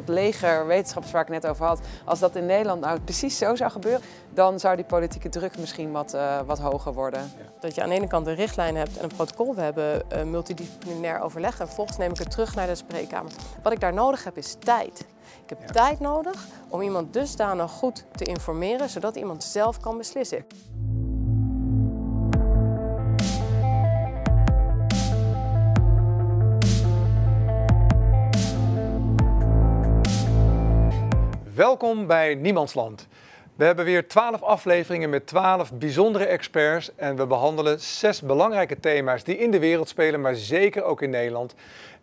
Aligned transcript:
dat 0.00 0.08
leger 0.08 0.66
wetenschappers 0.66 1.12
waar 1.12 1.22
ik 1.22 1.28
net 1.28 1.46
over 1.46 1.66
had, 1.66 1.80
als 2.04 2.18
dat 2.18 2.36
in 2.36 2.46
Nederland 2.46 2.80
nou 2.80 3.00
precies 3.00 3.38
zo 3.38 3.54
zou 3.54 3.70
gebeuren, 3.70 4.00
dan 4.34 4.60
zou 4.60 4.76
die 4.76 4.84
politieke 4.84 5.28
druk 5.28 5.58
misschien 5.58 5.92
wat, 5.92 6.14
uh, 6.14 6.40
wat 6.46 6.58
hoger 6.58 6.92
worden. 6.92 7.32
Dat 7.60 7.74
je 7.74 7.82
aan 7.82 7.88
de 7.88 7.94
ene 7.94 8.06
kant 8.06 8.26
een 8.26 8.34
richtlijn 8.34 8.76
hebt 8.76 8.96
en 8.96 9.04
een 9.04 9.16
protocol. 9.16 9.54
We 9.54 9.60
hebben 9.60 10.02
uh, 10.12 10.22
multidisciplinair 10.22 11.20
overleg 11.20 11.60
en 11.60 11.66
vervolgens 11.66 11.98
neem 11.98 12.10
ik 12.10 12.18
het 12.18 12.30
terug 12.30 12.54
naar 12.54 12.66
de 12.66 12.74
spreekkamer. 12.74 13.32
Wat 13.62 13.72
ik 13.72 13.80
daar 13.80 13.94
nodig 13.94 14.24
heb 14.24 14.36
is 14.36 14.56
tijd. 14.58 15.06
Ik 15.42 15.48
heb 15.58 15.66
tijd 15.66 16.00
nodig 16.00 16.46
om 16.68 16.80
iemand 16.82 17.12
dusdanig 17.12 17.70
goed 17.70 18.04
te 18.12 18.24
informeren, 18.24 18.88
zodat 18.88 19.16
iemand 19.16 19.44
zelf 19.44 19.80
kan 19.80 19.98
beslissen. 19.98 20.44
Welkom 31.56 32.06
bij 32.06 32.34
Niemandsland. 32.34 33.08
We 33.54 33.64
hebben 33.64 33.84
weer 33.84 34.08
twaalf 34.08 34.42
afleveringen 34.42 35.10
met 35.10 35.26
twaalf 35.26 35.72
bijzondere 35.72 36.24
experts 36.24 36.94
en 36.96 37.16
we 37.16 37.26
behandelen 37.26 37.80
zes 37.80 38.22
belangrijke 38.22 38.80
thema's 38.80 39.24
die 39.24 39.38
in 39.38 39.50
de 39.50 39.58
wereld 39.58 39.88
spelen, 39.88 40.20
maar 40.20 40.34
zeker 40.34 40.82
ook 40.82 41.02
in 41.02 41.10
Nederland. 41.10 41.54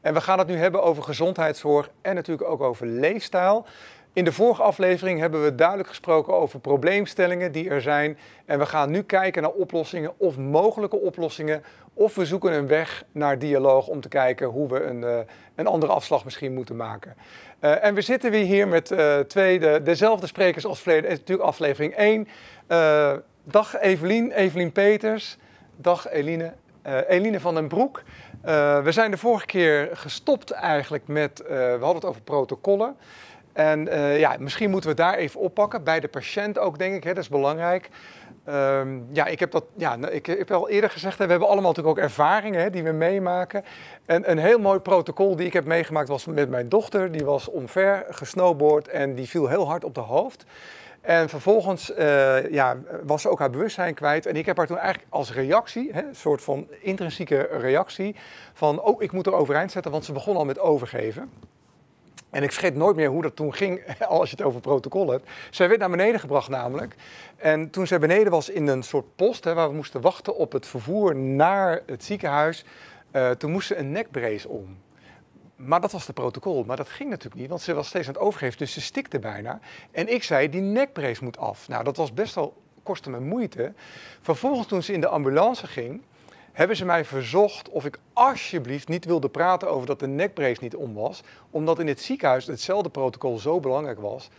En 0.01 0.13
we 0.13 0.21
gaan 0.21 0.39
het 0.39 0.47
nu 0.47 0.55
hebben 0.55 0.83
over 0.83 1.03
gezondheidszorg 1.03 1.89
en 2.01 2.15
natuurlijk 2.15 2.49
ook 2.49 2.61
over 2.61 2.87
leefstijl. 2.87 3.65
In 4.13 4.23
de 4.23 4.31
vorige 4.31 4.61
aflevering 4.61 5.19
hebben 5.19 5.43
we 5.43 5.55
duidelijk 5.55 5.89
gesproken 5.89 6.33
over 6.33 6.59
probleemstellingen 6.59 7.51
die 7.51 7.69
er 7.69 7.81
zijn. 7.81 8.17
En 8.45 8.59
we 8.59 8.65
gaan 8.65 8.91
nu 8.91 9.03
kijken 9.03 9.41
naar 9.41 9.51
oplossingen 9.51 10.13
of 10.17 10.37
mogelijke 10.37 10.99
oplossingen. 10.99 11.63
Of 11.93 12.15
we 12.15 12.25
zoeken 12.25 12.53
een 12.53 12.67
weg 12.67 13.03
naar 13.11 13.39
dialoog 13.39 13.87
om 13.87 14.01
te 14.01 14.07
kijken 14.07 14.47
hoe 14.47 14.67
we 14.69 14.83
een, 14.83 15.01
uh, 15.01 15.17
een 15.55 15.67
andere 15.67 15.91
afslag 15.91 16.23
misschien 16.23 16.53
moeten 16.53 16.75
maken. 16.75 17.15
Uh, 17.61 17.83
en 17.83 17.93
we 17.93 18.01
zitten 18.01 18.31
weer 18.31 18.45
hier 18.45 18.67
met 18.67 18.91
uh, 18.91 19.19
twee 19.19 19.59
de, 19.59 19.81
dezelfde 19.83 20.27
sprekers 20.27 20.65
als 20.65 20.81
verleden. 20.81 21.09
Natuurlijk 21.09 21.47
aflevering 21.47 21.93
1. 21.95 22.27
dag 23.43 23.79
Evelien, 23.79 24.31
Evelien 24.31 24.71
Peters. 24.71 25.37
Dag 25.75 26.09
Eline, 26.09 26.53
Eline 27.07 27.39
van 27.39 27.53
den 27.53 27.67
Broek. 27.67 28.03
we 28.83 28.89
zijn 28.89 29.11
de 29.11 29.17
vorige 29.17 29.45
keer 29.45 29.89
gestopt 29.93 30.51
eigenlijk 30.51 31.07
met, 31.07 31.43
we 31.47 31.77
hadden 31.79 31.95
het 31.95 32.05
over 32.05 32.21
protocollen. 32.21 32.95
En 33.53 33.87
uh, 33.87 34.19
ja, 34.19 34.35
misschien 34.39 34.69
moeten 34.69 34.89
we 34.89 34.95
daar 34.95 35.15
even 35.15 35.39
oppakken, 35.39 35.83
bij 35.83 35.99
de 35.99 36.07
patiënt 36.07 36.59
ook 36.59 36.77
denk 36.77 36.95
ik, 36.95 37.03
hè, 37.03 37.13
dat 37.13 37.23
is 37.23 37.29
belangrijk. 37.29 37.89
Um, 38.49 39.07
ja, 39.11 39.25
ik 39.25 39.39
heb 39.39 39.51
dat, 39.51 39.63
ja, 39.75 39.95
nou, 39.95 40.13
ik 40.13 40.25
heb 40.25 40.51
al 40.51 40.69
eerder 40.69 40.89
gezegd, 40.89 41.17
hè, 41.17 41.25
we 41.25 41.31
hebben 41.31 41.49
allemaal 41.49 41.69
natuurlijk 41.69 41.97
ook 41.97 42.03
ervaringen 42.03 42.61
hè, 42.61 42.69
die 42.69 42.83
we 42.83 42.91
meemaken. 42.91 43.63
En 44.05 44.31
een 44.31 44.37
heel 44.37 44.59
mooi 44.59 44.79
protocol 44.79 45.35
die 45.35 45.45
ik 45.45 45.53
heb 45.53 45.65
meegemaakt 45.65 46.07
was 46.07 46.25
met 46.25 46.49
mijn 46.49 46.69
dochter. 46.69 47.11
Die 47.11 47.25
was 47.25 47.49
omver 47.49 48.05
gesnowboard 48.09 48.87
en 48.87 49.15
die 49.15 49.29
viel 49.29 49.47
heel 49.47 49.67
hard 49.67 49.83
op 49.83 49.95
de 49.95 50.01
hoofd. 50.01 50.45
En 51.01 51.29
vervolgens 51.29 51.91
uh, 51.97 52.51
ja, 52.51 52.77
was 53.03 53.21
ze 53.21 53.29
ook 53.29 53.39
haar 53.39 53.49
bewustzijn 53.49 53.93
kwijt. 53.93 54.25
En 54.25 54.35
ik 54.35 54.45
heb 54.45 54.57
haar 54.57 54.67
toen 54.67 54.77
eigenlijk 54.77 55.07
als 55.09 55.33
reactie, 55.33 55.89
hè, 55.91 56.01
een 56.01 56.15
soort 56.15 56.41
van 56.41 56.67
intrinsieke 56.81 57.47
reactie, 57.51 58.15
van 58.53 58.81
oh, 58.81 59.01
ik 59.01 59.11
moet 59.11 59.25
er 59.25 59.33
overeind 59.33 59.71
zetten, 59.71 59.91
want 59.91 60.05
ze 60.05 60.11
begon 60.11 60.35
al 60.35 60.45
met 60.45 60.59
overgeven. 60.59 61.31
En 62.33 62.43
ik 62.43 62.51
vergeet 62.51 62.75
nooit 62.75 62.95
meer 62.95 63.09
hoe 63.09 63.21
dat 63.21 63.35
toen 63.35 63.53
ging, 63.53 63.81
als 64.07 64.29
je 64.29 64.35
het 64.35 64.45
over 64.45 64.61
protocol 64.61 65.09
hebt. 65.09 65.29
Zij 65.49 65.67
werd 65.67 65.79
naar 65.79 65.89
beneden 65.89 66.19
gebracht 66.19 66.49
namelijk. 66.49 66.95
En 67.35 67.69
toen 67.69 67.87
zij 67.87 67.99
beneden 67.99 68.31
was 68.31 68.49
in 68.49 68.67
een 68.67 68.83
soort 68.83 69.15
post, 69.15 69.43
hè, 69.43 69.53
waar 69.53 69.69
we 69.69 69.75
moesten 69.75 70.01
wachten 70.01 70.35
op 70.35 70.51
het 70.51 70.65
vervoer 70.65 71.15
naar 71.15 71.81
het 71.85 72.03
ziekenhuis, 72.03 72.65
uh, 73.11 73.29
toen 73.29 73.51
moest 73.51 73.67
ze 73.67 73.75
een 73.75 73.91
nekbrace 73.91 74.47
om. 74.49 74.77
Maar 75.55 75.81
dat 75.81 75.91
was 75.91 76.05
de 76.05 76.13
protocol. 76.13 76.63
Maar 76.63 76.77
dat 76.77 76.89
ging 76.89 77.09
natuurlijk 77.09 77.41
niet, 77.41 77.49
want 77.49 77.61
ze 77.61 77.73
was 77.73 77.87
steeds 77.87 78.07
aan 78.07 78.13
het 78.13 78.23
overgeven, 78.23 78.57
dus 78.57 78.73
ze 78.73 78.81
stikte 78.81 79.19
bijna. 79.19 79.59
En 79.91 80.13
ik 80.13 80.23
zei, 80.23 80.49
die 80.49 80.61
nekbrace 80.61 81.23
moet 81.23 81.37
af. 81.37 81.67
Nou, 81.67 81.83
dat 81.83 81.97
was 81.97 82.13
best 82.13 82.35
wel, 82.35 82.61
kostte 82.83 83.09
me 83.09 83.19
moeite. 83.19 83.73
Vervolgens 84.21 84.67
toen 84.67 84.83
ze 84.83 84.93
in 84.93 85.01
de 85.01 85.07
ambulance 85.07 85.67
ging, 85.67 86.01
hebben 86.53 86.77
ze 86.77 86.85
mij 86.85 87.05
verzocht 87.05 87.69
of 87.69 87.85
ik 87.85 87.99
alsjeblieft 88.13 88.87
niet 88.87 89.05
wilde 89.05 89.29
praten 89.29 89.69
over 89.69 89.87
dat 89.87 89.99
de 89.99 90.07
nekbrace 90.07 90.63
niet 90.63 90.75
om 90.75 90.93
was. 90.93 91.23
Omdat 91.49 91.79
in 91.79 91.87
het 91.87 92.01
ziekenhuis 92.01 92.45
hetzelfde 92.45 92.89
protocol 92.89 93.39
zo 93.39 93.59
belangrijk 93.59 93.99
was 93.99 94.29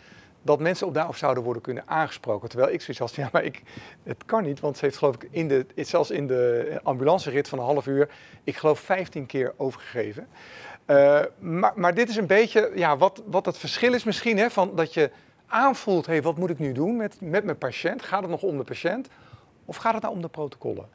dat 0.45 0.61
mensen 0.61 0.87
op 0.87 0.95
daarop 0.95 1.17
zouden 1.17 1.43
worden 1.43 1.63
kunnen 1.63 1.83
aangesproken. 1.87 2.49
Terwijl 2.49 2.73
ik 2.73 2.81
zoiets 2.81 2.99
had 2.99 3.15
ja, 3.15 3.29
maar 3.33 3.45
ik, 3.45 3.63
het 4.03 4.25
kan 4.25 4.45
niet, 4.45 4.61
want 4.61 4.77
ze 4.77 4.85
heeft 4.85 4.97
geloof 4.97 5.15
ik 5.15 5.29
in 5.31 5.49
de, 5.49 5.67
zelfs 5.77 6.11
in 6.11 6.27
de 6.27 6.81
ambulancerit 6.83 7.49
van 7.49 7.59
een 7.59 7.65
half 7.65 7.87
uur, 7.87 8.09
ik 8.45 8.57
geloof 8.57 8.81
15 8.81 9.27
keer 9.27 9.55
overgegeven. 9.57 10.29
Uh, 10.87 11.21
maar, 11.39 11.73
maar, 11.75 11.95
dit 11.95 12.09
is 12.09 12.17
een 12.17 12.27
beetje 12.27 12.71
ja, 12.75 12.97
wat, 12.97 13.23
wat 13.27 13.47
het 13.47 13.59
verschil 13.59 13.95
is 13.95 14.05
misschien, 14.05 14.39
hè, 14.39 14.51
van 14.51 14.73
dat 14.75 14.95
je 14.95 15.11
aanvoelt, 15.47 16.07
hey, 16.07 16.23
wat 16.23 16.37
moet 16.37 16.51
ik 16.51 16.59
nu 16.59 16.73
doen 16.73 16.97
met, 16.97 17.17
met 17.21 17.45
mijn 17.45 17.59
patiënt? 17.59 18.03
Gaat 18.03 18.23
het 18.23 18.31
nog 18.31 18.43
om 18.43 18.57
de 18.57 18.65
patiënt 18.65 19.09
of 19.65 19.77
gaat 19.77 19.93
het 19.93 20.03
nou 20.03 20.15
om 20.15 20.23
de 20.23 20.29
protocollen? 20.29 20.89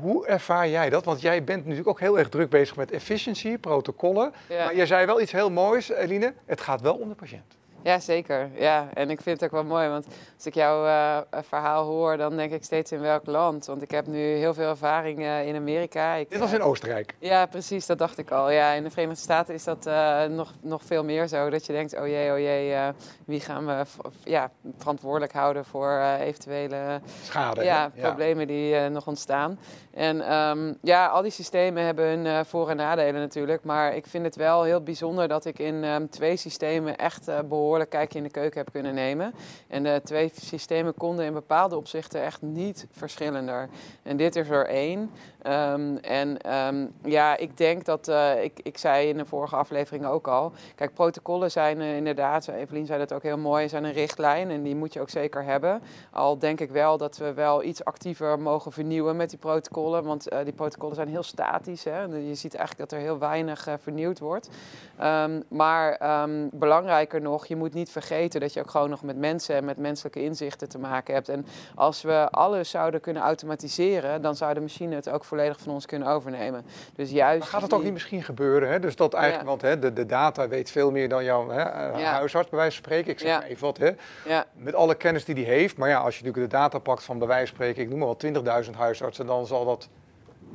Hoe 0.00 0.26
ervaar 0.26 0.68
jij 0.68 0.90
dat? 0.90 1.04
Want 1.04 1.20
jij 1.20 1.44
bent 1.44 1.60
natuurlijk 1.62 1.88
ook 1.88 2.00
heel 2.00 2.18
erg 2.18 2.28
druk 2.28 2.50
bezig 2.50 2.76
met 2.76 2.90
efficiëntie, 2.90 3.58
protocollen. 3.58 4.32
Ja. 4.48 4.64
Maar 4.64 4.76
jij 4.76 4.86
zei 4.86 5.06
wel 5.06 5.20
iets 5.20 5.32
heel 5.32 5.50
moois, 5.50 5.88
Eline. 5.88 6.34
Het 6.46 6.60
gaat 6.60 6.80
wel 6.80 6.94
om 6.94 7.08
de 7.08 7.14
patiënt. 7.14 7.56
Ja, 7.82 7.98
zeker. 7.98 8.50
Ja, 8.54 8.88
en 8.94 9.10
ik 9.10 9.20
vind 9.20 9.40
het 9.40 9.44
ook 9.50 9.56
wel 9.60 9.68
mooi, 9.70 9.88
want 9.88 10.06
als 10.36 10.46
ik 10.46 10.54
jouw 10.54 10.84
uh, 10.84 11.18
verhaal 11.30 11.84
hoor, 11.84 12.16
dan 12.16 12.36
denk 12.36 12.52
ik 12.52 12.64
steeds 12.64 12.92
in 12.92 13.00
welk 13.00 13.26
land. 13.26 13.66
Want 13.66 13.82
ik 13.82 13.90
heb 13.90 14.06
nu 14.06 14.18
heel 14.18 14.54
veel 14.54 14.68
ervaring 14.68 15.18
uh, 15.18 15.46
in 15.46 15.56
Amerika. 15.56 16.14
Ik, 16.14 16.30
Dit 16.30 16.38
was 16.38 16.52
in 16.52 16.62
Oostenrijk? 16.62 17.14
Ja, 17.18 17.46
precies, 17.46 17.86
dat 17.86 17.98
dacht 17.98 18.18
ik 18.18 18.30
al. 18.30 18.50
Ja, 18.50 18.72
in 18.72 18.82
de 18.82 18.90
Verenigde 18.90 19.22
Staten 19.22 19.54
is 19.54 19.64
dat 19.64 19.86
uh, 19.86 20.24
nog, 20.24 20.52
nog 20.60 20.82
veel 20.84 21.04
meer 21.04 21.26
zo. 21.26 21.50
Dat 21.50 21.66
je 21.66 21.72
denkt, 21.72 21.98
oh 21.98 22.06
jee, 22.06 22.32
oh 22.32 22.38
jee, 22.38 22.92
wie 23.26 23.40
gaan 23.40 23.66
we 23.66 23.82
ja, 24.24 24.50
verantwoordelijk 24.78 25.32
houden 25.32 25.64
voor 25.64 26.00
eventuele 26.20 27.00
Schade, 27.22 27.64
ja, 27.64 27.92
problemen 28.00 28.46
die 28.46 28.76
nog 28.88 29.06
ontstaan. 29.06 29.58
En 29.90 30.34
um, 30.34 30.78
ja, 30.82 31.06
al 31.06 31.22
die 31.22 31.30
systemen 31.30 31.84
hebben 31.84 32.04
hun 32.04 32.46
voor- 32.46 32.70
en 32.70 32.76
nadelen 32.76 33.20
natuurlijk. 33.20 33.64
Maar 33.64 33.94
ik 33.94 34.06
vind 34.06 34.24
het 34.24 34.36
wel 34.36 34.62
heel 34.62 34.82
bijzonder 34.82 35.28
dat 35.28 35.44
ik 35.44 35.58
in 35.58 35.84
um, 35.84 36.10
twee 36.10 36.36
systemen 36.36 36.96
echt 36.96 37.24
behoorlijk 37.48 37.70
behoorlijk 37.72 37.90
kijkje 37.90 38.18
in 38.18 38.24
de 38.24 38.40
keuken 38.40 38.58
heb 38.58 38.72
kunnen 38.72 38.94
nemen. 38.94 39.34
En 39.68 39.82
de 39.82 40.00
twee 40.04 40.30
systemen 40.34 40.94
konden 40.94 41.24
in 41.24 41.32
bepaalde 41.32 41.76
opzichten 41.76 42.22
echt 42.22 42.42
niet 42.42 42.86
verschillender. 42.90 43.68
En 44.02 44.16
dit 44.16 44.36
is 44.36 44.48
er 44.48 44.66
één. 44.66 45.10
Um, 45.46 45.96
en 45.96 46.54
um, 46.54 46.92
ja, 47.04 47.36
ik 47.36 47.56
denk 47.56 47.84
dat, 47.84 48.08
uh, 48.08 48.44
ik, 48.44 48.60
ik 48.62 48.78
zei 48.78 49.08
in 49.08 49.16
de 49.16 49.24
vorige 49.24 49.56
aflevering 49.56 50.06
ook 50.06 50.28
al, 50.28 50.52
kijk, 50.74 50.94
protocollen 50.94 51.50
zijn 51.50 51.80
uh, 51.80 51.96
inderdaad, 51.96 52.48
Evelien 52.48 52.86
zei 52.86 52.98
dat 52.98 53.12
ook 53.12 53.22
heel 53.22 53.38
mooi, 53.38 53.68
zijn 53.68 53.84
een 53.84 53.92
richtlijn 53.92 54.50
en 54.50 54.62
die 54.62 54.76
moet 54.76 54.92
je 54.92 55.00
ook 55.00 55.10
zeker 55.10 55.44
hebben. 55.44 55.82
Al 56.10 56.38
denk 56.38 56.60
ik 56.60 56.70
wel 56.70 56.96
dat 56.98 57.16
we 57.16 57.32
wel 57.32 57.62
iets 57.62 57.84
actiever 57.84 58.38
mogen 58.38 58.72
vernieuwen 58.72 59.16
met 59.16 59.30
die 59.30 59.38
protocollen, 59.38 60.04
want 60.04 60.32
uh, 60.32 60.38
die 60.44 60.52
protocollen 60.52 60.94
zijn 60.94 61.08
heel 61.08 61.22
statisch. 61.22 61.84
Hè? 61.84 62.02
Je 62.02 62.34
ziet 62.34 62.54
eigenlijk 62.54 62.90
dat 62.90 62.98
er 62.98 63.04
heel 63.04 63.18
weinig 63.18 63.68
vernieuwd 63.80 64.18
wordt. 64.18 64.48
Um, 65.02 65.42
maar 65.48 65.98
belangrijker 66.52 67.20
nog, 67.20 67.46
je 67.46 67.56
moet 67.56 67.74
niet 67.74 67.90
vergeten 67.90 68.40
dat 68.40 68.52
je 68.52 68.60
ook 68.60 68.70
gewoon 68.70 68.90
nog 68.90 69.02
met 69.02 69.16
mensen 69.16 69.54
en 69.54 69.64
met 69.64 69.76
menselijke 69.76 70.22
inzichten 70.22 70.68
te 70.68 70.78
maken 70.78 71.14
hebt. 71.14 71.28
En 71.28 71.46
als 71.74 72.02
we 72.02 72.28
alles 72.30 72.70
zouden 72.70 73.00
kunnen 73.00 73.22
automatiseren, 73.22 74.22
dan 74.22 74.36
zou 74.36 74.54
de 74.54 74.60
machine 74.60 74.94
het 74.94 75.08
ook 75.10 75.24
volledig 75.32 75.60
van 75.60 75.72
ons 75.72 75.86
kunnen 75.86 76.08
overnemen. 76.08 76.64
Dus 76.94 77.10
juist. 77.10 77.38
Maar 77.38 77.48
gaat 77.48 77.62
het 77.62 77.72
ook 77.72 77.82
niet 77.82 77.92
misschien 77.92 78.22
gebeuren? 78.22 78.70
Hè? 78.70 78.80
Dus 78.80 78.96
dat 78.96 79.14
eigenlijk, 79.14 79.44
ja. 79.44 79.48
want 79.48 79.62
hè, 79.62 79.78
de, 79.78 79.92
de 79.92 80.06
data 80.06 80.48
weet 80.48 80.70
veel 80.70 80.90
meer 80.90 81.08
dan 81.08 81.24
jouw 81.24 81.48
hè, 81.48 81.62
ja. 81.62 82.12
huisarts, 82.12 82.48
bij 82.48 82.58
wijze 82.58 82.74
van 82.74 82.84
spreken. 82.84 83.12
Ik 83.12 83.18
zeg 83.18 83.28
ja. 83.28 83.42
even 83.44 83.64
wat, 83.64 83.78
hè? 83.78 83.90
Met 84.52 84.74
alle 84.74 84.94
kennis 84.94 85.24
die 85.24 85.34
die 85.34 85.44
heeft. 85.44 85.76
Maar 85.76 85.88
ja, 85.88 85.98
als 85.98 86.18
je 86.18 86.24
natuurlijk 86.24 86.52
de 86.52 86.58
data 86.58 86.78
pakt 86.78 87.04
van 87.04 87.18
bij 87.18 87.28
wijze 87.28 87.46
van 87.46 87.54
spreken, 87.54 87.82
ik 87.82 87.88
noem 87.88 87.98
maar 87.98 88.42
wel 88.42 88.62
20.000 88.64 88.70
huisartsen, 88.76 89.26
dan 89.26 89.46
zal 89.46 89.64
dat 89.64 89.88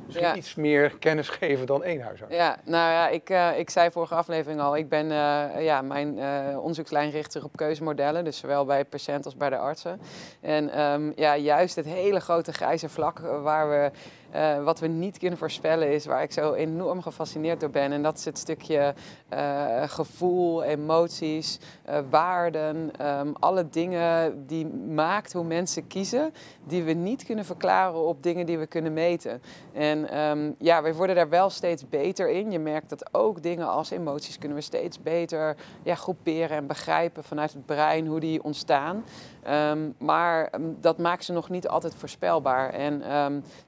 misschien 0.08 0.36
iets 0.36 0.54
meer 0.54 0.96
kennis 0.98 1.28
geven 1.40 1.66
dan 1.66 1.84
één 1.84 2.00
huisarts. 2.00 2.34
Ja, 2.34 2.56
nou 2.64 2.92
ja, 2.92 3.08
ik, 3.08 3.30
uh, 3.30 3.58
ik 3.58 3.70
zei 3.70 3.90
vorige 3.90 4.14
aflevering 4.14 4.60
al, 4.60 4.76
ik 4.76 4.88
ben, 4.88 5.04
uh, 5.04 5.64
ja, 5.64 5.82
mijn 5.82 6.18
uh, 6.18 6.58
onderzoekslijn 6.58 7.10
richt 7.10 7.32
zich 7.32 7.44
op 7.44 7.56
keuzemodellen, 7.56 8.24
dus 8.24 8.38
zowel 8.38 8.64
bij 8.64 8.84
patiënt 8.84 9.24
als 9.24 9.36
bij 9.36 9.50
de 9.50 9.58
artsen. 9.58 10.00
En 10.40 10.80
um, 10.80 11.12
ja, 11.16 11.36
juist 11.36 11.76
het 11.76 11.86
hele 11.86 12.20
grote 12.20 12.52
grijze 12.52 12.88
vlak 12.88 13.18
waar 13.18 13.68
we 13.68 13.90
uh, 14.34 14.64
wat 14.64 14.80
we 14.80 14.86
niet 14.86 15.18
kunnen 15.18 15.38
voorspellen 15.38 15.92
is 15.92 16.06
waar 16.06 16.22
ik 16.22 16.32
zo 16.32 16.52
enorm 16.52 17.02
gefascineerd 17.02 17.60
door 17.60 17.70
ben. 17.70 17.92
En 17.92 18.02
dat 18.02 18.18
is 18.18 18.24
het 18.24 18.38
stukje 18.38 18.94
uh, 19.32 19.82
gevoel, 19.86 20.62
emoties, 20.62 21.58
uh, 21.88 21.98
waarden, 22.10 23.06
um, 23.06 23.34
alle 23.38 23.68
dingen 23.68 24.46
die 24.46 24.66
maakt 24.94 25.32
hoe 25.32 25.44
mensen 25.44 25.86
kiezen, 25.86 26.34
die 26.64 26.82
we 26.82 26.92
niet 26.92 27.24
kunnen 27.24 27.44
verklaren 27.44 28.06
op 28.06 28.22
dingen 28.22 28.46
die 28.46 28.58
we 28.58 28.66
kunnen 28.66 28.92
meten. 28.92 29.42
En 29.72 30.18
um, 30.20 30.54
ja, 30.58 30.82
we 30.82 30.94
worden 30.94 31.16
daar 31.16 31.28
wel 31.28 31.50
steeds 31.50 31.88
beter 31.88 32.30
in. 32.30 32.50
Je 32.50 32.58
merkt 32.58 32.88
dat 32.88 33.14
ook 33.14 33.42
dingen 33.42 33.68
als 33.68 33.90
emoties 33.90 34.38
kunnen 34.38 34.56
we 34.56 34.62
steeds 34.62 35.02
beter 35.02 35.56
ja, 35.82 35.94
groeperen 35.94 36.56
en 36.56 36.66
begrijpen 36.66 37.24
vanuit 37.24 37.52
het 37.52 37.66
brein 37.66 38.06
hoe 38.06 38.20
die 38.20 38.42
ontstaan. 38.42 39.04
Um, 39.50 39.94
maar 39.98 40.50
dat 40.80 40.98
maakt 40.98 41.24
ze 41.24 41.32
nog 41.32 41.48
niet 41.48 41.68
altijd 41.68 41.94
voorspelbaar. 41.94 42.70
En 42.70 43.02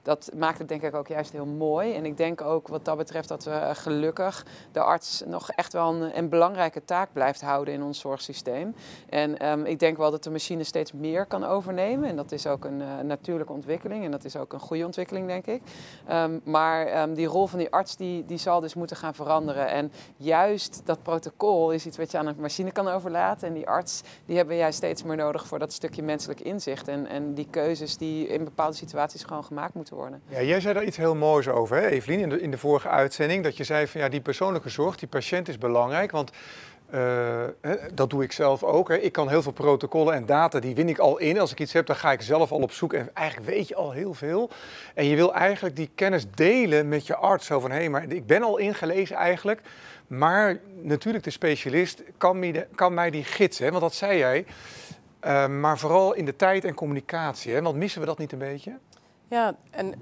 dat 0.01 0.31
maakt 0.37 0.59
het 0.59 0.67
denk 0.67 0.81
ik 0.81 0.95
ook 0.95 1.07
juist 1.07 1.31
heel 1.31 1.45
mooi. 1.45 1.93
En 1.93 2.05
ik 2.05 2.17
denk 2.17 2.41
ook 2.41 2.67
wat 2.67 2.85
dat 2.85 2.97
betreft 2.97 3.27
dat 3.27 3.43
we 3.43 3.69
gelukkig 3.73 4.45
de 4.71 4.79
arts 4.79 5.23
nog 5.25 5.49
echt 5.49 5.73
wel 5.73 5.95
een, 6.13 6.29
belangrijke 6.29 6.85
taak 6.85 7.13
blijft 7.13 7.41
houden 7.41 7.73
in 7.73 7.83
ons 7.83 7.99
zorgsysteem. 7.99 8.75
En 9.09 9.37
ehm, 9.37 9.65
ik 9.65 9.79
denk 9.79 9.97
wel 9.97 10.11
dat 10.11 10.23
de 10.23 10.29
machine 10.29 10.63
steeds 10.63 10.91
meer 10.91 11.25
kan 11.25 11.43
overnemen. 11.43 12.09
En 12.09 12.15
dat 12.15 12.31
is 12.31 12.47
ook 12.47 12.65
een 12.65 13.07
natuurlijke 13.07 13.53
ontwikkeling. 13.53 14.03
En 14.05 14.11
dat 14.11 14.23
is 14.23 14.35
ook 14.35 14.53
een 14.53 14.59
goede 14.59 14.85
ontwikkeling, 14.85 15.27
denk 15.27 15.45
ik. 15.45 15.61
Ehm, 16.07 16.39
maar 16.43 17.13
die 17.13 17.27
rol 17.27 17.47
van 17.47 17.59
die 17.59 17.71
arts 17.71 17.95
die, 17.95 18.25
die 18.25 18.37
zal 18.37 18.59
dus 18.59 18.73
moeten 18.73 18.95
gaan 18.95 19.15
veranderen. 19.15 19.67
En 19.67 19.91
juist 20.17 20.81
dat 20.85 21.03
protocol 21.03 21.71
is 21.71 21.85
iets 21.85 21.97
wat 21.97 22.11
je 22.11 22.17
aan 22.17 22.27
een 22.27 22.35
machine 22.39 22.71
kan 22.71 22.87
overlaten. 22.87 23.47
En 23.47 23.53
die 23.53 23.67
arts 23.67 24.01
die 24.25 24.37
hebben 24.37 24.55
juist 24.55 24.77
steeds 24.77 25.03
meer 25.03 25.15
nodig 25.15 25.47
voor 25.47 25.59
dat 25.61 25.73
stukje 25.73 26.01
menselijk 26.01 26.39
inzicht. 26.39 26.87
En, 26.87 27.07
en 27.07 27.33
die 27.33 27.47
keuzes 27.49 27.97
die 27.97 28.27
in 28.27 28.43
bepaalde 28.43 28.75
situaties 28.75 29.23
gewoon 29.23 29.43
gemaakt 29.43 29.73
moeten 29.73 29.95
worden. 29.95 30.21
Ja, 30.27 30.41
jij 30.41 30.59
zei 30.59 30.73
daar 30.73 30.83
iets 30.83 30.97
heel 30.97 31.15
moois 31.15 31.47
over, 31.47 31.77
hè, 31.77 31.87
Evelien, 31.87 32.41
in 32.41 32.51
de, 32.51 32.57
vorige 32.57 32.87
uitzending. 32.87 33.43
Dat 33.43 33.57
je 33.57 33.63
zei 33.63 33.87
van 33.87 34.01
ja, 34.01 34.09
die 34.09 34.21
persoonlijke 34.21 34.69
zorg, 34.69 34.95
die 34.95 35.07
patiënt 35.07 35.47
is 35.47 35.57
belangrijk. 35.57 36.11
Want 36.11 36.31
uh, 36.93 37.43
dat 37.93 38.09
doe 38.09 38.23
ik 38.23 38.31
zelf 38.31 38.63
ook. 38.63 38.89
Hè. 38.89 38.97
Ik 38.97 39.11
kan 39.11 39.29
heel 39.29 39.41
veel 39.41 39.51
protocollen 39.51 40.13
en 40.13 40.25
data, 40.25 40.59
die 40.59 40.75
win 40.75 40.89
ik 40.89 40.97
al 40.97 41.17
in. 41.17 41.39
Als 41.39 41.51
ik 41.51 41.59
iets 41.59 41.73
heb, 41.73 41.85
dan 41.85 41.95
ga 41.95 42.11
ik 42.11 42.21
zelf 42.21 42.51
al 42.51 42.59
op 42.59 42.71
zoek. 42.71 42.93
En 42.93 43.09
eigenlijk 43.13 43.49
weet 43.49 43.67
je 43.67 43.75
al 43.75 43.91
heel 43.91 44.13
veel. 44.13 44.49
En 44.93 45.05
je 45.05 45.15
wil 45.15 45.33
eigenlijk 45.33 45.75
die 45.75 45.89
kennis 45.95 46.25
delen 46.35 46.87
met 46.87 47.07
je 47.07 47.15
arts. 47.15 47.45
Zo 47.45 47.59
van, 47.59 47.71
hé, 47.71 47.77
hey, 47.77 47.89
maar 47.89 48.11
ik 48.11 48.25
ben 48.25 48.43
al 48.43 48.57
ingelezen 48.57 49.15
eigenlijk. 49.15 49.61
Maar 50.07 50.59
natuurlijk, 50.81 51.23
de 51.23 51.29
specialist 51.29 52.03
kan, 52.17 52.39
mij, 52.39 52.67
kan 52.75 52.93
mij 52.93 53.09
die 53.09 53.23
gidsen. 53.23 53.69
Want 53.69 53.81
dat 53.81 53.93
zei 53.93 54.17
jij. 54.17 54.45
Uh, 55.25 55.47
maar 55.47 55.77
vooral 55.77 56.13
in 56.13 56.25
de 56.25 56.35
tijd 56.35 56.65
en 56.65 56.73
communicatie. 56.73 57.53
Hè? 57.53 57.61
Want 57.61 57.75
missen 57.75 58.01
we 58.01 58.07
dat 58.07 58.17
niet 58.17 58.31
een 58.31 58.39
beetje? 58.39 58.77
Ja, 59.27 59.55
en 59.71 59.93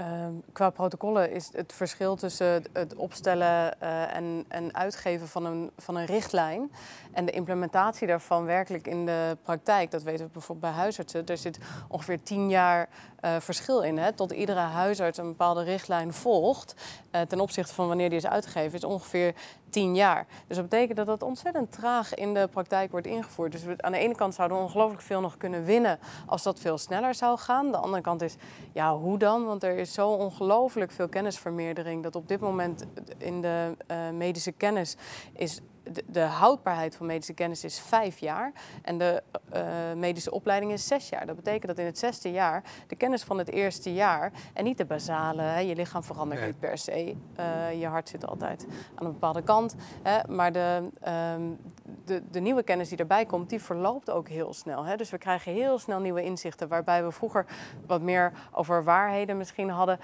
Ehm, 0.00 0.32
qua 0.52 0.70
protocollen 0.70 1.30
is 1.30 1.50
het 1.52 1.72
verschil 1.72 2.16
tussen 2.16 2.64
het 2.72 2.94
opstellen 2.94 3.76
uh, 3.82 4.16
en, 4.16 4.44
en 4.48 4.74
uitgeven 4.74 5.28
van 5.28 5.44
een, 5.44 5.70
van 5.76 5.96
een 5.96 6.04
richtlijn 6.04 6.72
en 7.12 7.24
de 7.24 7.30
implementatie 7.30 8.06
daarvan 8.06 8.44
werkelijk 8.44 8.86
in 8.86 9.06
de 9.06 9.36
praktijk. 9.42 9.90
Dat 9.90 10.02
weten 10.02 10.26
we 10.26 10.32
bijvoorbeeld 10.32 10.72
bij 10.72 10.82
huisartsen. 10.82 11.26
Er 11.26 11.38
zit 11.38 11.58
ongeveer 11.88 12.22
tien 12.22 12.48
jaar 12.48 12.88
uh, 13.24 13.36
verschil 13.38 13.80
in. 13.80 13.98
Hè, 13.98 14.12
tot 14.12 14.32
iedere 14.32 14.60
huisarts 14.60 15.18
een 15.18 15.28
bepaalde 15.28 15.62
richtlijn 15.62 16.12
volgt 16.12 16.74
uh, 17.12 17.20
ten 17.20 17.40
opzichte 17.40 17.74
van 17.74 17.88
wanneer 17.88 18.08
die 18.08 18.18
is 18.18 18.26
uitgegeven, 18.26 18.78
is 18.78 18.84
ongeveer 18.84 19.34
tien 19.70 19.94
jaar. 19.94 20.26
Dus 20.46 20.56
dat 20.56 20.68
betekent 20.68 20.96
dat 20.96 21.06
dat 21.06 21.22
ontzettend 21.22 21.72
traag 21.72 22.14
in 22.14 22.34
de 22.34 22.48
praktijk 22.50 22.90
wordt 22.90 23.06
ingevoerd. 23.06 23.52
Dus 23.52 23.62
we, 23.62 23.74
aan 23.76 23.92
de 23.92 23.98
ene 23.98 24.14
kant 24.14 24.34
zouden 24.34 24.56
we 24.56 24.62
ongelooflijk 24.62 25.02
veel 25.02 25.20
nog 25.20 25.36
kunnen 25.36 25.64
winnen 25.64 25.98
als 26.26 26.42
dat 26.42 26.60
veel 26.60 26.78
sneller 26.78 27.14
zou 27.14 27.38
gaan. 27.38 27.70
De 27.70 27.76
andere 27.76 28.02
kant 28.02 28.22
is, 28.22 28.36
ja, 28.72 28.96
hoe 28.96 29.18
dan? 29.18 29.44
Want 29.44 29.62
er 29.62 29.78
is 29.78 29.92
zo 29.92 30.08
ongelooflijk 30.08 30.90
veel 30.90 31.08
kennisvermeerdering 31.08 32.02
dat 32.02 32.16
op 32.16 32.28
dit 32.28 32.40
moment 32.40 32.84
in 33.18 33.40
de 33.40 33.76
uh, 33.90 34.10
medische 34.10 34.52
kennis 34.52 34.96
is 35.32 35.60
de, 36.06 36.20
houdbaarheid 36.20 36.96
van 36.96 37.06
medische 37.06 37.32
kennis 37.32 37.64
is 37.64 37.80
vijf 37.80 38.18
jaar 38.18 38.52
en 38.82 38.98
de 38.98 39.22
uh, 39.54 39.62
medische 39.96 40.30
opleiding 40.30 40.72
is 40.72 40.86
zes 40.86 41.08
jaar. 41.08 41.26
Dat 41.26 41.36
betekent 41.36 41.66
dat 41.66 41.78
in 41.78 41.84
het 41.84 41.98
zesde 41.98 42.30
jaar 42.30 42.62
de 42.86 42.96
kennis 42.96 43.22
van 43.22 43.38
het 43.38 43.50
eerste 43.50 43.94
jaar 43.94 44.32
en 44.52 44.64
niet 44.64 44.78
de 44.78 44.84
basale, 44.84 45.42
hè, 45.42 45.58
je 45.58 45.76
lichaam 45.76 46.02
verandert 46.02 46.46
niet 46.46 46.58
per 46.58 46.78
se, 46.78 47.14
uh, 47.40 47.80
je 47.80 47.86
hart 47.86 48.08
zit 48.08 48.26
altijd 48.26 48.66
aan 48.94 49.06
een 49.06 49.12
bepaalde 49.12 49.42
kant, 49.42 49.74
hè, 50.02 50.32
maar 50.34 50.52
de, 50.52 50.90
um, 51.36 51.58
de, 52.04 52.22
de, 52.30 52.40
nieuwe 52.40 52.62
kennis 52.62 52.88
die 52.88 52.98
erbij 52.98 53.26
komt, 53.26 53.50
die 53.50 53.62
verloopt 53.62 54.10
ook 54.10 54.28
heel 54.28 54.54
snel. 54.54 54.84
Hè. 54.84 54.96
Dus 54.96 55.10
we 55.10 55.18
krijgen 55.18 55.52
heel 55.52 55.78
snel 55.78 56.00
nieuwe 56.00 56.22
inzichten, 56.22 56.68
waarbij 56.68 57.04
we 57.04 57.10
vroeger 57.10 57.46
wat 57.86 58.02
meer 58.02 58.32
over 58.52 58.84
waarheden 58.84 59.36
misschien 59.36 59.70
hadden 59.70 59.98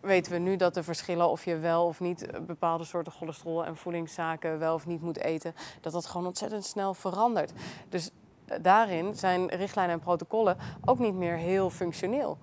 weten 0.00 0.32
we 0.32 0.38
nu 0.38 0.56
dat 0.56 0.74
de 0.74 0.82
verschillen 0.82 1.28
of 1.28 1.44
je 1.44 1.58
wel 1.58 1.86
of 1.86 2.00
niet 2.00 2.26
bepaalde 2.46 2.84
soorten 2.84 3.12
cholesterol 3.12 3.64
en 3.64 3.76
voedingszaken 3.76 4.58
wel 4.58 4.74
of 4.74 4.86
niet 4.86 5.02
moet 5.02 5.18
eten, 5.18 5.54
dat 5.80 5.92
dat 5.92 6.06
gewoon 6.06 6.26
ontzettend 6.26 6.64
snel 6.64 6.94
verandert. 6.94 7.52
Dus 7.88 8.10
eh, 8.46 8.58
daarin 8.62 9.14
zijn 9.14 9.48
richtlijnen 9.48 9.94
en 9.94 10.00
protocollen 10.00 10.56
ook 10.84 10.98
niet 10.98 11.14
meer 11.14 11.36
heel 11.36 11.70
functioneel. 11.70 12.38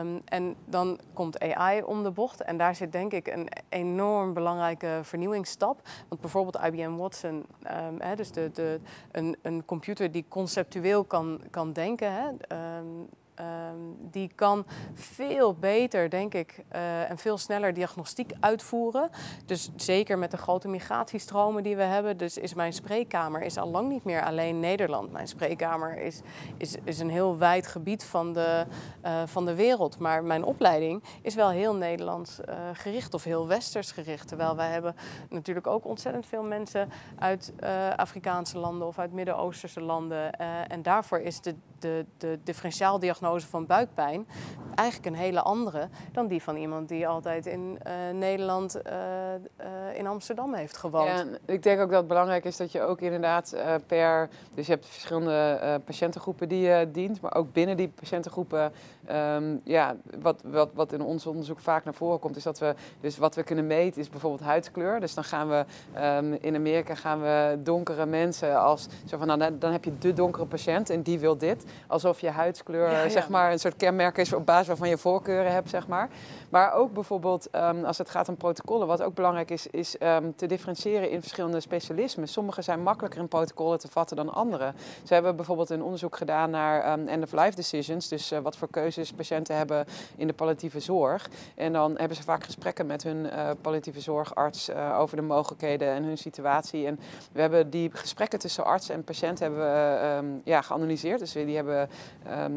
Um, 0.00 0.20
en 0.24 0.56
dan 0.64 1.00
komt 1.12 1.40
AI 1.40 1.82
om 1.82 2.02
de 2.02 2.10
bocht 2.10 2.42
en 2.42 2.56
daar 2.56 2.74
zit 2.74 2.92
denk 2.92 3.12
ik 3.12 3.26
een 3.26 3.48
enorm 3.68 4.32
belangrijke 4.32 5.00
vernieuwingsstap. 5.02 5.80
Want 6.08 6.20
bijvoorbeeld 6.20 6.64
IBM 6.64 6.96
Watson, 6.96 7.46
um, 7.90 8.16
dus 8.16 8.32
de, 8.32 8.50
de, 8.52 8.80
een, 9.12 9.36
een 9.42 9.64
computer 9.64 10.12
die 10.12 10.24
conceptueel 10.28 11.04
kan, 11.04 11.40
kan 11.50 11.72
denken. 11.72 12.38
Um, 12.52 13.08
Um, 13.40 13.96
die 14.10 14.30
kan 14.34 14.66
veel 14.94 15.54
beter, 15.54 16.10
denk 16.10 16.34
ik, 16.34 16.64
uh, 16.72 17.10
en 17.10 17.18
veel 17.18 17.38
sneller 17.38 17.74
diagnostiek 17.74 18.32
uitvoeren. 18.40 19.10
Dus 19.46 19.70
zeker 19.76 20.18
met 20.18 20.30
de 20.30 20.36
grote 20.36 20.68
migratiestromen 20.68 21.62
die 21.62 21.76
we 21.76 21.82
hebben. 21.82 22.16
Dus 22.16 22.38
is 22.38 22.54
mijn 22.54 22.72
spreekkamer 22.72 23.42
is 23.42 23.56
al 23.56 23.68
lang 23.68 23.88
niet 23.88 24.04
meer 24.04 24.24
alleen 24.24 24.60
Nederland. 24.60 25.12
Mijn 25.12 25.28
spreekkamer 25.28 25.98
is, 25.98 26.20
is, 26.56 26.76
is 26.84 26.98
een 26.98 27.10
heel 27.10 27.38
wijd 27.38 27.66
gebied 27.66 28.04
van 28.04 28.32
de, 28.32 28.66
uh, 29.04 29.22
van 29.26 29.44
de 29.44 29.54
wereld. 29.54 29.98
Maar 29.98 30.24
mijn 30.24 30.44
opleiding 30.44 31.02
is 31.22 31.34
wel 31.34 31.50
heel 31.50 31.74
Nederlands 31.74 32.40
uh, 32.48 32.54
gericht 32.72 33.14
of 33.14 33.24
heel 33.24 33.46
westers 33.46 33.92
gericht. 33.92 34.28
Terwijl 34.28 34.56
wij 34.56 34.70
hebben 34.70 34.96
natuurlijk 35.30 35.66
ook 35.66 35.84
ontzettend 35.84 36.26
veel 36.26 36.42
mensen 36.42 36.90
uit 37.18 37.52
Afrikaanse 37.96 38.58
landen 38.58 38.86
of 38.86 38.98
uit 38.98 39.12
Midden-Oosterse 39.12 39.80
landen. 39.80 40.32
en 40.68 40.82
daarvoor 40.82 41.20
is 41.20 41.40
de, 41.40 41.54
de, 41.78 42.04
de 42.16 42.38
differentiaaldiagnose 42.44 43.46
van 43.46 43.66
buikpijn 43.66 44.26
eigenlijk 44.74 45.08
een 45.08 45.22
hele 45.22 45.42
andere 45.42 45.88
dan 46.12 46.26
die 46.26 46.42
van 46.42 46.56
iemand 46.56 46.88
die 46.88 47.08
altijd 47.08 47.46
in 47.46 47.78
uh, 47.86 47.92
Nederland, 48.18 48.76
uh, 48.86 48.92
uh, 48.92 49.98
in 49.98 50.06
Amsterdam 50.06 50.54
heeft 50.54 50.76
gewoond. 50.76 51.08
Ja, 51.08 51.24
ik 51.46 51.62
denk 51.62 51.80
ook 51.80 51.88
dat 51.90 51.98
het 51.98 52.08
belangrijk 52.08 52.44
is 52.44 52.56
dat 52.56 52.72
je 52.72 52.82
ook 52.82 53.00
inderdaad 53.00 53.56
per, 53.86 54.28
dus 54.54 54.66
je 54.66 54.72
hebt 54.72 54.86
verschillende 54.86 55.80
patiëntengroepen 55.84 56.48
die 56.48 56.60
je 56.60 56.88
dient, 56.92 57.20
maar 57.20 57.34
ook 57.34 57.52
binnen 57.52 57.76
die 57.76 57.88
patiëntengroepen, 57.88 58.72
um, 59.10 59.60
ja, 59.64 59.96
wat, 60.20 60.40
wat, 60.44 60.70
wat 60.74 60.92
in 60.92 61.02
ons 61.02 61.26
onderzoek 61.26 61.60
vaak 61.60 61.84
naar 61.84 61.94
voren 61.94 62.18
komt, 62.18 62.36
is 62.36 62.42
dat 62.42 62.58
we, 62.58 62.74
dus 63.00 63.18
wat 63.18 63.34
we 63.34 63.42
kunnen 63.42 63.66
meten 63.66 64.00
is 64.00 64.08
bijvoorbeeld 64.08 64.42
huidskleur. 64.42 65.00
Dus 65.00 65.14
dan 65.14 65.24
gaan 65.24 65.48
we, 65.48 65.64
um, 66.00 66.32
in 66.40 66.54
Amerika 66.54 66.94
gaan 66.94 67.20
we 67.20 67.58
donkere 67.62 68.06
mensen 68.06 68.60
als, 68.60 68.86
zo 69.06 69.18
van, 69.18 69.26
nou, 69.26 69.58
dan 69.58 69.72
heb 69.72 69.84
je 69.84 69.98
de 69.98 70.12
donkere 70.12 70.46
patiënt 70.46 70.90
en 70.90 71.02
die 71.02 71.18
wil 71.18 71.36
dit, 71.38 71.64
alsof 71.86 72.20
je 72.20 72.30
huidskleur 72.30 72.90
ja, 72.90 73.08
zeg 73.08 73.28
maar 73.28 73.52
een 73.52 73.58
soort 73.58 73.76
kenmerk 73.76 74.16
is 74.18 74.32
op 74.32 74.46
basis 74.46 74.66
waarvan 74.66 74.88
je 74.88 74.98
voorkeuren 74.98 75.52
hebt, 75.52 75.70
zeg 75.70 75.86
maar. 75.86 76.08
Maar 76.56 76.72
ook 76.72 76.92
bijvoorbeeld 76.92 77.48
um, 77.52 77.84
als 77.84 77.98
het 77.98 78.10
gaat 78.10 78.28
om 78.28 78.36
protocollen, 78.36 78.86
wat 78.86 79.02
ook 79.02 79.14
belangrijk 79.14 79.50
is, 79.50 79.66
is 79.66 79.96
um, 80.00 80.34
te 80.36 80.46
differentiëren 80.46 81.10
in 81.10 81.20
verschillende 81.20 81.60
specialismen. 81.60 82.28
Sommige 82.28 82.62
zijn 82.62 82.82
makkelijker 82.82 83.20
in 83.20 83.28
protocollen 83.28 83.78
te 83.78 83.88
vatten 83.88 84.16
dan 84.16 84.32
andere. 84.32 84.72
Ze 85.04 85.14
hebben 85.14 85.36
bijvoorbeeld 85.36 85.70
een 85.70 85.82
onderzoek 85.82 86.16
gedaan 86.16 86.50
naar 86.50 86.98
um, 86.98 87.08
end-of-life 87.08 87.56
decisions, 87.56 88.08
dus 88.08 88.32
uh, 88.32 88.38
wat 88.38 88.56
voor 88.56 88.70
keuzes 88.70 89.12
patiënten 89.12 89.56
hebben 89.56 89.86
in 90.16 90.26
de 90.26 90.32
palliatieve 90.32 90.80
zorg. 90.80 91.28
En 91.54 91.72
dan 91.72 91.94
hebben 91.96 92.16
ze 92.16 92.22
vaak 92.22 92.44
gesprekken 92.44 92.86
met 92.86 93.02
hun 93.02 93.26
uh, 93.26 93.50
palliatieve 93.60 94.00
zorgarts 94.00 94.68
uh, 94.68 94.98
over 94.98 95.16
de 95.16 95.22
mogelijkheden 95.22 95.88
en 95.88 96.04
hun 96.04 96.18
situatie. 96.18 96.86
En 96.86 96.98
we 97.32 97.40
hebben 97.40 97.70
die 97.70 97.90
gesprekken 97.92 98.38
tussen 98.38 98.64
arts 98.64 98.88
en 98.88 99.04
patiënt 99.04 99.38
hebben 99.38 99.58
we 99.58 100.40
ja, 100.44 100.62
geanalyseerd. 100.62 101.18
Dus 101.18 101.32
die 101.32 101.56
hebben 101.56 101.88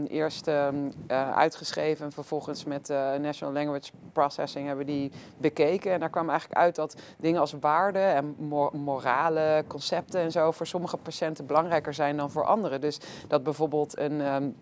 eerst 0.08 0.48
uh, 0.48 0.68
uitgeschreven 1.36 2.06
en 2.06 2.12
vervolgens 2.12 2.64
met 2.64 2.88
National 3.22 3.54
Language 3.54 3.89
Processing 4.14 4.68
hebben 4.68 4.86
die 4.86 5.12
bekeken. 5.38 5.92
En 5.92 6.00
daar 6.00 6.10
kwam 6.10 6.30
eigenlijk 6.30 6.60
uit 6.60 6.76
dat 6.76 6.96
dingen 7.18 7.40
als 7.40 7.56
waarden 7.60 8.16
en 8.16 8.36
mor 8.38 8.78
morale 8.78 9.64
concepten 9.68 10.22
en 10.22 10.32
zo 10.32 10.52
voor 10.52 10.68
sommige 10.68 10.98
patiënten 10.98 11.46
belangrijker 11.46 11.94
zijn 11.94 12.18
dan 12.18 12.32
voor 12.32 12.46
anderen. 12.46 12.82
Dus 12.82 13.00
dat 13.28 13.44
bijvoorbeeld 13.44 13.98
een. 13.98 14.22
Um, 14.22 14.56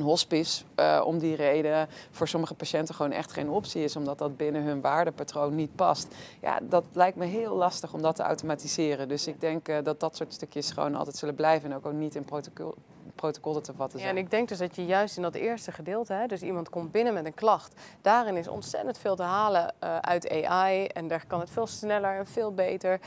hospice, 0.00 0.64
uh, 0.76 1.02
om 1.04 1.18
die 1.18 1.36
reden, 1.36 1.88
voor 2.10 2.28
sommige 2.28 2.54
patiënten 2.54 2.94
gewoon 2.94 3.12
echt 3.12 3.32
geen 3.32 3.50
optie 3.50 3.84
is, 3.84 3.96
omdat 3.96 4.18
dat 4.18 4.36
binnen 4.36 4.62
hun 4.62 4.80
waardepatroon 4.80 5.54
niet 5.54 5.74
past. 5.74 6.14
Ja, 6.40 6.60
dat 6.62 6.84
lijkt 6.92 7.16
me 7.16 7.24
heel 7.24 7.54
lastig 7.54 7.92
om 7.92 8.02
dat 8.02 8.16
te 8.16 8.22
automatiseren. 8.22 9.08
Dus 9.08 9.26
ik 9.26 9.40
denk 9.40 9.68
uh, 9.68 9.76
dat 9.82 10.00
dat 10.00 10.16
soort 10.16 10.32
stukjes 10.32 10.70
gewoon 10.70 10.94
altijd 10.94 11.16
zullen 11.16 11.34
blijven 11.34 11.70
en 11.70 11.76
ook, 11.76 11.86
ook 11.86 11.92
niet 11.92 12.14
in 12.14 12.24
protocol, 12.24 12.74
protocollen 13.18 13.62
te 13.62 13.72
vatten 13.74 13.98
zijn. 13.98 14.14
Ja, 14.14 14.18
en 14.18 14.24
ik 14.24 14.30
denk 14.30 14.48
dus 14.48 14.58
dat 14.58 14.76
je 14.76 14.86
juist 14.86 15.16
in 15.16 15.22
dat 15.22 15.34
eerste 15.34 15.72
gedeelte, 15.72 16.12
hè, 16.12 16.26
dus 16.26 16.42
iemand 16.42 16.68
komt 16.68 16.92
binnen 16.92 17.14
met 17.14 17.26
een 17.26 17.34
klacht, 17.34 17.80
daarin 18.00 18.36
is 18.36 18.48
ontzettend 18.48 18.98
veel 18.98 19.16
te 19.16 19.22
halen 19.22 19.74
uh, 19.84 19.96
uit 19.98 20.44
AI 20.44 20.86
en 20.86 21.08
daar 21.08 21.26
kan 21.26 21.40
het 21.40 21.50
veel 21.50 21.66
sneller 21.66 22.16
en 22.18 22.26
veel 22.26 22.54
beter. 22.54 23.00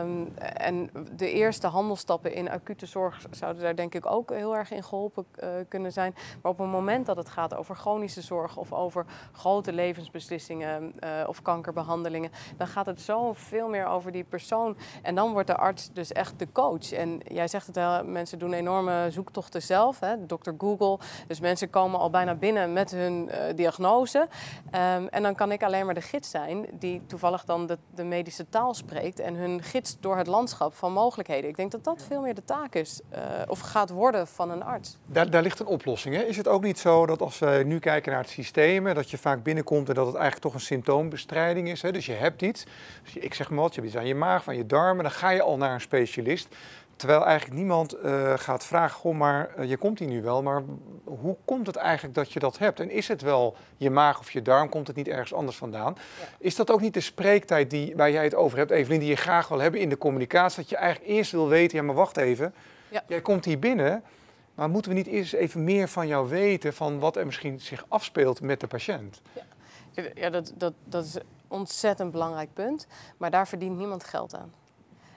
Um, 0.00 0.34
en 0.38 0.90
de 1.16 1.30
eerste 1.32 1.66
handelstappen 1.66 2.32
in 2.32 2.50
acute 2.50 2.86
zorg 2.86 3.26
zouden 3.30 3.62
daar 3.62 3.76
denk 3.76 3.94
ik 3.94 4.06
ook 4.06 4.30
heel 4.30 4.56
erg 4.56 4.70
in 4.70 4.84
geholpen 4.84 5.26
uh, 5.42 5.48
kunnen 5.68 5.92
zijn. 5.92 6.14
Maar 6.42 6.52
op 6.52 6.58
het 6.58 6.68
moment 6.68 7.06
dat 7.06 7.16
het 7.16 7.28
gaat 7.28 7.54
over 7.54 7.76
chronische 7.76 8.22
zorg 8.22 8.56
of 8.56 8.72
over 8.72 9.06
grote 9.32 9.72
levensbeslissingen 9.72 10.92
uh, 11.04 11.10
of 11.26 11.42
kankerbehandelingen, 11.42 12.30
dan 12.56 12.66
gaat 12.66 12.86
het 12.86 13.00
zo 13.00 13.32
veel 13.32 13.68
meer 13.68 13.86
over 13.86 14.12
die 14.12 14.24
persoon. 14.24 14.76
En 15.02 15.14
dan 15.14 15.32
wordt 15.32 15.46
de 15.46 15.56
arts 15.56 15.90
dus 15.92 16.12
echt 16.12 16.38
de 16.38 16.52
coach. 16.52 16.92
En 16.92 17.20
jij 17.24 17.48
zegt 17.48 17.66
het 17.66 17.76
wel, 17.76 18.04
mensen 18.04 18.38
doen 18.38 18.52
enorme 18.52 19.06
zoektochten 19.10 19.37
zoektochten 19.42 19.76
zelf, 19.76 20.00
hè, 20.00 20.26
Dr. 20.26 20.50
Google. 20.58 20.98
Dus 21.26 21.40
mensen 21.40 21.70
komen 21.70 22.00
al 22.00 22.10
bijna 22.10 22.34
binnen 22.34 22.72
met 22.72 22.90
hun 22.90 23.28
uh, 23.28 23.34
diagnose. 23.54 24.28
Ehm, 24.70 25.06
en 25.10 25.22
dan 25.22 25.34
kan 25.34 25.52
ik 25.52 25.62
alleen 25.62 25.84
maar 25.84 25.94
de 25.94 26.00
gids 26.00 26.30
zijn 26.30 26.66
die 26.72 27.02
toevallig 27.06 27.44
dan 27.44 27.66
de, 27.66 27.78
de, 27.94 28.04
medische 28.04 28.48
taal 28.48 28.74
spreekt 28.74 29.20
en 29.20 29.34
hun 29.34 29.62
gids 29.62 29.96
door 30.00 30.16
het 30.16 30.26
landschap 30.26 30.74
van 30.74 30.92
mogelijkheden. 30.92 31.50
Ik 31.50 31.56
denk 31.56 31.70
dat 31.70 31.84
dat 31.84 32.02
veel 32.08 32.20
meer 32.20 32.34
de 32.34 32.44
taak 32.44 32.74
is 32.74 33.00
uh, 33.12 33.18
of 33.46 33.60
gaat 33.60 33.90
worden 33.90 34.26
van 34.26 34.50
een 34.50 34.62
arts. 34.62 34.96
Daar, 35.06 35.30
daar 35.30 35.42
ligt 35.42 35.60
een 35.60 35.66
oplossing. 35.66 36.14
Hè? 36.14 36.22
Is 36.22 36.36
het 36.36 36.48
ook 36.48 36.62
niet 36.62 36.78
zo 36.78 37.06
dat 37.06 37.20
als 37.20 37.38
we 37.38 37.62
nu 37.66 37.78
kijken 37.78 38.12
naar 38.12 38.20
het 38.20 38.30
systeem, 38.30 38.94
dat 38.94 39.10
je 39.10 39.18
vaak 39.18 39.42
binnenkomt 39.42 39.88
en 39.88 39.94
dat 39.94 40.06
het 40.06 40.14
eigenlijk 40.14 40.44
toch 40.44 40.54
een 40.54 40.66
symptoombestrijding 40.66 41.68
is? 41.68 41.82
Hè? 41.82 41.92
Dus 41.92 42.06
je 42.06 42.12
hebt 42.12 42.42
iets, 42.42 42.64
dus 43.02 43.16
ik 43.16 43.34
zeg 43.34 43.50
maar 43.50 43.60
wat, 43.60 43.74
je 43.74 43.80
hebt 43.80 43.92
iets 43.92 44.00
aan 44.00 44.08
je 44.08 44.14
maag, 44.14 44.44
van 44.44 44.56
je 44.56 44.66
darmen, 44.66 45.02
dan 45.02 45.12
ga 45.12 45.30
je 45.30 45.42
al 45.42 45.56
naar 45.56 45.74
een 45.74 45.80
specialist. 45.80 46.48
Terwijl 46.98 47.24
eigenlijk 47.24 47.58
niemand 47.58 47.96
uh, 47.96 48.32
gaat 48.36 48.64
vragen, 48.64 48.96
goh, 48.96 49.16
maar 49.16 49.50
uh, 49.58 49.68
je 49.68 49.76
komt 49.76 49.98
hier 49.98 50.08
nu 50.08 50.22
wel, 50.22 50.42
maar 50.42 50.62
hoe 51.04 51.36
komt 51.44 51.66
het 51.66 51.76
eigenlijk 51.76 52.14
dat 52.14 52.32
je 52.32 52.38
dat 52.38 52.58
hebt? 52.58 52.80
En 52.80 52.90
is 52.90 53.08
het 53.08 53.22
wel 53.22 53.56
je 53.76 53.90
maag 53.90 54.18
of 54.18 54.30
je 54.30 54.42
darm, 54.42 54.68
komt 54.68 54.86
het 54.86 54.96
niet 54.96 55.08
ergens 55.08 55.34
anders 55.34 55.56
vandaan? 55.56 55.96
Ja. 56.20 56.26
Is 56.38 56.56
dat 56.56 56.70
ook 56.70 56.80
niet 56.80 56.94
de 56.94 57.00
spreektijd 57.00 57.70
die, 57.70 57.96
waar 57.96 58.10
jij 58.10 58.24
het 58.24 58.34
over 58.34 58.58
hebt, 58.58 58.70
Evelien, 58.70 59.00
die 59.00 59.08
je 59.08 59.16
graag 59.16 59.48
wil 59.48 59.58
hebben 59.58 59.80
in 59.80 59.88
de 59.88 59.98
communicatie? 59.98 60.60
Dat 60.60 60.70
je 60.70 60.76
eigenlijk 60.76 61.10
eerst 61.10 61.32
wil 61.32 61.48
weten, 61.48 61.78
ja 61.78 61.84
maar 61.84 61.94
wacht 61.94 62.16
even, 62.16 62.54
ja. 62.88 63.02
jij 63.06 63.20
komt 63.20 63.44
hier 63.44 63.58
binnen, 63.58 64.02
maar 64.54 64.68
moeten 64.68 64.90
we 64.90 64.96
niet 64.96 65.06
eerst 65.06 65.32
even 65.32 65.64
meer 65.64 65.88
van 65.88 66.06
jou 66.06 66.28
weten, 66.28 66.74
van 66.74 66.98
wat 66.98 67.16
er 67.16 67.26
misschien 67.26 67.60
zich 67.60 67.84
afspeelt 67.88 68.40
met 68.40 68.60
de 68.60 68.66
patiënt? 68.66 69.22
Ja, 69.92 70.02
ja 70.14 70.30
dat, 70.30 70.52
dat, 70.56 70.72
dat 70.84 71.04
is 71.04 71.14
een 71.14 71.22
ontzettend 71.48 72.10
belangrijk 72.10 72.52
punt, 72.52 72.86
maar 73.16 73.30
daar 73.30 73.48
verdient 73.48 73.76
niemand 73.76 74.04
geld 74.04 74.34
aan 74.34 74.52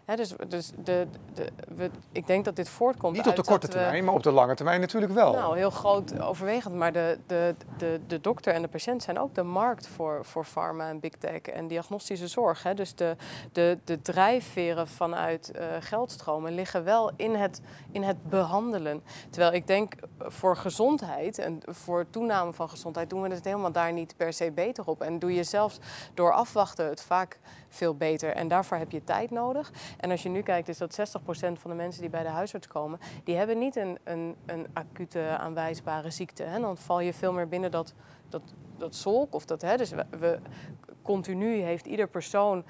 dus 0.05 0.33
dus 0.47 0.71
de, 0.83 1.07
de, 1.33 1.47
we, 1.75 1.89
ik 2.11 2.27
denk 2.27 2.45
dat 2.45 2.55
dit 2.55 2.69
voortkomt. 2.69 3.15
Niet 3.15 3.27
op 3.27 3.35
de 3.35 3.43
korte 3.43 3.67
termijn, 3.67 4.03
maar 4.03 4.13
op 4.13 4.23
de 4.23 4.31
lange 4.31 4.55
termijn 4.55 4.79
natuurlijk 4.79 5.13
wel. 5.13 5.33
Nou, 5.33 5.57
heel 5.57 5.69
groot 5.69 6.19
overwegend. 6.19 6.75
Maar 6.75 6.91
de, 6.91 7.19
de, 7.27 7.55
de, 7.77 7.99
de 8.07 8.21
dokter 8.21 8.53
en 8.53 8.61
de 8.61 8.67
patiënt 8.67 9.03
zijn 9.03 9.19
ook 9.19 9.35
de 9.35 9.43
markt 9.43 9.87
voor, 9.87 10.25
voor 10.25 10.45
pharma 10.45 10.89
en 10.89 10.99
big 10.99 11.11
tech 11.11 11.41
en 11.41 11.67
diagnostische 11.67 12.27
zorg. 12.27 12.73
Dus 12.75 12.95
de, 12.95 13.15
de, 13.51 13.77
de 13.83 14.01
drijfveren 14.01 14.87
vanuit 14.87 15.51
uh, 15.55 15.61
geldstromen 15.79 16.53
liggen 16.53 16.83
wel 16.83 17.11
in 17.15 17.35
het, 17.35 17.61
in 17.91 18.03
het 18.03 18.29
behandelen. 18.29 19.03
Terwijl 19.29 19.53
ik 19.53 19.67
denk 19.67 19.93
voor 20.19 20.57
gezondheid 20.57 21.37
en 21.37 21.59
voor 21.65 22.09
toename 22.09 22.53
van 22.53 22.69
gezondheid 22.69 23.09
doen 23.09 23.21
we 23.21 23.29
het 23.29 23.45
helemaal 23.45 23.71
daar 23.71 23.93
niet 23.93 24.13
per 24.17 24.33
se 24.33 24.51
beter 24.51 24.87
op. 24.87 25.01
En 25.01 25.19
doe 25.19 25.33
je 25.33 25.43
zelfs 25.43 25.79
door 26.13 26.33
afwachten 26.33 26.85
het 26.85 27.01
vaak 27.01 27.39
veel 27.71 27.95
beter. 27.95 28.35
En 28.35 28.47
daarvoor 28.47 28.77
heb 28.77 28.91
je 28.91 29.03
tijd 29.03 29.31
nodig. 29.31 29.71
En 29.97 30.11
als 30.11 30.23
je 30.23 30.29
nu 30.29 30.41
kijkt, 30.41 30.67
is 30.67 30.77
dat 30.77 30.99
60% 30.99 31.23
van 31.33 31.71
de 31.71 31.75
mensen 31.75 32.01
die 32.01 32.09
bij 32.09 32.23
de 32.23 32.29
huisarts 32.29 32.67
komen, 32.67 32.99
die 33.23 33.35
hebben 33.35 33.57
niet 33.57 33.75
een, 33.75 33.97
een, 34.03 34.35
een 34.45 34.67
acute 34.73 35.37
aanwijsbare 35.39 36.09
ziekte. 36.09 36.43
Hè. 36.43 36.59
Dan 36.59 36.77
val 36.77 36.99
je 36.99 37.13
veel 37.13 37.33
meer 37.33 37.47
binnen 37.47 37.71
dat, 37.71 37.93
dat, 38.29 38.41
dat 38.77 38.95
zolk 38.95 39.33
of 39.33 39.45
dat. 39.45 39.61
Hè. 39.61 39.77
Dus 39.77 39.91
we, 40.19 40.39
continu 41.01 41.55
heeft 41.55 41.85
ieder 41.85 42.07
persoon 42.07 42.63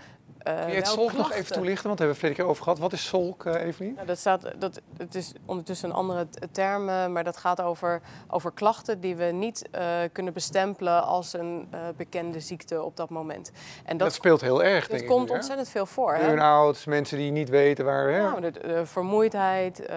Kun 0.44 0.70
je 0.70 0.76
het 0.76 0.88
SOLK 0.88 1.14
nog 1.14 1.32
even 1.32 1.54
toelichten? 1.54 1.88
Want 1.88 1.98
daar 1.98 2.08
hebben 2.08 2.08
we 2.08 2.16
vorige 2.16 2.42
keer 2.42 2.46
over 2.46 2.64
gehad. 2.64 2.80
Wat 2.80 2.94
is 2.94 3.08
SOLK, 3.08 3.46
uh, 3.46 3.62
Evelien? 3.62 3.94
Nou, 3.94 4.08
dat 4.08 4.18
staat, 4.18 4.52
dat, 4.58 4.82
het 4.98 5.16
is 5.16 5.34
ondertussen 5.46 5.90
een 5.90 5.96
andere 5.96 6.28
term, 6.52 6.86
maar 6.86 7.24
dat 7.24 7.38
gaat 7.38 7.62
over, 7.62 8.02
over 8.28 8.52
klachten 8.52 9.00
die 9.00 9.16
we 9.16 9.26
niet 9.26 9.70
uh, 9.76 9.82
kunnen 10.12 10.34
bestempelen 10.34 11.04
als 11.04 11.34
een 11.34 11.70
bekende 11.98 12.40
ziekte 12.40 12.84
op 12.84 12.98
dat 12.98 13.10
moment. 13.10 13.52
En 13.86 13.98
dat, 13.98 14.08
dat 14.08 14.16
speelt 14.16 14.42
heel 14.42 14.64
erg, 14.64 14.88
denk 14.88 15.02
ik. 15.02 15.08
Het 15.08 15.18
komt 15.18 15.30
ontzettend 15.30 15.70
veel 15.70 15.86
voor. 15.86 16.18
Burn-outs, 16.18 16.86
mensen 16.86 17.18
die 17.18 17.32
niet 17.32 17.50
weten 17.50 17.86
waar... 17.86 18.10
Hè? 18.10 18.22
Nou, 18.22 18.42
de, 18.42 18.52
de 18.52 18.86
vermoeidheid, 18.86 19.90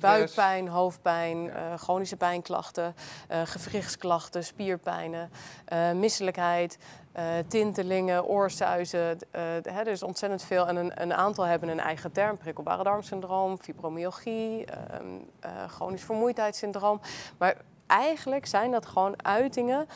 buikpijn, 0.00 0.68
hoofdpijn, 0.68 1.50
chronische 1.76 2.16
pijnklachten, 2.16 2.94
gewrichtsklachten, 3.44 4.44
spierpijnen, 4.44 5.30
misselijkheid... 5.94 6.78
Uh, 7.16 7.24
tintelingen, 7.48 8.24
oorsuizen. 8.24 9.18
Uh, 9.34 9.66
er 9.66 9.86
is 9.86 10.02
ontzettend 10.02 10.42
veel. 10.42 10.68
En 10.68 10.76
een, 10.76 11.02
een, 11.02 11.14
aantal 11.14 11.44
hebben 11.44 11.68
een 11.68 11.80
eigen 11.80 12.12
term. 12.12 12.36
Prikkelbare 12.36 12.82
darmsyndroom, 12.82 13.58
fibromyalgie, 13.58 14.64
uh, 14.64 15.64
chronisch 15.68 16.02
vermoeidheidssyndroom. 16.02 17.00
Maar 17.38 17.56
eigenlijk 17.86 18.46
zijn 18.46 18.70
dat 18.70 18.86
gewoon 18.86 19.24
uitingen 19.24 19.86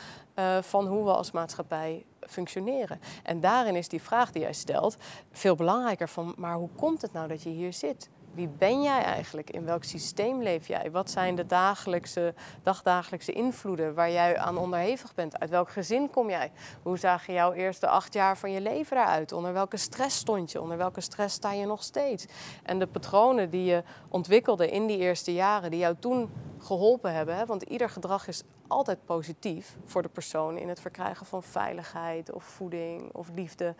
van 0.61 0.87
hoe 0.87 1.03
we 1.03 1.11
als 1.11 1.31
maatschappij 1.31 2.05
functioneren. 2.19 2.99
En 3.23 3.39
daarin 3.39 3.75
is 3.75 3.87
die 3.87 4.01
vraag 4.01 4.31
die 4.31 4.41
jij 4.41 4.53
stelt 4.53 4.97
veel 5.31 5.55
belangrijker 5.55 6.09
van... 6.09 6.33
maar 6.37 6.55
hoe 6.55 6.69
komt 6.75 7.01
het 7.01 7.13
nou 7.13 7.27
dat 7.27 7.43
je 7.43 7.49
hier 7.49 7.73
zit? 7.73 8.09
Wie 8.37 8.49
ben 8.57 8.81
jij 8.81 9.03
eigenlijk? 9.03 9.49
In 9.49 9.65
welk 9.65 9.83
systeem 9.83 10.41
leef 10.41 10.67
jij? 10.67 10.91
Wat 10.91 11.09
zijn 11.09 11.35
de 11.35 11.45
dagelijkse, 11.45 12.33
dagdagelijkse 12.63 13.31
invloeden 13.31 13.93
waar 13.93 14.11
jij 14.11 14.37
aan 14.37 14.57
onderhevig 14.57 15.15
bent? 15.15 15.39
Uit 15.39 15.49
welk 15.49 15.69
gezin 15.69 16.09
kom 16.09 16.29
jij? 16.29 16.51
Hoe 16.81 16.97
zagen 16.97 17.33
jouw 17.33 17.53
eerste 17.53 17.87
acht 17.87 18.13
jaar 18.13 18.37
van 18.37 18.51
je 18.51 18.61
leven 18.61 18.97
eruit? 18.97 19.31
Onder 19.31 19.53
welke 19.53 19.77
stress 19.77 20.17
stond 20.17 20.51
je? 20.51 20.61
Onder 20.61 20.77
welke 20.77 21.01
stress 21.01 21.35
sta 21.35 21.51
je 21.51 21.65
nog 21.65 21.83
steeds? 21.83 22.25
En 22.63 22.79
de 22.79 22.87
patronen 22.87 23.49
die 23.49 23.63
je 23.63 23.83
ontwikkelde 24.09 24.69
in 24.69 24.87
die 24.87 24.97
eerste 24.97 25.33
jaren, 25.33 25.71
die 25.71 25.79
jou 25.79 25.95
toen 25.99 26.29
geholpen 26.67 27.13
hebben. 27.13 27.35
Hè? 27.35 27.45
Want 27.45 27.63
ieder 27.63 27.89
gedrag 27.89 28.27
is 28.27 28.43
altijd 28.67 29.05
positief 29.05 29.77
voor 29.85 30.01
de 30.01 30.09
persoon 30.09 30.57
in 30.57 30.69
het 30.69 30.79
verkrijgen 30.79 31.25
van 31.25 31.43
veiligheid 31.43 32.31
of 32.31 32.43
voeding 32.43 33.13
of 33.13 33.29
liefde. 33.35 33.75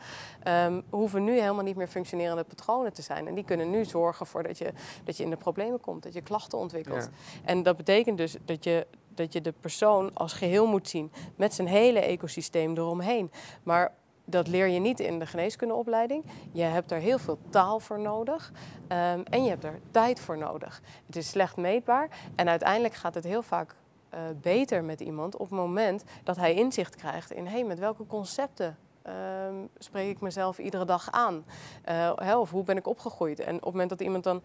Um, 0.48 0.84
hoeven 0.90 1.24
nu 1.24 1.40
helemaal 1.40 1.64
niet 1.64 1.76
meer 1.76 1.88
functionerende 1.88 2.44
patronen 2.44 2.94
te 2.94 3.02
zijn. 3.02 3.28
En 3.28 3.36
die 3.36 3.44
kunnen 3.44 3.70
nu 3.70 3.86
zorgen 3.86 4.26
voor 4.26 4.44
dat 4.44 4.58
je, 4.58 4.74
dat 5.04 5.18
je 5.18 5.24
in 5.24 5.30
de 5.30 5.38
problemen 5.38 5.80
komt, 5.80 6.04
dat 6.04 6.14
je 6.14 6.22
klachten 6.22 6.58
ontwikkelt. 6.58 7.10
En 7.46 7.64
dat 7.64 7.78
betekent 7.78 8.18
dus 8.18 8.36
dat 8.46 8.64
je, 8.64 8.88
dat 9.10 9.34
je 9.34 9.42
de 9.42 9.54
persoon 9.60 10.14
als 10.14 10.34
geheel 10.34 10.68
moet 10.68 10.90
zien 10.90 11.12
met 11.36 11.54
zijn 11.54 11.68
hele 11.68 12.00
ecosysteem 12.00 12.78
eromheen. 12.78 13.32
Maar 13.64 13.94
dat 14.30 14.48
leer 14.48 14.68
je 14.68 14.80
niet 14.80 15.00
in 15.00 15.20
de 15.20 15.26
geneeskundeopleiding. 15.26 16.24
Je 16.52 16.64
hebt 16.64 16.92
er 16.92 17.00
heel 17.00 17.20
veel 17.20 17.38
taal 17.50 17.80
voor 17.80 18.00
nodig 18.00 18.52
um, 18.84 19.24
en 19.24 19.44
je 19.44 19.50
hebt 19.50 19.64
er 19.64 19.80
tijd 19.92 20.20
voor 20.20 20.38
nodig. 20.38 20.82
Het 21.06 21.16
is 21.16 21.30
slecht 21.30 21.58
meetbaar 21.58 22.10
en 22.36 22.50
uiteindelijk 22.50 22.94
gaat 22.94 23.16
het 23.16 23.24
heel 23.24 23.44
vaak 23.44 23.76
uh, 24.14 24.20
beter 24.42 24.84
met 24.84 25.02
iemand 25.02 25.36
op 25.36 25.50
het 25.50 25.60
moment 25.60 26.04
dat 26.24 26.36
hij 26.36 26.54
inzicht 26.54 26.96
krijgt 26.96 27.32
in 27.32 27.48
hey, 27.48 27.64
met 27.64 27.80
welke 27.80 28.08
concepten 28.08 28.78
um, 29.48 29.70
spreek 29.78 30.10
ik 30.10 30.22
mezelf 30.22 30.58
iedere 30.58 30.86
dag 30.86 31.12
aan? 31.12 31.46
Uh, 31.90 32.40
of 32.40 32.52
hoe 32.52 32.64
ben 32.64 32.78
ik 32.78 32.88
opgegroeid? 32.88 33.40
En 33.40 33.56
op 33.56 33.62
het 33.62 33.72
moment 33.72 33.90
dat 33.90 34.02
iemand 34.02 34.24
dan 34.24 34.42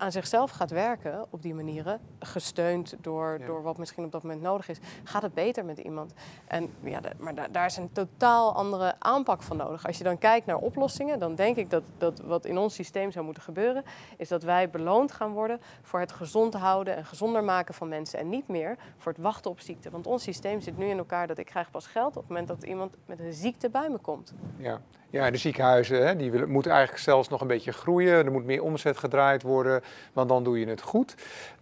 aan 0.00 0.12
zichzelf 0.12 0.50
gaat 0.50 0.70
werken 0.70 1.26
op 1.30 1.42
die 1.42 1.54
manieren, 1.54 2.00
gesteund 2.18 2.96
door, 3.00 3.40
door 3.46 3.62
wat 3.62 3.78
misschien 3.78 4.04
op 4.04 4.12
dat 4.12 4.22
moment 4.22 4.42
nodig 4.42 4.68
is, 4.68 4.78
gaat 5.04 5.22
het 5.22 5.34
beter 5.34 5.64
met 5.64 5.78
iemand. 5.78 6.12
En, 6.46 6.70
ja, 6.82 7.00
maar 7.18 7.34
da 7.34 7.48
daar 7.48 7.66
is 7.66 7.76
een 7.76 7.92
totaal 7.92 8.54
andere 8.54 8.94
aanpak 8.98 9.42
van 9.42 9.56
nodig. 9.56 9.86
Als 9.86 9.98
je 9.98 10.04
dan 10.04 10.18
kijkt 10.18 10.46
naar 10.46 10.56
oplossingen, 10.56 11.18
dan 11.18 11.34
denk 11.34 11.56
ik 11.56 11.70
dat, 11.70 11.82
dat 11.98 12.20
wat 12.20 12.44
in 12.44 12.58
ons 12.58 12.74
systeem 12.74 13.10
zou 13.10 13.24
moeten 13.24 13.42
gebeuren, 13.42 13.84
is 14.16 14.28
dat 14.28 14.42
wij 14.42 14.70
beloond 14.70 15.12
gaan 15.12 15.32
worden 15.32 15.60
voor 15.82 16.00
het 16.00 16.12
gezond 16.12 16.54
houden 16.54 16.96
en 16.96 17.04
gezonder 17.04 17.44
maken 17.44 17.74
van 17.74 17.88
mensen. 17.88 18.18
En 18.18 18.28
niet 18.28 18.48
meer 18.48 18.76
voor 18.96 19.12
het 19.12 19.20
wachten 19.20 19.50
op 19.50 19.60
ziekte. 19.60 19.90
Want 19.90 20.06
ons 20.06 20.22
systeem 20.22 20.60
zit 20.60 20.78
nu 20.78 20.86
in 20.86 20.98
elkaar 20.98 21.26
dat 21.26 21.38
ik 21.38 21.46
krijg 21.46 21.70
pas 21.70 21.86
geld 21.86 22.16
op 22.16 22.22
het 22.22 22.28
moment 22.28 22.48
dat 22.48 22.62
iemand 22.62 22.94
met 23.06 23.18
een 23.18 23.32
ziekte 23.32 23.70
bij 23.70 23.90
me 23.90 23.98
komt. 23.98 24.32
Ja, 24.56 24.80
ja, 25.10 25.30
de 25.30 25.36
ziekenhuizen 25.36 26.06
hè, 26.06 26.16
die 26.16 26.46
moeten 26.46 26.70
eigenlijk 26.70 27.02
zelfs 27.02 27.28
nog 27.28 27.40
een 27.40 27.46
beetje 27.46 27.72
groeien. 27.72 28.24
Er 28.24 28.32
moet 28.32 28.44
meer 28.44 28.62
omzet 28.62 28.96
gedraaid 28.96 29.42
worden, 29.42 29.82
want 30.12 30.28
dan 30.28 30.44
doe 30.44 30.60
je 30.60 30.66
het 30.66 30.80
goed. 30.80 31.14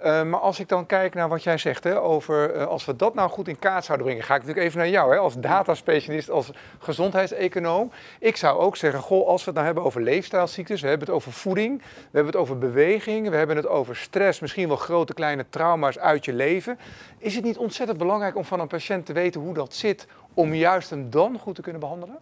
Uh, 0.03 0.23
maar 0.23 0.41
als 0.41 0.61
ik 0.61 0.69
dan 0.69 0.87
kijk 0.87 1.15
naar 1.15 1.29
wat 1.29 1.43
jij 1.43 1.59
zegt 1.59 1.85
hè, 1.85 2.01
over 2.01 2.57
uh, 2.57 2.67
als 2.67 2.85
we 2.85 2.97
dat 2.97 3.15
nou 3.15 3.31
goed 3.31 3.49
in 3.49 3.59
kaart 3.59 3.85
zouden 3.85 4.07
brengen, 4.07 4.25
ga 4.25 4.35
ik 4.35 4.41
natuurlijk 4.41 4.67
even 4.67 4.79
naar 4.79 4.89
jou 4.89 5.13
hè, 5.13 5.19
als 5.19 5.35
dataspecialist, 5.35 6.31
als 6.31 6.51
gezondheidseconoom. 6.79 7.91
Ik 8.19 8.37
zou 8.37 8.59
ook 8.59 8.77
zeggen, 8.77 9.01
goh, 9.01 9.27
als 9.27 9.41
we 9.41 9.47
het 9.47 9.55
nou 9.55 9.67
hebben 9.67 9.85
over 9.85 10.03
leefstijlziektes, 10.03 10.81
we 10.81 10.89
hebben 10.89 11.07
het 11.07 11.17
over 11.17 11.33
voeding, 11.33 11.79
we 11.79 11.85
hebben 12.13 12.33
het 12.33 12.43
over 12.43 12.59
beweging, 12.59 13.29
we 13.29 13.37
hebben 13.37 13.57
het 13.57 13.67
over 13.67 13.97
stress, 13.97 14.41
misschien 14.41 14.69
wel 14.69 14.77
grote 14.77 15.15
kleine 15.15 15.45
trauma's 15.51 15.99
uit 15.99 16.25
je 16.25 16.33
leven. 16.33 16.79
Is 17.19 17.35
het 17.35 17.45
niet 17.45 17.59
ontzettend 17.59 17.99
belangrijk 17.99 18.37
om 18.37 18.45
van 18.45 18.61
een 18.61 18.67
patiënt 18.67 19.07
te 19.07 19.13
weten 19.13 19.41
hoe 19.41 19.55
dat 19.55 19.75
zit, 19.75 20.07
om 20.35 20.55
juist 20.55 20.91
hem 20.91 21.11
dan 21.11 21.39
goed 21.39 21.55
te 21.55 21.63
kunnen 21.63 21.81
behandelen? 21.81 22.19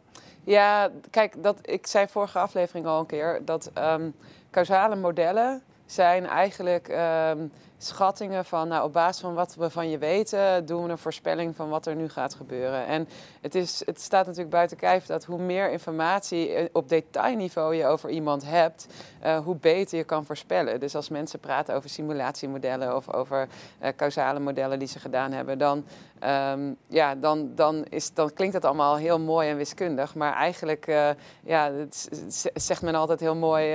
Ja, 0.46 0.90
kijk, 1.10 1.42
dat, 1.42 1.58
ik 1.62 1.86
zei 1.86 2.06
vorige 2.08 2.38
aflevering 2.38 2.86
al 2.86 3.00
een 3.00 3.06
keer 3.06 3.40
dat 3.44 3.70
um, 3.78 4.14
causale 4.50 4.96
modellen 4.96 5.62
zijn 5.86 6.26
eigenlijk 6.26 6.88
um, 6.88 7.52
schattingen 7.78 8.44
van, 8.44 8.68
nou, 8.68 8.84
op 8.84 8.92
basis 8.92 9.22
van 9.22 9.34
wat 9.34 9.54
we 9.54 9.70
van 9.70 9.90
je 9.90 9.98
weten, 9.98 10.66
doen 10.66 10.84
we 10.84 10.90
een 10.90 10.98
voorspelling 10.98 11.56
van 11.56 11.68
wat 11.68 11.86
er 11.86 11.94
nu 11.94 12.08
gaat 12.08 12.34
gebeuren. 12.34 12.86
En 12.86 13.08
het, 13.40 13.54
is, 13.54 13.82
het 13.84 14.00
staat 14.00 14.26
natuurlijk 14.26 14.54
buiten 14.54 14.76
kijf 14.76 15.06
dat 15.06 15.24
hoe 15.24 15.38
meer 15.38 15.70
informatie 15.70 16.52
eh, 16.52 16.68
op 16.72 16.88
detailniveau 16.88 17.74
je 17.74 17.86
over 17.86 18.10
iemand 18.10 18.44
hebt, 18.44 18.86
uh, 19.24 19.38
hoe 19.38 19.56
beter 19.56 19.98
je 19.98 20.04
kan 20.04 20.24
voorspellen. 20.24 20.80
Dus 20.80 20.94
als 20.94 21.08
mensen 21.08 21.40
praten 21.40 21.74
over 21.74 21.90
simulatiemodellen 21.90 22.96
of 22.96 23.12
over 23.12 23.48
uh, 23.82 23.88
causale 23.96 24.40
modellen 24.40 24.78
die 24.78 24.88
ze 24.88 24.98
gedaan 24.98 25.32
hebben, 25.32 25.58
dan, 25.58 25.84
um, 26.24 26.76
ja, 26.86 27.14
dan, 27.14 27.50
dan, 27.54 27.84
is, 27.88 28.14
dan 28.14 28.32
klinkt 28.32 28.54
het 28.54 28.64
allemaal 28.64 28.96
heel 28.96 29.20
mooi 29.20 29.48
en 29.48 29.56
wiskundig. 29.56 30.14
Maar 30.14 30.32
eigenlijk, 30.32 30.86
uh, 30.86 31.08
ja, 31.42 31.72
het 31.72 32.08
zegt 32.54 32.82
men 32.82 32.94
altijd 32.94 33.20
heel 33.20 33.36
mooi, 33.36 33.74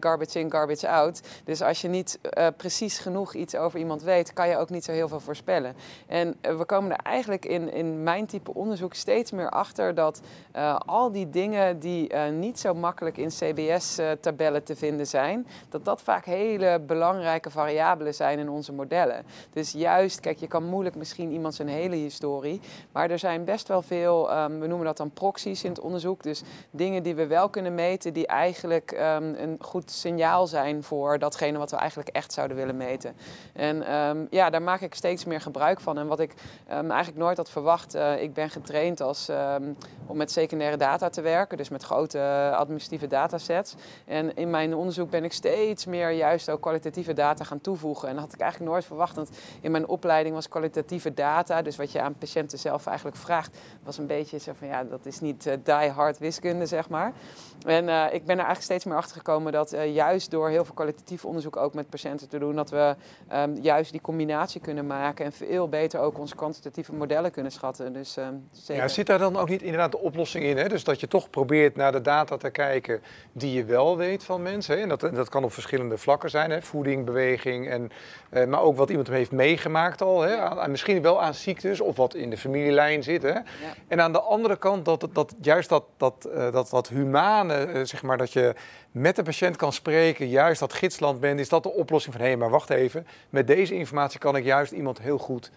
garbage 0.00 0.38
in, 0.38 0.50
garbage 0.50 0.88
out. 0.88 1.20
Dus 1.44 1.62
als 1.62 1.80
je 1.80 1.88
niet 1.88 2.18
precies 2.56 2.98
genoeg 2.98 3.34
iets 3.34 3.54
over 3.54 3.78
iemand 3.78 4.02
weet, 4.02 4.32
kan 4.32 4.48
je 4.48 4.56
ook 4.56 4.70
niet 4.70 4.84
zo 4.84 4.92
heel 4.92 5.08
veel 5.08 5.20
voorspellen. 5.20 5.74
En 6.06 6.34
eh, 6.40 6.56
we 6.56 6.64
komen 6.64 6.90
er 6.90 7.04
eigenlijk 7.04 7.44
in, 7.44 7.72
in 7.72 8.02
mijn 8.02 8.26
type 8.26 8.54
onderzoek 8.54 8.94
steeds 8.94 9.30
meer 9.30 9.50
achter 9.50 9.94
dat 9.94 10.20
al 10.86 11.12
die 11.12 11.30
dingen 11.30 11.78
die 11.78 12.14
niet 12.14 12.58
zo 12.58 12.74
makkelijk 12.74 13.16
in 13.16 13.28
CBS-tabellen 13.28 14.62
te 14.62 14.76
vinden 14.76 15.06
zijn, 15.06 15.46
dat 15.68 15.84
dat 15.84 16.02
vaak 16.02 16.24
hele 16.24 16.80
belangrijke 16.86 17.50
variabelen 17.50 18.14
zijn 18.14 18.38
in 18.38 18.48
onze 18.48 18.72
modellen. 18.72 19.24
Dus 19.52 19.72
juist, 19.72 20.20
kijk, 20.20 20.38
je 20.38 20.46
kan 20.46 20.64
moeilijk 20.64 20.96
misschien 20.96 21.32
iemand 21.32 21.54
zijn 21.54 21.68
historie, 21.88 22.60
maar 22.92 23.10
er 23.10 23.18
zijn 23.18 23.44
best 23.44 23.68
wel 23.68 23.82
veel, 23.82 24.38
um, 24.38 24.60
we 24.60 24.66
noemen 24.66 24.86
dat 24.86 24.96
dan 24.96 25.10
proxies 25.10 25.64
in 25.64 25.70
het 25.70 25.80
onderzoek, 25.80 26.22
dus 26.22 26.42
dingen 26.70 27.02
die 27.02 27.14
we 27.14 27.26
wel 27.26 27.48
kunnen 27.48 27.74
meten 27.74 28.12
die 28.12 28.26
eigenlijk 28.26 28.92
um, 28.92 29.34
een 29.34 29.56
goed 29.60 29.90
signaal 29.90 30.46
zijn 30.46 30.82
voor 30.82 31.18
datgene 31.18 31.58
wat 31.58 31.70
we 31.70 31.76
eigenlijk 31.76 32.08
echt 32.08 32.32
zouden 32.32 32.56
willen 32.56 32.76
meten. 32.76 33.14
En 33.52 33.94
um, 33.94 34.26
ja, 34.30 34.50
daar 34.50 34.62
maak 34.62 34.80
ik 34.80 34.94
steeds 34.94 35.24
meer 35.24 35.40
gebruik 35.40 35.80
van. 35.80 35.98
En 35.98 36.06
wat 36.06 36.20
ik 36.20 36.34
eigenlijk 36.68 37.16
nooit 37.16 37.36
had 37.36 37.50
verwacht, 37.50 37.94
uh, 37.94 38.22
ik 38.22 38.34
ben 38.34 38.50
getraind 38.50 39.00
als, 39.00 39.28
om 40.06 40.16
met 40.16 40.30
secundaire 40.30 40.76
data 40.76 41.08
te 41.08 41.20
werken, 41.20 41.56
dus 41.56 41.68
met 41.68 41.82
grote 41.82 42.52
administratieve 42.54 43.06
datasets. 43.06 43.74
En 44.06 44.36
in 44.36 44.50
mijn 44.50 44.74
onderzoek 44.74 45.10
ben 45.10 45.24
ik 45.24 45.32
steeds 45.32 45.86
meer 45.86 46.10
juist 46.10 46.50
ook 46.50 46.60
kwalitatieve 46.60 47.12
data 47.12 47.44
gaan 47.44 47.60
toevoegen. 47.60 48.08
En 48.08 48.14
dat 48.14 48.24
had 48.24 48.34
ik 48.34 48.40
eigenlijk 48.40 48.70
nooit 48.70 48.84
verwacht, 48.84 49.16
want 49.16 49.30
in 49.60 49.70
mijn 49.70 49.88
opleiding 49.88 50.34
was 50.34 50.48
kwalitatieve 50.48 51.14
data, 51.14 51.62
dus 51.70 51.78
wat 51.78 51.92
je 51.92 52.00
aan 52.00 52.14
patiënten 52.14 52.58
zelf 52.58 52.86
eigenlijk 52.86 53.16
vraagt, 53.16 53.58
was 53.82 53.98
een 53.98 54.06
beetje 54.06 54.38
zo 54.38 54.52
van 54.58 54.68
ja, 54.68 54.84
dat 54.84 55.06
is 55.06 55.20
niet 55.20 55.46
uh, 55.46 55.54
die 55.64 55.90
hard 55.90 56.18
wiskunde, 56.18 56.66
zeg 56.66 56.88
maar. 56.88 57.12
En 57.66 57.88
uh, 57.88 58.04
ik 58.04 58.24
ben 58.24 58.38
er 58.38 58.44
eigenlijk 58.44 58.62
steeds 58.62 58.84
meer 58.84 58.96
achter 58.96 59.16
gekomen 59.16 59.52
dat 59.52 59.74
uh, 59.74 59.94
juist 59.94 60.30
door 60.30 60.48
heel 60.48 60.64
veel 60.64 60.74
kwalitatief 60.74 61.24
onderzoek 61.24 61.56
ook 61.56 61.74
met 61.74 61.88
patiënten 61.88 62.28
te 62.28 62.38
doen, 62.38 62.54
dat 62.56 62.70
we 62.70 62.96
um, 63.32 63.56
juist 63.62 63.90
die 63.90 64.00
combinatie 64.00 64.60
kunnen 64.60 64.86
maken 64.86 65.24
en 65.24 65.32
veel 65.32 65.68
beter 65.68 66.00
ook 66.00 66.18
onze 66.18 66.34
kwantitatieve 66.34 66.92
modellen 66.92 67.30
kunnen 67.30 67.52
schatten. 67.52 67.92
Dus, 67.92 68.16
um, 68.16 68.48
Ja, 68.66 68.88
zit 68.88 69.06
daar 69.06 69.18
dan 69.18 69.36
ook 69.36 69.48
niet 69.48 69.62
inderdaad 69.62 69.92
de 69.92 69.98
oplossing 69.98 70.44
in? 70.44 70.56
Hè? 70.56 70.68
Dus 70.68 70.84
dat 70.84 71.00
je 71.00 71.08
toch 71.08 71.30
probeert 71.30 71.76
naar 71.76 71.92
de 71.92 72.00
data 72.00 72.36
te 72.36 72.50
kijken 72.50 73.02
die 73.32 73.52
je 73.52 73.64
wel 73.64 73.96
weet 73.96 74.24
van 74.24 74.42
mensen. 74.42 74.76
Hè? 74.76 74.82
En 74.82 74.88
dat, 74.88 75.00
dat 75.00 75.28
kan 75.28 75.44
op 75.44 75.52
verschillende 75.52 75.98
vlakken 75.98 76.30
zijn, 76.30 76.50
hè? 76.50 76.62
voeding, 76.62 77.04
beweging, 77.04 77.68
en, 77.68 77.90
uh, 78.30 78.44
maar 78.44 78.60
ook 78.60 78.76
wat 78.76 78.88
iemand 78.88 79.06
hem 79.06 79.16
heeft 79.16 79.32
meegemaakt 79.32 80.02
al. 80.02 80.20
Hè? 80.20 80.36
Aan, 80.36 80.70
misschien 80.70 81.02
wel 81.02 81.22
aan 81.22 81.34
ziektes 81.34 81.80
of 81.80 81.96
wat 81.96 82.14
in 82.14 82.30
de 82.30 82.36
familielijn 82.36 83.02
zit. 83.02 83.22
Hè? 83.22 83.28
Ja. 83.28 83.42
En 83.88 84.00
aan 84.00 84.12
de 84.12 84.20
andere 84.20 84.56
kant 84.56 84.84
dat, 84.84 85.08
dat 85.12 85.34
juist 85.40 85.68
dat, 85.68 85.84
dat, 85.96 86.28
uh, 86.34 86.52
dat, 86.52 86.70
dat 86.70 86.88
humane, 86.88 87.66
uh, 87.66 87.84
zeg 87.84 88.02
maar, 88.02 88.18
dat 88.18 88.32
je 88.32 88.54
met 88.90 89.16
de 89.16 89.22
patiënt 89.22 89.56
kan 89.56 89.72
spreken, 89.72 90.28
juist 90.28 90.60
dat 90.60 90.72
gidsland 90.72 91.20
bent, 91.20 91.40
is 91.40 91.48
dat 91.48 91.62
de 91.62 91.72
oplossing 91.72 92.14
van 92.14 92.22
hé, 92.22 92.30
hey, 92.30 92.36
maar 92.36 92.50
wacht 92.50 92.70
even, 92.70 93.06
met 93.30 93.46
deze 93.46 93.74
informatie 93.74 94.18
kan 94.18 94.36
ik 94.36 94.44
juist 94.44 94.72
iemand 94.72 95.00
heel 95.00 95.18
goed 95.18 95.50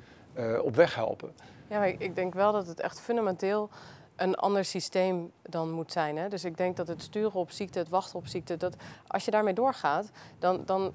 op 0.62 0.76
weg 0.76 0.96
helpen. 0.96 1.32
Ja, 1.68 1.78
maar 1.80 1.88
ik, 1.88 2.00
ik 2.00 2.16
denk 2.16 2.34
wel 2.34 2.52
dat 2.52 2.68
het 2.68 2.80
echt 2.80 3.02
fundamenteel 3.02 3.70
een 4.16 4.36
ander 4.36 4.66
systeem 4.66 5.32
dan 5.42 5.72
moet 5.72 5.92
zijn. 5.92 6.18
Hè? 6.18 6.30
Dus 6.30 6.44
ik 6.44 6.58
denk 6.58 6.78
dat 6.78 6.88
het 6.88 7.02
sturen 7.02 7.34
op 7.34 7.52
ziekte, 7.52 7.80
het 7.80 7.90
wachten 7.90 8.20
op 8.20 8.28
ziekte, 8.28 8.58
dat 8.58 8.76
als 9.08 9.26
je 9.26 9.32
daarmee 9.32 9.54
doorgaat, 9.54 10.12
dan, 10.40 10.62
dan, 10.66 10.94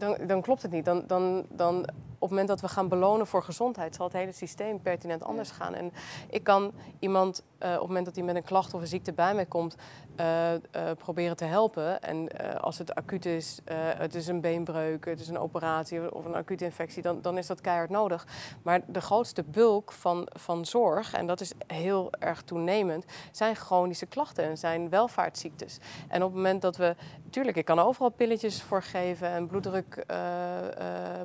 dan, 0.00 0.16
dan 0.26 0.40
klopt 0.40 0.62
het 0.62 0.70
niet. 0.70 0.84
Dan, 0.84 1.04
dan, 1.06 1.46
dan 1.48 1.78
op 2.20 2.28
het 2.28 2.30
moment 2.30 2.48
dat 2.48 2.60
we 2.60 2.68
gaan 2.68 2.88
belonen 2.88 3.26
voor 3.26 3.42
gezondheid, 3.42 3.94
zal 3.94 4.06
het 4.06 4.14
hele 4.14 4.32
systeem 4.32 4.80
pertinent 4.80 5.22
anders 5.22 5.50
gaan. 5.50 5.74
En 5.74 5.92
ik 6.30 6.44
kan 6.44 6.72
iemand 6.98 7.42
uh, 7.42 7.68
op 7.68 7.78
het 7.78 7.86
moment 7.86 8.04
dat 8.04 8.14
hij 8.14 8.24
met 8.24 8.36
een 8.36 8.44
klacht 8.44 8.74
of 8.74 8.80
een 8.80 8.86
ziekte 8.86 9.12
bij 9.12 9.34
mij 9.34 9.46
komt, 9.46 9.76
uh, 10.16 10.52
uh, 10.52 10.58
proberen 10.98 11.36
te 11.36 11.44
helpen. 11.44 12.02
En 12.02 12.28
als 12.60 12.78
het 12.78 12.94
acuut 12.94 13.26
is, 13.26 13.58
het 13.74 14.14
is 14.14 14.26
een 14.26 14.40
beenbreuk, 14.40 15.04
het 15.04 15.20
is 15.20 15.28
een 15.28 15.38
operatie 15.38 16.14
of 16.14 16.24
een 16.24 16.34
acute 16.34 16.64
infectie, 16.64 17.02
dan, 17.02 17.22
dan 17.22 17.38
is 17.38 17.46
dat 17.46 17.60
keihard 17.60 17.90
nodig. 17.90 18.26
Maar 18.62 18.80
de 18.86 19.00
grootste 19.00 19.42
bulk 19.42 19.92
van, 19.92 20.28
van 20.32 20.64
zorg, 20.64 21.12
en 21.12 21.26
dat 21.26 21.40
is 21.40 21.52
heel 21.66 22.10
erg 22.18 22.42
toenemend, 22.42 23.04
zijn 23.30 23.56
chronische 23.56 24.06
klachten 24.06 24.44
en 24.44 24.58
zijn 24.58 24.88
welvaartsziektes. 24.88 25.78
En 26.08 26.22
op 26.22 26.28
het 26.28 26.36
moment 26.36 26.62
dat 26.62 26.76
we, 26.76 26.96
tuurlijk, 27.30 27.56
ik 27.56 27.64
kan 27.64 27.78
overal 27.78 28.10
pilletjes 28.10 28.62
voor 28.62 28.82
geven 28.82 29.28
en 29.28 29.46
bloeddruk 29.46 30.04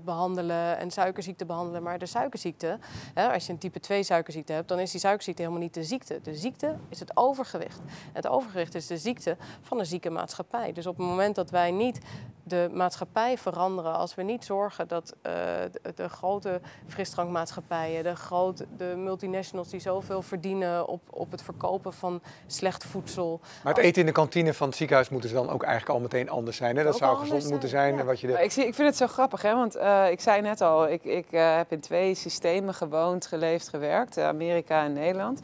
behandelen 0.04 0.78
en 0.78 0.92
suikerziekte 0.92 1.46
behandelen, 1.46 1.84
maar 1.84 2.00
de 2.00 2.06
suikerziekte, 2.06 2.80
hè, 3.14 3.34
als 3.34 3.46
je 3.46 3.52
een 3.52 3.58
type 3.58 3.80
2 3.80 4.04
suikerziekte 4.04 4.54
hebt, 4.54 4.68
dan 4.68 4.80
is 4.80 4.92
die 4.92 5.00
suikerziekte 5.00 5.42
helemaal 5.42 5.64
niet 5.64 5.74
de 5.74 5.84
ziekte. 5.84 6.20
De 6.24 6.36
ziekte 6.36 6.76
is 6.90 7.00
het 7.00 7.18
overgewicht. 7.18 7.80
Het 8.14 8.28
overgewicht 8.28 8.75
is 8.76 8.88
de 8.88 8.98
ziekte 8.98 9.38
van 9.62 9.80
een 9.80 9.86
zieke 9.86 10.10
maatschappij. 10.10 10.74
Dus 10.74 10.88
op 10.88 10.98
het 10.98 11.06
moment 11.06 11.36
dat 11.36 11.50
wij 11.50 11.72
niet 11.72 12.00
de 12.48 12.70
maatschappij 12.74 13.38
veranderen, 13.38 13.94
als 13.94 14.16
we 14.16 14.24
niet 14.24 14.46
zorgen 14.46 14.88
dat 14.88 15.14
uh, 15.16 15.32
de, 15.72 15.94
de, 15.96 16.10
grote 16.10 16.62
frisdrankmaatschappijen, 16.88 18.04
de, 18.04 18.16
grote, 18.16 18.66
de 18.78 18.94
multinationals 18.98 19.70
die 19.70 19.80
zoveel 19.80 20.22
verdienen 20.22 20.88
op, 20.88 21.02
op 21.10 21.32
het 21.32 21.42
verkopen 21.42 21.94
van 21.94 22.22
slecht 22.48 22.84
voedsel. 22.84 23.40
Maar 23.64 23.74
het 23.74 23.84
eten 23.84 24.00
in 24.00 24.08
de 24.08 24.14
kantine 24.14 24.54
van 24.54 24.68
het 24.68 24.78
ziekenhuis 24.78 25.10
moet 25.10 25.22
dus 25.22 25.32
dan 25.32 25.50
ook 25.50 25.64
eigenlijk 25.64 25.96
al 25.96 26.02
meteen 26.02 26.30
anders 26.30 26.58
zijn. 26.58 26.78
Hè? 26.78 26.84
Dat 26.84 26.98
zou 26.98 27.18
gezond 27.18 27.40
zijn. 27.40 27.52
moeten 27.52 27.70
zijn. 27.70 27.96
Ja. 27.96 28.04
Wat 28.04 28.20
je 28.20 28.28
de... 28.28 28.44
ik, 28.44 28.52
zie, 28.52 28.68
ik 28.68 28.74
vind 28.76 28.88
het 28.88 28.98
zo 28.98 29.08
grappig, 29.08 29.42
hè? 29.42 29.56
want 29.56 29.76
uh, 29.76 30.12
ik 30.12 30.20
zei 30.20 30.42
net 30.42 30.62
al, 30.62 30.90
ik, 30.90 31.04
ik 31.04 31.32
uh, 31.32 31.56
heb 31.56 31.72
in 31.72 31.80
twee 31.80 32.16
systemen 32.16 32.74
gewoond, 32.74 33.28
geleefd, 33.28 33.70
gewerkt, 33.70 34.18
Amerika 34.18 34.84
en 34.84 34.94
Nederland. 34.94 35.40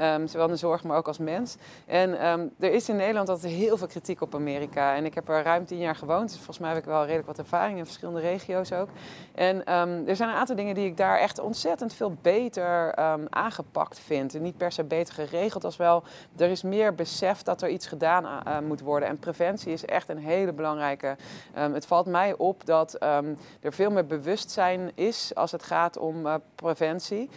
Um, 0.00 0.26
zowel 0.26 0.46
in 0.46 0.52
de 0.52 0.58
zorg, 0.58 0.84
maar 0.84 0.96
ook 0.96 1.06
als 1.06 1.18
mens. 1.18 1.56
En 1.86 2.26
um, 2.26 2.52
er 2.58 2.72
is 2.72 2.88
in 2.88 2.96
Nederland 2.96 3.28
altijd 3.28 3.52
heel 3.52 3.76
veel 3.76 3.86
kritiek 3.86 4.20
op 4.20 4.34
Amerika. 4.34 4.94
En 4.94 5.04
ik 5.04 5.14
heb 5.14 5.28
er 5.28 5.42
ruim 5.42 5.64
tien 5.66 5.78
jaar 5.78 5.96
gewoond, 5.96 6.28
dus 6.28 6.36
volgens 6.36 6.58
mij 6.58 6.68
heb 6.68 6.78
ik 6.78 6.84
wel 6.84 7.00
redelijk 7.00 7.26
wat 7.26 7.38
ervaring 7.38 7.78
in 7.78 7.84
verschillende 7.84 8.20
regio's 8.20 8.72
ook. 8.72 8.88
En 9.34 9.56
um, 9.56 10.08
er 10.08 10.16
zijn 10.16 10.28
een 10.28 10.34
aantal 10.34 10.56
dingen 10.56 10.74
die 10.74 10.86
ik 10.86 10.96
daar 10.96 11.18
echt 11.18 11.38
ontzettend 11.38 11.94
veel 11.94 12.16
beter 12.22 12.94
aangepakt 13.30 13.98
vind. 13.98 14.34
En 14.34 14.42
niet 14.42 14.56
per 14.56 14.72
se 14.72 14.84
beter 14.84 15.14
geregeld 15.14 15.64
als 15.64 15.76
wel. 15.76 16.02
Er 16.36 16.50
is 16.50 16.62
meer 16.62 16.94
besef 16.94 17.42
dat 17.42 17.62
er 17.62 17.68
iets 17.68 17.86
gedaan 17.86 18.24
uh, 18.24 18.58
moet 18.58 18.80
worden. 18.80 19.08
En 19.08 19.18
preventie 19.18 19.72
is 19.72 19.84
echt 19.84 20.08
een 20.08 20.18
hele 20.18 20.52
belangrijke. 20.52 21.16
het 21.52 21.86
valt 21.86 22.06
mij 22.06 22.34
op 22.36 22.66
dat 22.66 22.96
er 23.60 23.72
veel 23.72 23.90
meer 23.90 24.06
bewustzijn 24.06 24.90
is 24.94 25.34
als 25.34 25.52
het 25.52 25.62
gaat 25.62 25.98
om 25.98 26.26
uh, 26.26 26.34
preventie. 26.54 27.30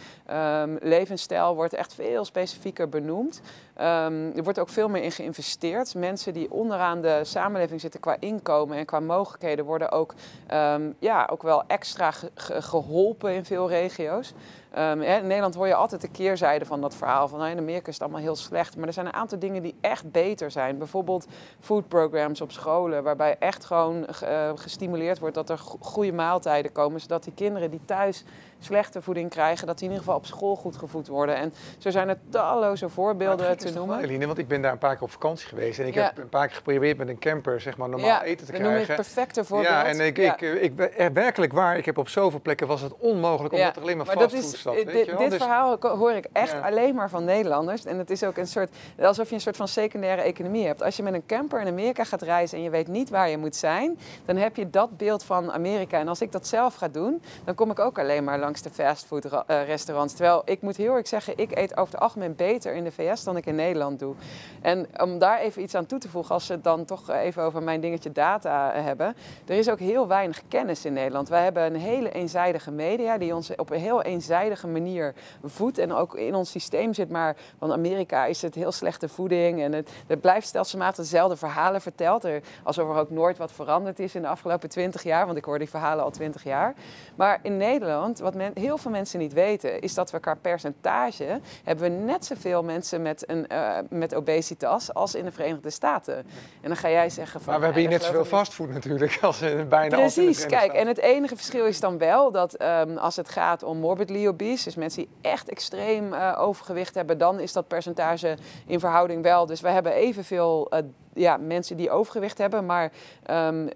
levensstijl 0.80 1.54
wordt 1.54 1.74
echt 1.74 1.94
veel 1.94 2.24
specifieker 2.24 2.48
specifieker 2.50 2.88
benoemd. 2.88 3.40
Um, 3.80 4.32
er 4.36 4.42
wordt 4.42 4.58
ook 4.58 4.68
veel 4.68 4.88
meer 4.88 5.02
in 5.02 5.12
geïnvesteerd. 5.12 5.94
Mensen 5.94 6.32
die 6.32 6.50
onderaan 6.50 7.00
de 7.00 7.20
samenleving 7.22 7.80
zitten 7.80 8.00
qua 8.00 8.16
inkomen 8.20 8.76
en 8.76 8.84
qua 8.84 9.00
mogelijkheden 9.00 9.64
worden 9.64 9.90
ook, 9.90 10.14
um, 10.54 10.94
ja, 10.98 11.28
ook 11.32 11.42
wel 11.42 11.62
extra 11.66 12.10
ge 12.10 12.30
geholpen 12.62 13.34
in 13.34 13.44
veel 13.44 13.68
regio's. 13.68 14.32
Um, 14.78 15.02
in 15.02 15.26
Nederland 15.26 15.54
hoor 15.54 15.66
je 15.66 15.74
altijd 15.74 16.00
de 16.00 16.10
keerzijde 16.10 16.64
van 16.64 16.80
dat 16.80 16.94
verhaal. 16.94 17.28
Van 17.28 17.38
nou, 17.38 17.50
in 17.50 17.58
Amerika 17.58 17.86
is 17.88 17.94
het 17.94 18.02
allemaal 18.02 18.20
heel 18.20 18.36
slecht. 18.36 18.76
Maar 18.76 18.86
er 18.86 18.92
zijn 18.92 19.06
een 19.06 19.12
aantal 19.12 19.38
dingen 19.38 19.62
die 19.62 19.74
echt 19.80 20.10
beter 20.10 20.50
zijn. 20.50 20.78
Bijvoorbeeld 20.78 21.26
food 21.60 21.88
programs 21.88 22.40
op 22.40 22.52
scholen. 22.52 23.02
Waarbij 23.02 23.36
echt 23.38 23.64
gewoon 23.64 24.06
uh, 24.24 24.50
gestimuleerd 24.54 25.18
wordt 25.18 25.34
dat 25.34 25.50
er 25.50 25.58
goede 25.80 26.12
maaltijden 26.12 26.72
komen. 26.72 27.00
Zodat 27.00 27.24
die 27.24 27.34
kinderen 27.34 27.70
die 27.70 27.84
thuis 27.84 28.24
slechte 28.64 29.02
voeding 29.02 29.30
krijgen, 29.30 29.66
dat 29.66 29.78
die 29.78 29.88
in 29.88 29.92
ieder 29.92 30.06
geval 30.06 30.20
op 30.20 30.26
school 30.26 30.56
goed 30.56 30.76
gevoed 30.76 31.08
worden. 31.08 31.36
En 31.36 31.54
zo 31.78 31.90
zijn 31.90 32.08
er 32.08 32.16
talloze 32.28 32.88
voorbeelden 32.88 33.58
te 33.58 33.72
noemen. 33.72 33.96
Wel, 33.96 34.04
Eline, 34.04 34.26
want 34.26 34.38
ik 34.38 34.48
ben 34.48 34.62
daar 34.62 34.72
een 34.72 34.78
paar 34.78 34.94
keer 34.94 35.02
op 35.02 35.10
vakantie 35.10 35.48
geweest. 35.48 35.78
En 35.78 35.86
ik 35.86 35.94
ja. 35.94 36.02
heb 36.02 36.18
een 36.18 36.28
paar 36.28 36.46
keer 36.46 36.56
geprobeerd 36.56 36.96
met 36.96 37.08
een 37.08 37.18
camper 37.18 37.60
zeg 37.60 37.76
maar, 37.76 37.88
normaal 37.88 38.08
ja, 38.08 38.22
eten 38.22 38.46
te 38.46 38.52
krijgen. 38.52 38.64
Ja, 38.64 38.70
noem 38.70 38.80
je 38.80 38.92
het 38.92 39.02
perfecte 39.02 39.44
voorbeeld. 39.44 39.72
Ja, 39.72 39.84
en 39.84 40.00
ik, 40.00 40.16
ja. 40.16 40.32
ik, 40.32 40.40
ik, 40.40 40.92
ik, 40.96 41.10
werkelijk 41.12 41.52
waar, 41.52 41.76
ik 41.76 41.84
heb 41.84 41.98
op 41.98 42.08
zoveel 42.08 42.40
plekken 42.40 42.66
was 42.66 42.80
het 42.80 42.94
onmogelijk 42.98 43.54
omdat 43.54 43.76
er 43.76 43.82
alleen 43.82 43.96
maar, 43.96 44.06
maar 44.06 44.16
fastfood 44.16 44.44
zat. 44.44 44.74
Weet 44.74 44.86
dit, 44.86 45.04
je 45.04 45.10
wel? 45.10 45.20
dit 45.20 45.30
Dus- 45.30 45.38
verhaal 45.38 45.76
hoor 45.80 46.12
ik 46.12 46.26
echt 46.32 46.62
alleen 46.62 46.94
maar 46.94 47.10
van 47.10 47.24
Nederlanders. 47.24 47.84
En 47.84 47.98
het 47.98 48.10
is 48.10 48.24
ook 48.24 48.36
een 48.36 48.46
soort, 48.46 48.70
alsof 49.00 49.28
je 49.28 49.34
een 49.34 49.40
soort 49.40 49.56
van 49.56 49.68
secundaire 49.68 50.22
economie 50.22 50.66
hebt. 50.66 50.82
Als 50.82 50.96
je 50.96 51.02
met 51.02 51.14
een 51.14 51.26
camper 51.26 51.60
in 51.60 51.66
Amerika 51.66 52.04
gaat 52.04 52.22
reizen 52.22 52.58
en 52.58 52.64
je 52.64 52.70
weet 52.70 52.88
niet 52.88 53.10
waar 53.10 53.28
je 53.28 53.38
moet 53.38 53.56
zijn, 53.56 53.98
dan 54.24 54.36
heb 54.36 54.56
je 54.56 54.70
dat 54.70 54.96
beeld 54.96 55.24
van 55.24 55.52
Amerika. 55.52 55.98
En 55.98 56.08
als 56.08 56.20
ik 56.20 56.32
dat 56.32 56.46
zelf 56.46 56.74
ga 56.74 56.88
doen, 56.88 57.22
dan 57.44 57.54
kom 57.54 57.70
ik 57.70 57.78
ook 57.78 57.98
alleen 57.98 58.24
maar 58.24 58.38
langs 58.38 58.49
de 58.58 58.70
fastfood 58.70 59.24
uh, 59.24 59.40
restaurants. 59.46 60.14
Terwijl 60.14 60.42
ik 60.44 60.62
moet 60.62 60.76
heel 60.76 60.94
erg 60.94 61.08
zeggen, 61.08 61.32
ik 61.36 61.58
eet 61.58 61.76
over 61.76 61.92
het 61.92 62.02
algemeen 62.02 62.36
beter 62.36 62.74
in 62.74 62.84
de 62.84 62.92
VS 62.92 63.24
dan 63.24 63.36
ik 63.36 63.46
in 63.46 63.54
Nederland 63.54 63.98
doe. 63.98 64.14
En 64.60 64.86
om 64.96 65.18
daar 65.18 65.38
even 65.38 65.62
iets 65.62 65.74
aan 65.74 65.86
toe 65.86 65.98
te 65.98 66.08
voegen, 66.08 66.34
als 66.34 66.46
we 66.46 66.54
het 66.54 66.64
dan 66.64 66.84
toch 66.84 67.10
even 67.10 67.42
over 67.42 67.62
mijn 67.62 67.80
dingetje 67.80 68.12
data 68.12 68.72
hebben. 68.74 69.16
Er 69.46 69.56
is 69.56 69.70
ook 69.70 69.78
heel 69.78 70.06
weinig 70.08 70.42
kennis 70.48 70.84
in 70.84 70.92
Nederland. 70.92 71.28
Wij 71.28 71.42
hebben 71.42 71.62
een 71.62 71.80
hele 71.80 72.12
eenzijdige 72.12 72.70
media 72.70 73.18
die 73.18 73.34
ons 73.34 73.56
op 73.56 73.70
een 73.70 73.80
heel 73.80 74.02
eenzijdige 74.02 74.66
manier 74.66 75.14
voedt. 75.44 75.78
En 75.78 75.92
ook 75.92 76.14
in 76.14 76.34
ons 76.34 76.50
systeem 76.50 76.94
zit 76.94 77.10
maar, 77.10 77.36
van 77.58 77.72
Amerika 77.72 78.24
is 78.24 78.42
het 78.42 78.54
heel 78.54 78.72
slechte 78.72 79.08
voeding. 79.08 79.62
En 79.62 79.72
het, 79.72 79.90
het 80.06 80.20
blijft 80.20 80.46
stelselmatig 80.46 80.96
dezelfde 80.96 81.36
verhalen 81.36 81.80
verteld. 81.80 82.24
Er, 82.24 82.42
alsof 82.62 82.88
er 82.88 82.96
ook 82.96 83.10
nooit 83.10 83.38
wat 83.38 83.52
veranderd 83.52 83.98
is 83.98 84.14
in 84.14 84.22
de 84.22 84.28
afgelopen 84.28 84.68
twintig 84.68 85.02
jaar. 85.02 85.26
Want 85.26 85.38
ik 85.38 85.44
hoor 85.44 85.58
die 85.58 85.68
verhalen 85.68 86.04
al 86.04 86.10
twintig 86.10 86.44
jaar. 86.44 86.74
Maar 87.14 87.38
in 87.42 87.56
Nederland, 87.56 88.18
wat 88.18 88.34
men, 88.40 88.52
heel 88.54 88.78
veel 88.78 88.90
mensen 88.90 89.18
niet 89.18 89.32
weten, 89.32 89.80
is 89.80 89.94
dat 89.94 90.10
we 90.10 90.20
qua 90.20 90.34
percentage 90.34 91.40
hebben 91.64 91.90
we 91.90 92.04
net 92.04 92.24
zoveel 92.24 92.62
mensen 92.62 93.02
met 93.02 93.24
een 93.26 93.46
met 93.90 94.14
obesitas 94.14 94.94
als 94.94 95.14
in 95.14 95.24
de 95.24 95.32
Verenigde 95.32 95.70
Staten. 95.70 96.16
En 96.16 96.26
dan 96.68 96.76
ga 96.76 96.90
jij 96.90 97.10
zeggen 97.10 97.40
van... 97.40 97.50
Maar 97.50 97.58
we 97.58 97.64
hebben 97.64 97.82
hier 97.82 97.90
net 97.92 98.02
zoveel 98.02 98.24
fastfood 98.24 98.68
natuurlijk 98.68 99.18
als 99.20 99.42
in 99.42 99.68
bijna 99.68 99.96
Precies, 99.96 100.46
kijk, 100.46 100.72
en 100.72 100.86
het 100.86 100.98
enige 100.98 101.36
verschil 101.36 101.66
is 101.66 101.80
dan 101.80 101.98
wel 101.98 102.30
dat 102.30 102.54
ehm, 102.54 102.96
als 102.96 103.16
het 103.16 103.28
gaat 103.28 103.62
om 103.62 103.78
morbidly 103.78 104.26
obese, 104.26 104.64
dus 104.64 104.74
mensen 104.74 105.02
die 105.02 105.10
echt 105.20 105.48
extreem 105.48 106.14
overgewicht 106.14 106.94
hebben, 106.94 107.18
dan 107.18 107.40
is 107.40 107.52
dat 107.52 107.68
percentage 107.68 108.36
in 108.66 108.80
verhouding 108.80 109.22
wel. 109.22 109.46
Dus 109.46 109.60
we 109.60 109.68
hebben 109.68 109.92
evenveel 109.92 110.68
ja, 111.14 111.36
mensen 111.36 111.76
die 111.76 111.90
overgewicht 111.90 112.38
hebben. 112.38 112.66
Maar 112.66 112.92
um, 113.30 113.68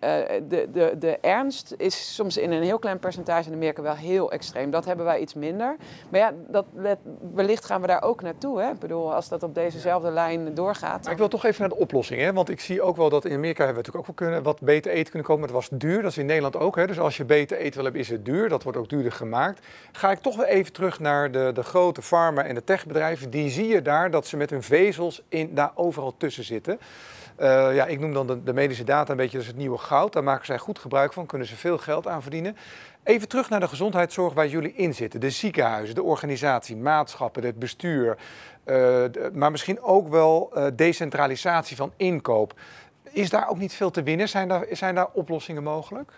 de, 0.49 0.69
de, 0.73 0.95
de 0.99 1.19
ernst 1.21 1.75
is 1.77 2.15
soms 2.15 2.37
in 2.37 2.53
een 2.53 2.63
heel 2.63 2.79
klein 2.79 2.99
percentage 2.99 3.49
in 3.49 3.55
Amerika 3.55 3.83
wel 3.83 3.95
heel 3.95 4.33
extreem. 4.33 4.71
Dat 4.71 4.85
hebben 4.85 5.05
wij 5.05 5.21
iets 5.21 5.35
minder. 5.35 5.77
Maar 6.09 6.21
ja, 6.21 6.33
dat, 6.49 6.67
wellicht 7.35 7.65
gaan 7.65 7.81
we 7.81 7.87
daar 7.87 8.03
ook 8.03 8.23
naartoe. 8.23 8.61
Hè? 8.61 8.71
Ik 8.71 8.79
bedoel, 8.79 9.15
als 9.15 9.29
dat 9.29 9.43
op 9.43 9.55
dezezelfde 9.55 10.11
lijn 10.11 10.55
doorgaat. 10.55 11.03
Maar 11.03 11.13
ik 11.13 11.19
wil 11.19 11.29
toch 11.29 11.45
even 11.45 11.61
naar 11.61 11.69
de 11.69 11.77
oplossing. 11.77 12.21
Hè? 12.21 12.33
Want 12.33 12.49
ik 12.49 12.61
zie 12.61 12.83
ook 12.83 12.97
wel 12.97 13.09
dat 13.09 13.25
in 13.25 13.35
Amerika 13.35 13.65
hebben 13.65 13.83
we 13.83 13.91
natuurlijk 13.91 14.11
ook 14.11 14.19
wel 14.19 14.29
kunnen, 14.29 14.43
wat 14.43 14.61
beter 14.61 14.93
eten 14.93 15.11
kunnen 15.11 15.29
komen. 15.29 15.45
Maar 15.45 15.55
het 15.55 15.69
was 15.69 15.79
duur. 15.79 16.03
Dat 16.03 16.11
is 16.11 16.19
in 16.19 16.27
Nederland 16.27 16.57
ook. 16.57 16.77
Hè? 16.77 16.87
Dus 16.87 16.99
als 16.99 17.17
je 17.17 17.25
beter 17.25 17.57
eten 17.57 17.75
wil 17.75 17.85
hebben, 17.85 18.01
is 18.01 18.09
het 18.09 18.25
duur. 18.25 18.49
Dat 18.49 18.63
wordt 18.63 18.79
ook 18.79 18.89
duurder 18.89 19.13
gemaakt. 19.13 19.67
Ga 19.93 20.11
ik 20.11 20.19
toch 20.19 20.37
weer 20.37 20.47
even 20.47 20.73
terug 20.73 21.01
naar 21.01 21.31
de, 21.31 21.51
de 21.55 21.63
grote 21.63 22.03
farma 22.03 22.45
en 22.45 22.55
de 22.55 22.65
techbedrijven. 22.65 23.31
Die 23.31 23.51
zie 23.51 23.67
je 23.67 23.83
daar 23.83 24.11
dat 24.11 24.27
ze 24.27 24.37
met 24.37 24.51
hun 24.51 24.63
vezels 24.63 25.23
in, 25.29 25.55
daar 25.55 25.73
overal 25.75 26.15
tussen 26.17 26.45
zitten. 26.45 26.79
Uh, 27.41 27.75
ja, 27.75 27.87
ik 27.87 28.01
noem 28.01 28.13
dan 28.13 28.41
de, 28.45 28.53
medische 28.53 28.85
data 28.85 29.11
een 29.11 29.17
beetje, 29.17 29.39
dat 29.39 29.47
het 29.47 29.57
nieuwe 29.57 29.79
goud. 29.79 30.13
Daar 30.13 30.25
maken 30.25 30.47
zij 30.47 30.59
goed 30.59 30.79
gebruik 30.79 31.13
van, 31.13 31.27
kunnen 31.27 31.47
ze 31.47 31.57
veel 31.57 31.79
geld 31.79 32.07
aan 32.07 32.23
verdienen. 32.23 32.57
Even 33.03 33.29
terug 33.29 33.49
naar 33.49 33.61
de 33.61 33.69
gezondheidszorg 33.69 34.35
waar 34.35 34.49
jullie 34.49 34.75
in 34.75 34.95
zitten. 34.95 35.21
De 35.21 35.31
ziekenhuizen, 35.31 35.95
de 35.95 36.03
organisatie, 36.03 36.77
maatschappen, 36.77 37.45
het 37.45 37.59
bestuur. 37.59 38.17
Uh, 38.65 39.05
maar 39.33 39.51
misschien 39.51 39.83
ook 39.83 40.09
wel 40.09 40.51
uh, 40.55 40.67
decentralisatie 40.75 41.77
van 41.77 41.93
inkoop. 41.97 42.55
Is 43.03 43.31
daar 43.31 43.49
ook 43.49 43.59
niet 43.59 43.75
veel 43.75 43.91
te 43.91 44.03
winnen? 44.03 44.29
Zijn 44.29 44.49
daar, 44.49 44.67
zijn 44.71 44.95
daar 44.95 45.09
oplossingen 45.13 45.63
mogelijk? 45.63 46.13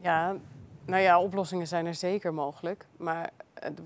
Ja, 0.00 0.36
nou 0.84 1.02
ja, 1.02 1.20
oplossingen 1.20 1.66
zijn 1.66 1.86
er 1.86 1.94
zeker 1.94 2.34
mogelijk. 2.34 2.86
Maar 2.96 3.30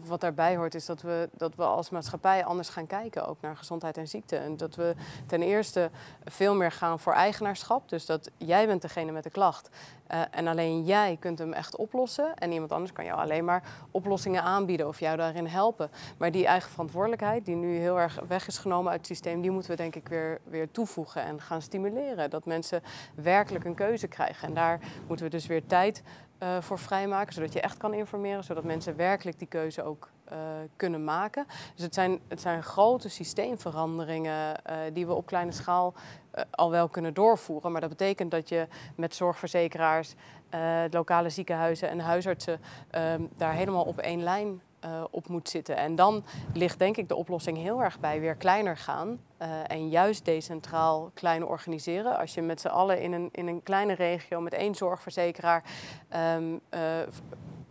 wat 0.06 0.20
daarbij 0.20 0.56
hoort 0.56 0.74
is 0.74 0.86
dat 0.86 1.02
we, 1.02 1.28
dat 1.32 1.54
we 1.54 1.64
als 1.64 1.90
maatschappij 1.90 2.44
anders 2.44 2.68
gaan 2.68 2.86
kijken 2.86 3.28
ook 3.28 3.40
naar 3.40 3.56
gezondheid 3.56 3.96
en 3.96 4.08
ziekte. 4.08 4.36
En 4.36 4.56
dat 4.56 4.74
we 4.74 4.94
ten 5.26 5.42
eerste 5.42 5.90
veel 6.24 6.54
meer 6.54 6.72
gaan 6.72 6.98
voor 6.98 7.12
eigenaarschap. 7.12 7.88
Dus 7.88 8.06
dat 8.06 8.30
jij 8.36 8.66
bent 8.66 8.82
degene 8.82 9.12
met 9.12 9.22
de 9.22 9.30
klacht. 9.30 9.68
Uh, 10.12 10.20
en 10.30 10.46
alleen 10.46 10.84
jij 10.84 11.16
kunt 11.20 11.38
hem 11.38 11.52
echt 11.52 11.76
oplossen. 11.76 12.36
En 12.36 12.52
iemand 12.52 12.72
anders 12.72 12.92
kan 12.92 13.04
jou 13.04 13.18
alleen 13.18 13.44
maar 13.44 13.62
oplossingen 13.90 14.42
aanbieden 14.42 14.88
of 14.88 15.00
jou 15.00 15.16
daarin 15.16 15.46
helpen. 15.46 15.90
Maar 16.16 16.30
die 16.30 16.46
eigen 16.46 16.70
verantwoordelijkheid, 16.70 17.44
die 17.44 17.56
nu 17.56 17.76
heel 17.76 18.00
erg 18.00 18.20
weg 18.28 18.46
is 18.46 18.58
genomen 18.58 18.90
uit 18.90 18.98
het 18.98 19.06
systeem, 19.06 19.40
die 19.40 19.50
moeten 19.50 19.70
we 19.70 19.76
denk 19.76 19.94
ik 19.94 20.08
weer, 20.08 20.40
weer 20.44 20.70
toevoegen 20.70 21.22
en 21.22 21.40
gaan 21.40 21.62
stimuleren. 21.62 22.30
Dat 22.30 22.44
mensen 22.44 22.82
werkelijk 23.14 23.64
een 23.64 23.74
keuze 23.74 24.08
krijgen. 24.08 24.48
En 24.48 24.54
daar 24.54 24.80
moeten 25.06 25.26
we 25.26 25.30
dus 25.30 25.46
weer 25.46 25.66
tijd 25.66 26.02
uh, 26.42 26.60
voor 26.60 26.78
vrijmaken, 26.78 27.34
zodat 27.34 27.52
je 27.52 27.60
echt 27.60 27.76
kan 27.76 27.94
informeren, 27.94 28.44
zodat 28.44 28.64
mensen 28.64 28.96
werkelijk 28.96 29.38
die 29.38 29.48
keuze 29.48 29.82
ook 29.82 30.10
uh, 30.32 30.38
kunnen 30.76 31.04
maken. 31.04 31.46
Dus 31.74 31.84
het 31.84 31.94
zijn, 31.94 32.20
het 32.28 32.40
zijn 32.40 32.62
grote 32.62 33.08
systeemveranderingen 33.08 34.60
uh, 34.70 34.76
die 34.92 35.06
we 35.06 35.12
op 35.14 35.26
kleine 35.26 35.52
schaal 35.52 35.94
al 36.50 36.70
wel 36.70 36.88
kunnen 36.88 37.14
doorvoeren. 37.14 37.72
Maar 37.72 37.80
dat 37.80 37.90
betekent 37.90 38.30
dat 38.30 38.48
je 38.48 38.66
met 38.96 39.14
zorgverzekeraars, 39.14 40.14
lokale 40.90 41.30
ziekenhuizen 41.30 41.88
en 41.88 42.00
huisartsen 42.00 42.60
ehm, 42.90 43.22
daar 43.36 43.52
helemaal 43.52 43.84
op 43.84 43.98
één 43.98 44.22
lijn 44.22 44.60
uh, 44.86 45.04
op 45.10 45.28
moet 45.28 45.48
zitten. 45.48 45.76
En 45.76 45.94
dan 45.94 46.24
ligt 46.52 46.78
denk 46.78 46.96
ik 46.96 47.08
de 47.08 47.14
oplossing 47.14 47.58
heel 47.58 47.82
erg 47.82 48.00
bij 48.00 48.20
weer 48.20 48.34
kleiner 48.34 48.76
gaan. 48.76 49.20
Uh, 49.42 49.48
en 49.66 49.88
juist 49.88 50.24
decentraal 50.24 51.10
klein 51.14 51.46
organiseren. 51.46 52.18
Als 52.18 52.34
je 52.34 52.42
met 52.42 52.60
z'n 52.60 52.68
allen 52.68 53.00
in 53.00 53.12
een, 53.12 53.28
in 53.32 53.46
een 53.46 53.62
kleine 53.62 53.92
regio 53.92 54.40
met 54.40 54.54
één 54.54 54.74
zorgverzekeraar 54.74 55.62
um, 56.36 56.60
uh, 56.70 56.80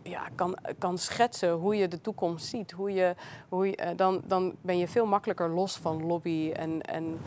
ja, 0.08 0.22
kan, 0.34 0.56
kan 0.78 0.98
schetsen 0.98 1.50
hoe 1.50 1.76
je 1.76 1.88
de 1.88 2.00
toekomst 2.00 2.46
ziet. 2.46 2.70
Hoe 2.70 2.92
je, 2.92 3.14
hoe 3.48 3.66
je, 3.66 3.92
dan, 3.96 4.22
dan 4.24 4.54
ben 4.60 4.78
je 4.78 4.88
veel 4.88 5.06
makkelijker 5.06 5.48
los 5.48 5.76
van 5.76 6.06
lobby 6.06 6.52
en, 6.52 6.82
en 6.82 7.18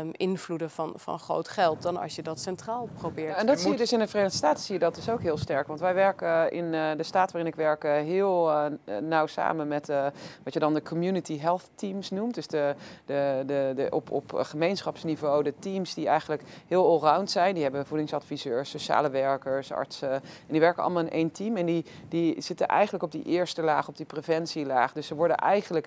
um, 0.00 0.10
invloeden 0.12 0.70
van, 0.70 0.92
van 0.96 1.18
groot 1.18 1.48
geld 1.48 1.82
dan 1.82 1.96
als 1.96 2.16
je 2.16 2.22
dat 2.22 2.40
centraal 2.40 2.88
probeert. 2.98 3.34
Ja, 3.34 3.40
en 3.40 3.46
dat 3.46 3.60
zie 3.60 3.70
je 3.70 3.76
dus 3.76 3.92
in 3.92 3.98
de 3.98 4.06
Verenigde 4.06 4.36
Staten 4.36 4.62
zie 4.62 4.74
je 4.74 4.80
dat 4.80 4.94
dus 4.94 5.08
ook 5.08 5.22
heel 5.22 5.36
sterk. 5.36 5.66
Want 5.66 5.80
wij 5.80 5.94
werken 5.94 6.50
in 6.50 6.64
uh, 6.64 6.90
de 6.96 7.02
staat 7.02 7.32
waarin 7.32 7.52
ik 7.52 7.58
werk 7.58 7.82
heel 7.82 8.50
uh, 8.50 8.66
nauw 9.00 9.26
samen 9.26 9.68
met 9.68 9.88
uh, 9.88 10.06
wat 10.42 10.52
je 10.52 10.58
dan 10.58 10.74
de 10.74 10.82
community 10.82 11.38
health 11.38 11.70
teams 11.74 12.10
noemt. 12.10 12.34
Dus 12.34 12.46
de, 12.46 12.74
de, 13.04 13.42
de, 13.46 13.72
de, 13.76 13.86
op, 13.90 14.10
op 14.10 14.32
gemeenschapsniveau 14.34 15.42
de 15.42 15.54
teams 15.58 15.94
die 15.94 16.08
eigenlijk 16.08 16.42
heel 16.66 16.86
allround 16.86 17.30
zijn. 17.30 17.54
Die 17.54 17.62
hebben 17.62 17.86
voedingsadviseurs, 17.86 18.70
sociale 18.70 19.10
werkers, 19.10 19.72
artsen. 19.72 20.12
En 20.12 20.22
die 20.48 20.60
werken 20.60 20.82
allemaal 20.82 21.02
in 21.02 21.10
één 21.10 21.30
team. 21.32 21.56
En 21.56 21.66
die, 21.66 21.84
die 22.08 22.40
zitten 22.40 22.66
eigenlijk 22.66 23.04
op 23.04 23.12
die 23.12 23.22
eerste 23.22 23.62
laag, 23.62 23.88
op 23.88 23.96
die 23.96 24.06
preventielaag. 24.06 24.92
Dus 24.92 25.06
ze 25.06 25.14
worden 25.14 25.36
eigenlijk, 25.36 25.86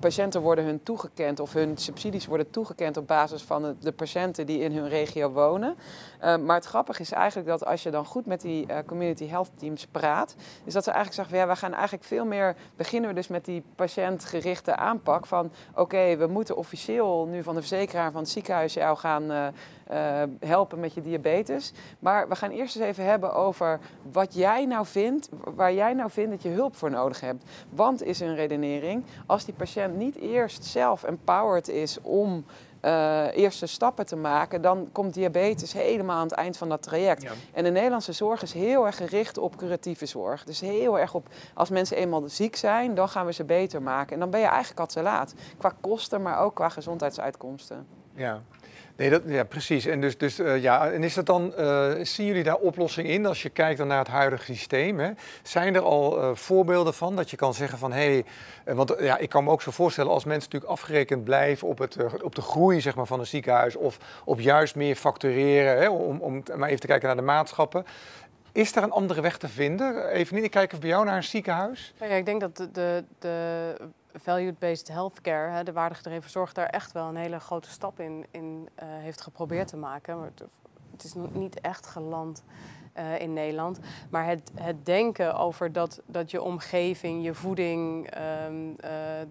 patiënten 0.00 0.40
worden 0.40 0.64
hun 0.64 0.82
toegekend 0.82 1.40
of 1.40 1.52
hun 1.52 1.76
subsidies 1.76 2.26
worden 2.26 2.50
toegekend 2.50 2.96
op 2.96 3.06
basis 3.06 3.42
van 3.42 3.76
de 3.80 3.92
patiënten 3.92 4.46
die 4.46 4.60
in 4.60 4.72
hun 4.72 4.88
regio 4.88 5.30
wonen. 5.30 5.76
Uh, 6.24 6.36
maar 6.36 6.56
het 6.56 6.64
grappige 6.64 7.02
is 7.02 7.12
eigenlijk 7.12 7.48
dat 7.48 7.64
als 7.64 7.82
je 7.82 7.90
dan 7.90 8.04
goed 8.04 8.26
met 8.26 8.40
die 8.40 8.66
community 8.86 9.26
health 9.26 9.50
teams 9.58 9.86
praat, 9.86 10.34
is 10.64 10.72
dat 10.72 10.84
ze 10.84 10.90
eigenlijk 10.90 11.20
zeggen, 11.20 11.46
ja, 11.46 11.52
we 11.52 11.60
gaan 11.60 11.74
eigenlijk 11.74 12.04
veel 12.04 12.24
meer, 12.24 12.56
beginnen 12.76 13.08
we 13.08 13.14
dus 13.14 13.28
met 13.28 13.44
die 13.44 13.62
patiëntgerichte 13.74 14.76
aanpak 14.76 15.26
van, 15.26 15.52
oké, 15.74 16.16
we 16.16 16.26
moeten 16.26 16.56
officieel 16.56 17.26
nu 17.26 17.42
van 17.42 17.54
de 17.54 17.60
verzekeraar 17.60 18.12
van 18.12 18.20
het 18.20 18.30
ziekenhuis 18.30 18.74
jou 18.74 18.96
gaan 18.96 19.52
uh, 19.90 19.98
uh, 20.00 20.22
helpen 20.40 20.80
met 20.80 20.94
je 20.94 21.00
diabetes. 21.00 21.72
Maar 21.98 22.28
we 22.28 22.36
gaan 22.36 22.50
eerst 22.50 22.76
eens 22.76 22.84
even 22.84 23.04
hebben 23.04 23.34
over 23.34 23.80
wat 24.12 24.34
jij 24.34 24.66
nou 24.66 24.86
vindt, 24.86 25.28
waar 25.54 25.72
jij 25.72 25.92
nou 25.92 26.10
vindt 26.10 26.30
dat 26.30 26.42
je 26.42 26.48
hulp 26.48 26.76
voor 26.76 26.90
nodig 26.90 27.20
hebt. 27.20 27.44
Want 27.70 28.02
is 28.02 28.20
een 28.20 28.34
redenering, 28.34 29.04
als 29.26 29.44
die 29.44 29.54
patiënt 29.54 29.96
niet 29.96 30.16
eerst 30.16 30.64
zelf 30.64 31.02
empowered 31.02 31.68
is 31.68 32.00
om 32.00 32.44
uh, 32.84 33.36
eerste 33.36 33.66
stappen 33.66 34.06
te 34.06 34.16
maken, 34.16 34.62
dan 34.62 34.88
komt 34.92 35.14
diabetes 35.14 35.72
helemaal 35.72 36.16
aan 36.16 36.22
het 36.22 36.32
eind 36.32 36.56
van 36.56 36.68
dat 36.68 36.82
traject. 36.82 37.22
Ja. 37.22 37.32
En 37.52 37.64
de 37.64 37.70
Nederlandse 37.70 38.12
zorg 38.12 38.42
is 38.42 38.52
heel 38.52 38.86
erg 38.86 38.96
gericht 38.96 39.38
op 39.38 39.56
curatieve 39.56 40.06
zorg. 40.06 40.44
Dus 40.44 40.60
heel 40.60 40.98
erg 40.98 41.14
op, 41.14 41.28
als 41.54 41.70
mensen 41.70 41.96
eenmaal 41.96 42.22
ziek 42.26 42.56
zijn, 42.56 42.94
dan 42.94 43.08
gaan 43.08 43.26
we 43.26 43.32
ze 43.32 43.44
beter 43.44 43.82
maken. 43.82 44.12
En 44.14 44.20
dan 44.20 44.30
ben 44.30 44.40
je 44.40 44.46
eigenlijk 44.46 44.80
al 44.80 44.86
te 44.86 45.02
laat. 45.02 45.34
Qua 45.58 45.72
kosten, 45.80 46.22
maar 46.22 46.38
ook 46.38 46.54
qua 46.54 46.68
gezondheidsuitkomsten. 46.68 47.86
Ja, 48.14 48.42
Nee, 49.00 49.10
dat, 49.10 49.22
ja, 49.26 49.44
precies. 49.44 49.86
En, 49.86 50.00
dus, 50.00 50.18
dus, 50.18 50.40
uh, 50.40 50.62
ja, 50.62 50.90
en 50.90 51.02
is 51.02 51.14
dat 51.14 51.26
dan, 51.26 51.52
uh, 51.58 51.92
zien 52.02 52.26
jullie 52.26 52.42
daar 52.42 52.56
oplossing 52.56 53.08
in 53.08 53.26
als 53.26 53.42
je 53.42 53.48
kijkt 53.48 53.78
dan 53.78 53.86
naar 53.86 53.98
het 53.98 54.08
huidige 54.08 54.44
systeem? 54.44 54.98
Hè? 54.98 55.10
Zijn 55.42 55.74
er 55.74 55.82
al 55.82 56.18
uh, 56.18 56.34
voorbeelden 56.34 56.94
van 56.94 57.16
dat 57.16 57.30
je 57.30 57.36
kan 57.36 57.54
zeggen 57.54 57.78
van 57.78 57.92
hé, 57.92 58.22
hey, 58.64 58.74
want 58.74 58.94
ja, 58.98 59.18
ik 59.18 59.28
kan 59.28 59.44
me 59.44 59.50
ook 59.50 59.62
zo 59.62 59.70
voorstellen 59.70 60.12
als 60.12 60.24
mensen 60.24 60.44
natuurlijk 60.44 60.72
afgerekend 60.72 61.24
blijven 61.24 61.68
op, 61.68 61.78
het, 61.78 62.22
op 62.22 62.34
de 62.34 62.42
groei 62.42 62.80
zeg 62.80 62.94
maar, 62.94 63.06
van 63.06 63.20
een 63.20 63.26
ziekenhuis 63.26 63.76
of 63.76 63.98
op 64.24 64.40
juist 64.40 64.74
meer 64.74 64.96
factureren, 64.96 65.78
hè, 65.78 65.88
om, 65.88 66.20
om 66.20 66.42
maar 66.56 66.68
even 66.68 66.80
te 66.80 66.86
kijken 66.86 67.06
naar 67.06 67.16
de 67.16 67.22
maatschappen. 67.22 67.84
Is 68.52 68.76
er 68.76 68.82
een 68.82 68.90
andere 68.90 69.20
weg 69.20 69.38
te 69.38 69.48
vinden? 69.48 70.08
Even 70.08 70.34
niet, 70.34 70.44
ik 70.44 70.50
kijk 70.50 70.66
even 70.66 70.80
bij 70.80 70.88
jou 70.88 71.04
naar 71.04 71.16
een 71.16 71.24
ziekenhuis. 71.24 71.94
Ja, 72.00 72.06
ik 72.06 72.26
denk 72.26 72.40
dat 72.40 72.56
de, 72.56 73.04
de 73.18 73.74
value-based 74.14 74.88
healthcare, 74.88 75.50
hè, 75.50 75.64
de 75.64 75.72
waardegedreven 75.72 76.30
zorg, 76.30 76.52
daar 76.52 76.66
echt 76.66 76.92
wel 76.92 77.08
een 77.08 77.16
hele 77.16 77.40
grote 77.40 77.70
stap 77.70 78.00
in, 78.00 78.26
in 78.30 78.68
uh, 78.82 78.88
heeft 78.88 79.20
geprobeerd 79.20 79.68
te 79.68 79.76
maken. 79.76 80.18
Maar 80.18 80.26
het, 80.26 80.44
het 80.90 81.04
is 81.04 81.14
niet 81.32 81.60
echt 81.60 81.86
geland 81.86 82.42
uh, 82.98 83.20
in 83.20 83.32
Nederland. 83.32 83.78
Maar 84.10 84.26
het, 84.26 84.50
het 84.54 84.86
denken 84.86 85.34
over 85.34 85.72
dat, 85.72 86.00
dat 86.06 86.30
je 86.30 86.42
omgeving, 86.42 87.24
je 87.24 87.34
voeding, 87.34 88.10
um, 88.46 88.68
uh, 88.70 88.76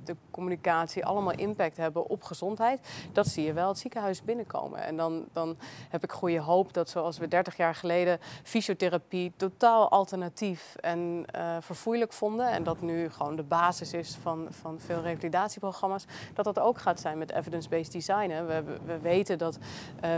de 0.04 0.16
communicatie 0.32 1.06
allemaal 1.06 1.34
impact 1.34 1.78
hebben 1.78 2.10
op 2.10 2.24
gezondheid, 2.24 2.80
dat 3.12 3.28
zie 3.28 3.46
je 3.46 3.54
wel 3.54 3.68
het 3.68 3.78
ziekenhuis 3.78 4.24
binnenkomen. 4.24 4.84
En 4.84 4.98
dan, 4.98 5.26
dan 5.34 5.58
heb 5.90 6.04
ik 6.04 6.12
goede 6.12 6.40
hoop 6.40 6.74
dat 6.74 6.90
zoals 6.90 7.18
we 7.18 7.28
30 7.28 7.58
jaar 7.58 7.76
geleden 7.76 8.20
fysiotherapie 8.44 9.34
totaal 9.36 9.90
alternatief 9.90 10.76
en 10.76 11.26
uh, 11.36 11.58
verfoeilijk 11.60 12.14
vonden. 12.14 12.50
En 12.50 12.64
dat 12.64 12.82
nu 12.82 13.10
gewoon 13.10 13.36
de 13.36 13.44
basis 13.44 13.94
is 13.94 14.18
van, 14.22 14.48
van 14.50 14.80
veel 14.80 15.02
revalidatieprogramma's. 15.02 16.06
Dat 16.34 16.46
dat 16.46 16.60
ook 16.60 16.78
gaat 16.78 17.00
zijn 17.00 17.18
met 17.18 17.32
evidence-based 17.32 17.92
design. 17.92 18.30
Hè. 18.30 18.46
We, 18.46 18.64
we 18.86 19.00
weten 19.00 19.38
dat 19.38 19.58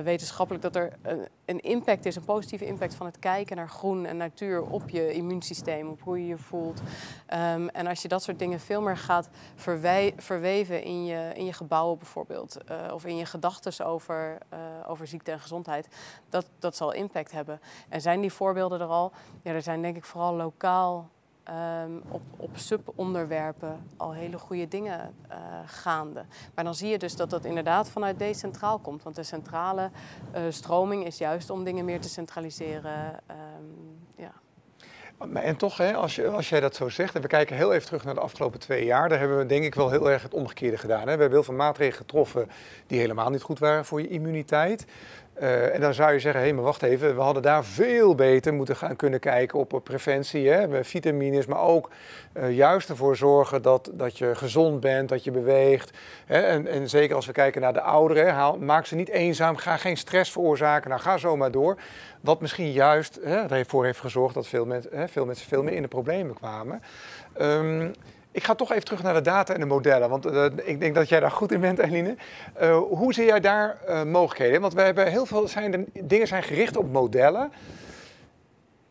wetenschappelijk 0.04 0.64
dat 0.64 0.76
er 0.76 0.94
een 1.46 1.60
impact 1.60 2.06
is, 2.06 2.16
een 2.16 2.24
positieve 2.24 2.66
impact 2.66 2.96
van 2.96 3.06
het 3.06 3.20
kijken 3.20 3.31
kijken 3.32 3.56
naar 3.56 3.70
groen 3.70 4.06
en 4.06 4.18
natuur 4.18 4.62
op 4.62 4.90
je 4.90 5.14
immuunsysteem, 5.14 5.90
op 5.90 6.02
hoe 6.02 6.20
je 6.20 6.28
je 6.28 6.38
voelt. 6.38 6.80
Um, 6.80 7.70
en 7.70 7.88
als 7.88 8.02
je 8.02 8.08
dat 8.08 8.24
soort 8.24 8.40
dingen 8.40 8.60
veel 8.60 8.82
meer 8.82 8.98
gaat 8.98 9.30
verweven 10.16 10.84
in 10.84 11.06
je, 11.06 11.32
in 11.34 11.46
je 11.46 11.54
gebouwen 11.54 11.98
bijvoorbeeld, 11.98 12.58
uh, 12.72 12.94
of 12.94 13.06
in 13.06 13.18
je 13.18 13.26
gedachten 13.26 13.86
over, 13.86 14.38
uh, 14.54 14.60
over 14.88 15.08
ziekte 15.08 15.32
en 15.32 15.40
gezondheid, 15.40 15.88
dat, 16.30 16.50
dat 16.60 16.76
zal 16.76 16.92
impact 16.92 17.32
hebben. 17.32 17.62
En 17.90 18.02
zijn 18.02 18.22
die 18.22 18.34
voorbeelden 18.34 18.82
er 18.82 18.88
al? 18.88 19.12
Ja, 19.44 19.52
er 19.52 19.62
zijn 19.62 19.82
denk 19.82 19.96
ik 19.96 20.06
vooral 20.06 20.34
lokaal 20.34 21.10
ehm, 21.44 21.92
op, 22.10 22.22
op 22.38 22.50
subonderwerpen 22.54 23.88
al 23.98 24.14
hele 24.14 24.38
goede 24.38 24.68
dingen 24.68 25.14
uh, 25.32 25.38
gaande. 25.66 26.26
Maar 26.56 26.64
dan 26.64 26.76
zie 26.76 26.90
je 26.90 26.98
dus 26.98 27.16
dat 27.16 27.30
dat 27.30 27.46
inderdaad 27.46 27.90
vanuit 27.90 28.20
decentraal 28.20 28.80
komt. 28.80 29.04
Want 29.04 29.16
de 29.16 29.24
centrale 29.24 29.90
uh, 30.36 30.42
stroming 30.50 31.06
is 31.06 31.18
juist 31.18 31.50
om 31.50 31.64
dingen 31.64 31.86
meer 31.86 32.02
te 32.02 32.10
centraliseren. 32.10 33.20
Um, 33.30 34.00
ja. 34.16 34.32
En 35.34 35.56
toch, 35.58 35.78
hè, 35.78 35.94
als, 35.94 36.16
je, 36.16 36.28
als 36.28 36.50
jij 36.50 36.60
dat 36.60 36.76
zo 36.76 36.90
zegt, 36.90 37.16
en 37.16 37.22
we 37.22 37.28
kijken 37.28 37.56
heel 37.56 37.74
even 37.74 37.86
terug 37.86 38.04
naar 38.04 38.14
de 38.14 38.20
afgelopen 38.20 38.60
twee 38.60 38.86
jaar, 38.86 39.10
daar 39.10 39.20
hebben 39.20 39.38
we 39.38 39.46
denk 39.46 39.64
ik 39.64 39.76
wel 39.76 39.90
heel 39.90 40.12
erg 40.12 40.24
het 40.24 40.34
omgekeerde 40.34 40.78
gedaan. 40.78 41.00
Hè. 41.00 41.04
We 41.06 41.10
hebben 41.10 41.32
heel 41.32 41.44
veel 41.44 41.54
maatregelen 41.54 41.98
getroffen 41.98 42.50
die 42.88 43.00
helemaal 43.00 43.30
niet 43.30 43.42
goed 43.42 43.60
waren 43.60 43.86
voor 43.86 44.02
je 44.02 44.08
immuniteit. 44.08 44.86
Uh, 45.42 45.74
en 45.74 45.82
dan 45.82 45.94
zou 45.94 46.14
je 46.14 46.20
zeggen, 46.20 46.42
hé, 46.42 46.54
maar 46.54 46.64
wacht 46.64 46.84
even, 46.84 47.16
we 47.16 47.22
hadden 47.22 47.44
daar 47.44 47.66
veel 47.66 48.16
beter 48.16 48.54
moeten 48.54 48.76
gaan 48.76 48.96
kunnen 48.96 49.20
kijken 49.20 49.60
op 49.60 49.82
preventie, 49.84 50.50
hè, 50.50 50.84
vitamines, 50.84 51.46
maar 51.46 51.62
ook 51.62 51.90
uh, 52.34 52.56
juist 52.56 52.90
ervoor 52.90 53.16
zorgen 53.16 53.62
dat, 53.62 53.92
dat 53.94 54.18
je 54.18 54.36
gezond 54.36 54.80
bent, 54.80 55.10
dat 55.10 55.24
je 55.24 55.32
beweegt. 55.32 55.98
Hè, 56.26 56.42
en, 56.42 56.68
en 56.68 56.90
zeker 56.90 57.16
als 57.16 57.26
we 57.26 57.32
kijken 57.32 57.62
naar 57.62 57.74
de 57.74 57.82
ouderen, 57.82 58.66
maak 58.66 58.86
ze 58.86 58.96
niet 58.96 59.10
eenzaam, 59.10 59.56
ga 59.56 59.78
geen 59.78 59.98
stress 59.98 60.32
veroorzaken, 60.32 60.90
nou 60.90 61.02
ga 61.02 61.18
zo 61.18 61.38
maar 61.38 61.52
door. 61.52 61.78
Wat 62.22 62.42
misschien 62.42 62.72
juist 62.72 63.20
hè, 63.24 63.46
ervoor 63.46 63.86
heeft 63.86 64.00
gezorgd 64.00 64.34
dat 64.34 64.48
veel, 64.48 64.66
mensen 64.66 65.10
veel 65.10 65.26
mensen 65.26 65.48
veel 65.48 65.64
meer 65.64 65.74
in 65.74 65.82
de 65.82 65.88
problemen 65.88 66.36
kwamen. 66.36 66.82
Um, 67.42 67.94
ik 68.32 68.44
ga 68.44 68.56
toch 68.56 68.72
even 68.72 68.86
terug 68.86 69.04
naar 69.04 69.14
de 69.14 69.22
data 69.22 69.54
en 69.54 69.60
de 69.60 69.66
modellen, 69.66 70.10
want 70.10 70.26
uh, 70.26 70.46
ik 70.64 70.80
denk 70.80 70.96
dat 70.96 71.10
jij 71.10 71.20
daar 71.20 71.32
goed 71.32 71.52
in 71.52 71.60
bent, 71.60 71.80
Eline. 71.80 72.16
Uh, 72.62 72.78
hoe 72.78 73.14
zie 73.14 73.26
jij 73.26 73.40
daar 73.40 73.78
uh, 73.90 74.04
mogelijkheden? 74.04 74.62
Want 74.62 74.74
we 74.74 74.82
hebben 74.82 75.08
heel 75.08 75.26
veel 75.26 75.48
zijn 75.48 75.86
dingen 76.04 76.28
zijn 76.28 76.44
gericht 76.44 76.78
op 76.78 76.92
modellen. 76.92 77.52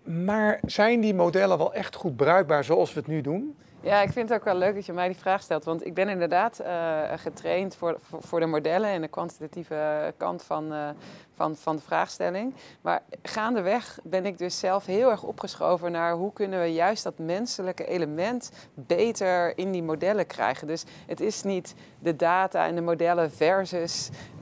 Maar 0.02 0.60
zijn 0.66 1.00
die 1.00 1.14
modellen 1.14 1.58
wel 1.58 1.74
echt 1.74 1.94
goed 1.94 2.16
bruikbaar 2.16 2.64
zoals 2.64 2.92
we 2.92 2.98
het 2.98 3.08
nu 3.08 3.20
doen? 3.20 3.56
Ja, 3.82 4.02
ik 4.02 4.12
vind 4.12 4.28
het 4.28 4.38
ook 4.38 4.44
wel 4.44 4.54
leuk 4.54 4.74
dat 4.74 4.86
je 4.86 4.92
mij 4.92 5.08
die 5.08 5.16
vraag 5.16 5.42
stelt. 5.42 5.64
Want 5.64 5.86
ik 5.86 5.94
ben 5.94 6.08
inderdaad 6.08 6.60
uh, 6.60 7.02
getraind 7.16 7.76
voor, 7.76 7.98
voor, 8.00 8.40
de 8.40 8.46
modellen 8.46 8.90
en 8.90 9.00
de 9.00 9.08
kwantitatieve 9.08 10.12
kant 10.16 10.42
van, 10.42 10.72
uh, 10.72 10.88
van, 11.34 11.56
van 11.56 11.76
de 11.76 11.82
vraagstelling. 11.82 12.54
Maar 12.80 13.02
gaandeweg 13.22 13.98
ben 14.02 14.26
ik 14.26 14.38
dus 14.38 14.58
zelf 14.58 14.86
heel 14.86 15.10
erg 15.10 15.22
opgeschoven 15.22 15.92
naar 15.92 16.12
hoe 16.12 16.32
kunnen 16.32 16.60
we 16.60 16.72
juist 16.72 17.02
dat 17.02 17.18
menselijke 17.18 17.86
element 17.86 18.50
beter 18.74 19.58
in 19.58 19.72
die 19.72 19.82
modellen 19.82 20.26
krijgen. 20.26 20.66
Dus 20.66 20.84
het 21.06 21.20
is 21.20 21.42
niet 21.42 21.74
de 21.98 22.16
data 22.16 22.66
en 22.66 22.74
de 22.74 22.80
modellen 22.80 23.32
versus 23.32 24.08
uh, 24.12 24.40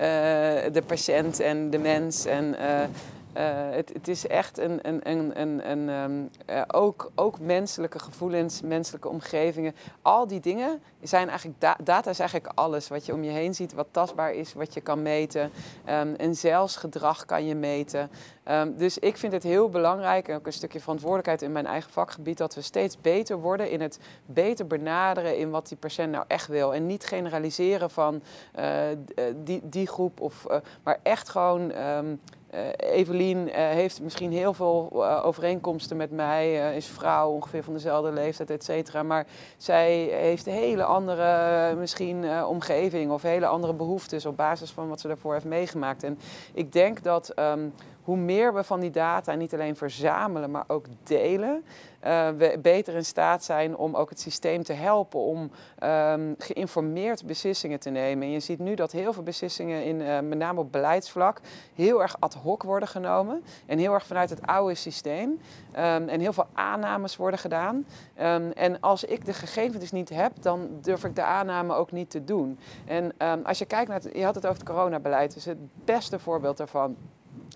de 0.73 0.83
patiënt 0.87 1.41
en 1.41 1.71
de 1.71 1.79
mens. 1.79 2.25
En, 2.25 2.55
uh, 3.37 3.45
het, 3.71 3.93
het, 3.93 4.09
is 4.09 4.27
echt 4.27 4.59
een, 4.59 4.89
een, 4.89 5.11
een, 5.11 5.71
een, 5.71 5.89
um, 5.89 6.31
uh, 6.51 6.63
ook, 6.67 7.11
ook 7.15 7.41
menselijke 7.41 7.99
gevoelens, 7.99 8.61
menselijke 8.61 9.09
omgevingen. 9.09 9.75
Al 10.03 10.27
die 10.27 10.41
dingen 10.41 10.83
zijn 11.03 11.29
eigenlijk, 11.29 11.61
da 11.61 11.77
data 11.83 12.11
is 12.11 12.19
eigenlijk 12.19 12.53
alles 12.55 12.89
wat 12.89 13.07
je 13.07 13.13
om 13.13 13.25
je 13.25 13.31
heen 13.31 13.55
ziet, 13.55 13.73
wat 13.73 13.87
tastbaar 13.91 14.33
is, 14.33 14.55
wat 14.55 14.75
je 14.75 14.81
kan 14.81 15.03
meten. 15.03 15.51
Um, 15.89 16.15
en 16.15 16.35
zelfs 16.35 16.77
gedrag 16.77 17.25
kan 17.25 17.47
je 17.47 17.55
meten. 17.55 18.11
Um, 18.51 18.77
dus 18.77 18.99
ik 18.99 19.17
vind 19.17 19.33
het 19.33 19.43
heel 19.43 19.69
belangrijk, 19.69 20.29
en 20.29 20.37
ook 20.37 20.47
een 20.47 20.53
stukje 20.53 20.81
verantwoordelijkheid 20.81 21.43
in 21.43 21.53
mijn 21.53 21.67
eigen 21.67 21.91
vakgebied, 21.91 22.39
dat 22.39 22.55
we 22.55 22.61
steeds 22.61 23.01
beter 23.01 23.41
worden 23.41 23.71
in 23.71 23.81
het 23.81 23.99
beter 24.27 24.67
benaderen 24.67 25.39
in 25.39 25.51
wat 25.51 25.69
die 25.69 25.77
patiënt 25.77 26.13
nou 26.13 26.25
echt 26.27 26.47
wil. 26.47 26.75
En 26.75 26.87
niet 26.87 27.05
generaliseren 27.05 27.91
van 27.91 28.23
uh, 28.59 28.81
die, 29.37 29.61
die 29.65 29.87
groep, 29.87 30.21
of, 30.21 30.47
maar 30.83 30.99
echt 31.03 31.29
gewoon. 31.29 31.73
Uh, 32.55 32.61
Evelien 32.77 33.49
uh, 33.49 33.55
heeft 33.55 34.01
misschien 34.01 34.33
heel 34.33 34.55
veel 34.55 34.91
uh, 34.95 35.21
overeenkomsten 35.25 35.97
met 35.97 36.11
mij, 36.11 36.77
is 36.77 36.87
vrouw, 36.87 37.31
ongeveer 37.31 37.65
van 37.65 37.73
dezelfde 37.73 38.13
leeftijd, 38.13 38.51
et 38.51 38.65
cetera. 38.65 39.03
Maar 39.03 39.27
zij 39.57 39.93
heeft 39.97 40.47
een 40.47 40.53
hele 40.53 40.85
andere 40.85 41.75
misschien 41.75 42.45
omgeving 42.45 43.11
of 43.11 43.23
hele 43.23 43.47
andere 43.47 43.73
behoeftes 43.73 44.27
op 44.27 44.37
basis 44.37 44.71
van 44.71 44.89
wat 44.89 45.01
ze 45.01 45.09
daarvoor 45.09 45.33
heeft 45.33 45.45
meegemaakt. 45.45 46.03
En 46.03 46.19
ik 46.55 46.73
denk 46.73 47.03
dat 47.03 47.33
um, 47.39 47.73
hoe 48.09 48.17
meer 48.17 48.55
we 48.55 48.65
van 48.65 48.81
die 48.81 48.91
data 48.91 49.35
niet 49.35 49.55
alleen 49.55 49.77
verzamelen, 49.77 50.51
maar 50.51 50.65
ook 50.67 50.87
delen, 51.03 51.65
uh, 52.05 52.29
we 52.29 52.59
beter 52.63 52.95
in 52.95 53.05
staat 53.05 53.45
zijn 53.45 53.77
om 53.77 53.95
ook 53.95 54.09
het 54.09 54.21
systeem 54.21 54.63
te 54.63 54.73
helpen 54.73 55.21
om 55.21 55.51
um, 55.83 56.35
geïnformeerd 56.39 57.27
beslissingen 57.27 57.81
te 57.81 57.91
nemen. 57.91 58.27
En 58.27 58.33
je 58.33 58.41
ziet 58.41 58.59
nu 58.59 58.75
dat 58.75 58.93
heel 58.93 59.13
veel 59.13 59.23
beslissingen, 59.23 59.85
in, 59.85 60.01
uh, 60.01 60.21
met 60.21 60.39
name 60.39 60.61
op 60.61 60.73
beleidsvlak, 60.73 61.41
heel 61.75 62.03
erg 62.03 62.17
ad 62.19 62.35
hoc 62.35 62.63
worden 62.63 62.89
genomen. 62.89 63.43
En 63.67 63.79
heel 63.79 63.93
erg 63.93 64.07
vanuit 64.07 64.31
het 64.31 64.47
oude 64.47 64.75
systeem. 64.75 65.29
Um, 65.29 66.09
en 66.09 66.21
heel 66.21 66.33
veel 66.33 66.47
aannames 66.53 67.17
worden 67.17 67.39
gedaan. 67.39 67.87
Um, 68.21 68.51
en 68.53 68.81
als 68.81 69.05
ik 69.05 69.25
de 69.25 69.33
gegevens 69.33 69.79
dus 69.79 69.93
niet 69.93 70.09
heb, 70.09 70.33
dan 70.41 70.69
durf 70.81 71.05
ik 71.05 71.15
de 71.15 71.23
aanname 71.23 71.75
ook 71.75 71.93
niet 71.93 72.11
te 72.11 72.25
doen. 72.25 72.59
En 72.87 73.13
als 73.45 73.59
je 73.59 73.65
kijkt 73.65 73.89
naar 73.89 74.01
het, 74.01 74.17
je 74.17 74.25
had 74.25 74.35
het 74.35 74.47
over 74.47 74.59
het 74.59 74.69
coronabeleid, 74.69 75.37
is 75.37 75.45
het 75.45 75.59
beste 75.85 76.19
voorbeeld 76.19 76.57
daarvan. 76.57 76.97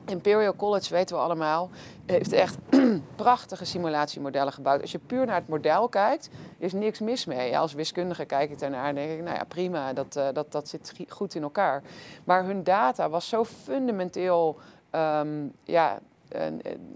Imperial 0.05 0.57
College, 0.57 0.95
weten 0.95 1.17
we 1.17 1.23
allemaal, 1.23 1.71
heeft 2.07 2.33
echt 2.33 2.59
prachtige 3.17 3.65
simulatiemodellen 3.65 4.53
gebouwd. 4.53 4.81
Als 4.81 4.93
je 4.93 4.99
puur 4.99 5.27
naar 5.27 5.35
het 5.35 5.49
model 5.49 5.89
kijkt, 5.89 6.29
is 6.59 6.73
niks 6.73 7.01
mis 7.01 7.25
mee. 7.25 7.59
Als 7.59 7.73
wiskundige 7.73 8.25
kijk 8.25 8.51
ik 8.51 8.59
daarnaar 8.59 8.89
en 8.89 8.95
denk 8.95 9.11
ik, 9.11 9.23
nou 9.23 9.37
ja, 9.37 9.45
prima, 9.45 9.93
dat, 9.93 10.17
uh, 10.17 10.29
dat, 10.33 10.53
dat 10.53 10.69
zit 10.69 10.95
goed 11.09 11.35
in 11.35 11.43
elkaar. 11.43 11.83
Maar 12.25 12.45
hun 12.45 12.65
data 12.65 13.09
was 13.09 13.29
zo 13.29 13.45
fundamenteel 13.45 14.59
um, 14.91 15.53
ja, 15.65 15.99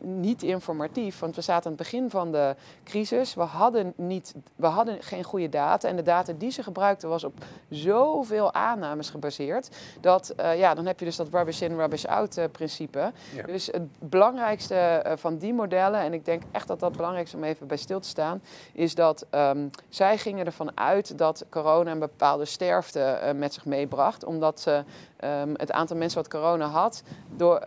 niet 0.02 0.42
informatief. 0.42 1.18
Want 1.18 1.36
we 1.36 1.42
zaten 1.42 1.64
aan 1.64 1.76
het 1.76 1.82
begin 1.82 2.10
van 2.10 2.32
de 2.32 2.54
crisis. 2.84 3.34
We 3.34 3.42
hadden, 3.42 3.92
niet, 3.96 4.34
we 4.56 4.66
hadden 4.66 5.02
geen 5.02 5.24
goede 5.24 5.48
data. 5.48 5.88
En 5.88 5.96
de 5.96 6.02
data 6.02 6.32
die 6.32 6.50
ze 6.50 6.62
gebruikten 6.62 7.08
was 7.08 7.24
op 7.24 7.34
zoveel 7.70 8.52
aannames 8.52 9.10
gebaseerd. 9.10 9.68
Dat, 10.00 10.34
uh, 10.40 10.58
ja, 10.58 10.74
dan 10.74 10.86
heb 10.86 10.98
je 10.98 11.04
dus 11.04 11.16
dat 11.16 11.28
rubbish 11.30 11.60
in, 11.60 11.76
rubbish 11.76 12.04
out 12.04 12.38
uh, 12.38 12.44
principe. 12.52 13.12
Ja. 13.34 13.42
Dus 13.42 13.66
het 13.66 13.98
belangrijkste 13.98 15.04
van 15.16 15.36
die 15.36 15.54
modellen, 15.54 16.00
en 16.00 16.12
ik 16.12 16.24
denk 16.24 16.42
echt 16.52 16.68
dat 16.68 16.80
dat 16.80 16.96
belangrijk 16.96 17.26
is 17.26 17.34
om 17.34 17.44
even 17.44 17.66
bij 17.66 17.76
stil 17.76 18.00
te 18.00 18.08
staan, 18.08 18.42
is 18.72 18.94
dat 18.94 19.26
um, 19.30 19.70
zij 19.88 20.18
gingen 20.18 20.46
ervan 20.46 20.70
uit 20.74 21.18
dat 21.18 21.44
corona 21.50 21.90
een 21.90 21.98
bepaalde 21.98 22.44
sterfte 22.44 23.32
met 23.36 23.54
zich 23.54 23.64
meebracht. 23.64 24.24
Omdat 24.24 24.60
ze 24.60 24.84
um, 25.24 25.54
het 25.56 25.72
aantal 25.72 25.96
mensen 25.96 26.18
wat 26.22 26.30
corona 26.30 26.66
had, 26.66 27.02
door, 27.36 27.62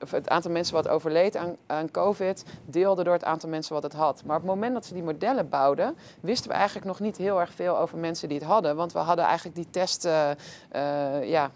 of 0.00 0.10
het 0.10 0.28
aantal 0.28 0.50
mensen 0.50 0.74
wat 0.74 0.88
overleed 1.10 1.36
aan, 1.36 1.56
aan 1.66 1.90
COVID, 1.90 2.44
deelde 2.64 3.04
door 3.04 3.12
het 3.12 3.24
aantal 3.24 3.48
mensen 3.48 3.74
wat 3.74 3.82
het 3.82 3.92
had. 3.92 4.22
Maar 4.24 4.36
op 4.36 4.42
het 4.42 4.50
moment 4.50 4.74
dat 4.74 4.86
ze 4.86 4.94
die 4.94 5.02
modellen 5.02 5.48
bouwden, 5.48 5.96
wisten 6.20 6.50
we 6.50 6.56
eigenlijk 6.56 6.86
nog 6.86 7.00
niet 7.00 7.16
heel 7.16 7.40
erg 7.40 7.52
veel 7.52 7.78
over 7.78 7.98
mensen 7.98 8.28
die 8.28 8.38
het 8.38 8.46
hadden. 8.46 8.76
Want 8.76 8.92
we 8.92 8.98
hadden 8.98 9.24
eigenlijk 9.24 9.56
die 9.56 9.66
testspullen 9.70 10.36
uh, 11.22 11.30
ja, 11.30 11.50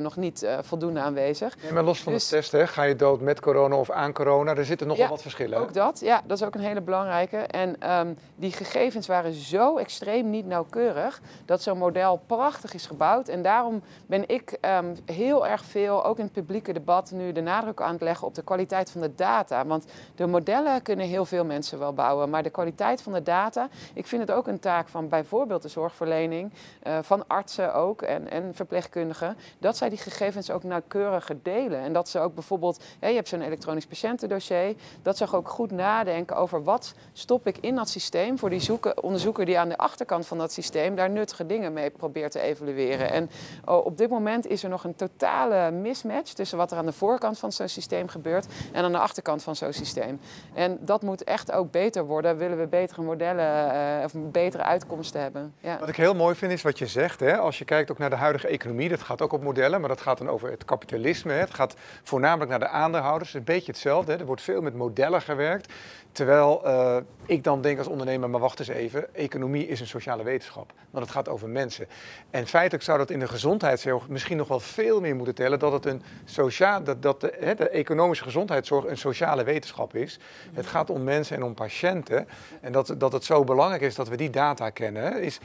nog 0.00 0.16
niet 0.16 0.42
uh, 0.42 0.58
voldoende 0.62 1.00
aanwezig. 1.00 1.56
Nee, 1.62 1.72
maar 1.72 1.82
los 1.82 2.02
van 2.02 2.12
dus, 2.12 2.28
de 2.28 2.36
testen, 2.36 2.68
ga 2.68 2.82
je 2.82 2.96
dood 2.96 3.20
met 3.20 3.40
corona 3.40 3.76
of 3.76 3.90
aan 3.90 4.12
corona? 4.12 4.54
Er 4.54 4.64
zitten 4.64 4.86
nogal 4.86 5.04
ja, 5.04 5.10
wat 5.10 5.22
verschillen. 5.22 5.58
Ook 5.58 5.74
dat, 5.74 6.00
ja, 6.00 6.22
dat 6.26 6.40
is 6.40 6.46
ook 6.46 6.54
een 6.54 6.60
hele 6.60 6.80
belangrijke. 6.80 7.36
En 7.36 7.92
um, 7.98 8.16
die 8.36 8.52
gegevens 8.52 9.06
waren 9.06 9.32
zo 9.32 9.76
extreem 9.76 10.30
niet 10.30 10.46
nauwkeurig 10.46 11.20
dat 11.44 11.62
zo'n 11.62 11.78
model 11.78 12.20
prachtig 12.26 12.74
is 12.74 12.86
gebouwd. 12.86 13.28
En 13.28 13.42
daarom 13.42 13.82
ben 14.06 14.28
ik 14.28 14.58
um, 14.60 14.94
heel 15.04 15.46
erg 15.46 15.64
veel, 15.64 16.04
ook 16.04 16.18
in 16.18 16.24
het 16.24 16.32
publieke 16.32 16.72
debat, 16.72 17.10
nu 17.10 17.32
de 17.32 17.40
nadruk 17.40 17.80
aan 17.80 17.92
het 17.92 18.02
leggen 18.02 18.26
op 18.26 18.34
de 18.34 18.42
kwaliteit 18.42 18.90
van 18.90 18.97
de 19.00 19.14
data. 19.14 19.66
Want 19.66 19.84
de 20.14 20.26
modellen 20.26 20.82
kunnen 20.82 21.06
heel 21.06 21.24
veel 21.24 21.44
mensen 21.44 21.78
wel 21.78 21.92
bouwen, 21.92 22.30
maar 22.30 22.42
de 22.42 22.50
kwaliteit 22.50 23.02
van 23.02 23.12
de 23.12 23.22
data, 23.22 23.68
ik 23.94 24.06
vind 24.06 24.20
het 24.20 24.30
ook 24.30 24.46
een 24.46 24.60
taak 24.60 24.88
van 24.88 25.08
bijvoorbeeld 25.08 25.62
de 25.62 25.68
zorgverlening, 25.68 26.52
uh, 26.86 26.98
van 27.02 27.24
artsen 27.26 27.74
ook 27.74 28.02
en, 28.02 28.30
en 28.30 28.54
verpleegkundigen, 28.54 29.36
dat 29.58 29.76
zij 29.76 29.88
die 29.88 29.98
gegevens 29.98 30.50
ook 30.50 30.62
nauwkeuriger 30.62 31.36
delen. 31.42 31.80
En 31.80 31.92
dat 31.92 32.08
ze 32.08 32.18
ook 32.18 32.34
bijvoorbeeld, 32.34 32.82
je 33.00 33.06
hebt 33.06 33.28
zo'n 33.28 33.40
elektronisch 33.40 33.86
patiëntendossier, 33.86 34.74
dat 35.02 35.16
ze 35.16 35.32
ook 35.32 35.48
goed 35.48 35.70
nadenken 35.70 36.36
over 36.36 36.62
wat 36.62 36.94
stop 37.12 37.46
ik 37.46 37.58
in 37.58 37.74
dat 37.74 37.88
systeem 37.88 38.38
voor 38.38 38.50
die 38.50 38.60
zoeken, 38.60 39.02
onderzoeker 39.02 39.44
die 39.44 39.58
aan 39.58 39.68
de 39.68 39.76
achterkant 39.76 40.26
van 40.26 40.38
dat 40.38 40.52
systeem 40.52 40.96
daar 40.96 41.10
nuttige 41.10 41.46
dingen 41.46 41.72
mee 41.72 41.90
probeert 41.90 42.32
te 42.32 42.40
evalueren. 42.40 43.10
En 43.10 43.30
oh, 43.64 43.86
op 43.86 43.98
dit 43.98 44.10
moment 44.10 44.46
is 44.46 44.62
er 44.62 44.68
nog 44.68 44.84
een 44.84 44.96
totale 44.96 45.70
mismatch 45.70 46.32
tussen 46.32 46.58
wat 46.58 46.70
er 46.70 46.78
aan 46.78 46.86
de 46.86 46.92
voorkant 46.92 47.38
van 47.38 47.52
zo'n 47.52 47.68
systeem 47.68 48.08
gebeurt 48.08 48.46
en 48.72 48.84
aan 48.88 48.94
de 48.94 49.06
achterkant 49.06 49.42
van 49.42 49.56
zo'n 49.56 49.72
systeem. 49.72 50.20
En 50.54 50.78
dat 50.80 51.02
moet 51.02 51.24
echt 51.24 51.52
ook 51.52 51.70
beter 51.70 52.04
worden, 52.04 52.36
willen 52.36 52.58
we 52.58 52.66
betere 52.66 53.02
modellen 53.02 53.74
uh, 53.74 54.04
of 54.04 54.12
betere 54.14 54.62
uitkomsten 54.62 55.20
hebben. 55.20 55.54
Ja. 55.60 55.78
Wat 55.78 55.88
ik 55.88 55.96
heel 55.96 56.14
mooi 56.14 56.34
vind 56.34 56.52
is 56.52 56.62
wat 56.62 56.78
je 56.78 56.86
zegt, 56.86 57.20
hè? 57.20 57.36
als 57.36 57.58
je 57.58 57.64
kijkt 57.64 57.90
ook 57.90 57.98
naar 57.98 58.10
de 58.10 58.16
huidige 58.16 58.48
economie, 58.48 58.88
dat 58.88 59.02
gaat 59.02 59.22
ook 59.22 59.32
op 59.32 59.42
modellen, 59.42 59.80
maar 59.80 59.88
dat 59.88 60.00
gaat 60.00 60.18
dan 60.18 60.28
over 60.28 60.50
het 60.50 60.64
kapitalisme. 60.64 61.32
Hè? 61.32 61.38
Het 61.38 61.54
gaat 61.54 61.74
voornamelijk 62.02 62.50
naar 62.50 62.58
de 62.58 62.68
aandeelhouders, 62.68 63.34
een 63.34 63.44
beetje 63.44 63.72
hetzelfde. 63.72 64.12
Hè? 64.12 64.18
Er 64.18 64.26
wordt 64.26 64.42
veel 64.42 64.60
met 64.60 64.74
modellen 64.74 65.22
gewerkt. 65.22 65.72
Terwijl 66.12 66.62
uh, 66.64 66.96
ik 67.26 67.44
dan 67.44 67.60
denk 67.60 67.78
als 67.78 67.86
ondernemer, 67.86 68.30
maar 68.30 68.40
wacht 68.40 68.58
eens 68.58 68.68
even, 68.68 69.14
economie 69.14 69.68
is 69.68 69.80
een 69.80 69.86
sociale 69.86 70.22
wetenschap. 70.22 70.72
Want 70.90 71.04
het 71.04 71.14
gaat 71.14 71.28
over 71.28 71.48
mensen. 71.48 71.86
En 72.30 72.46
feitelijk 72.46 72.84
zou 72.84 72.98
dat 72.98 73.10
in 73.10 73.18
de 73.18 73.28
gezondheidszorg 73.28 74.08
misschien 74.08 74.36
nog 74.36 74.48
wel 74.48 74.60
veel 74.60 75.00
meer 75.00 75.16
moeten 75.16 75.34
tellen. 75.34 75.58
Dat 75.58 75.72
het 75.72 75.86
een 75.86 76.02
sociaal, 76.24 76.82
dat, 76.82 77.02
dat 77.02 77.20
de, 77.20 77.36
hè, 77.40 77.54
de 77.54 77.68
economische 77.68 78.24
gezondheidszorg 78.24 78.67
een 78.70 78.98
sociale 78.98 79.44
wetenschap 79.44 79.94
is. 79.94 80.18
Het 80.52 80.66
gaat 80.66 80.90
om 80.90 81.04
mensen 81.04 81.36
en 81.36 81.42
om 81.42 81.54
patiënten. 81.54 82.28
En 82.60 82.72
dat, 82.72 82.94
dat 82.98 83.12
het 83.12 83.24
zo 83.24 83.44
belangrijk 83.44 83.82
is 83.82 83.94
dat 83.94 84.08
we 84.08 84.16
die 84.16 84.30
data 84.30 84.70
kennen. 84.70 85.22
Is, 85.22 85.38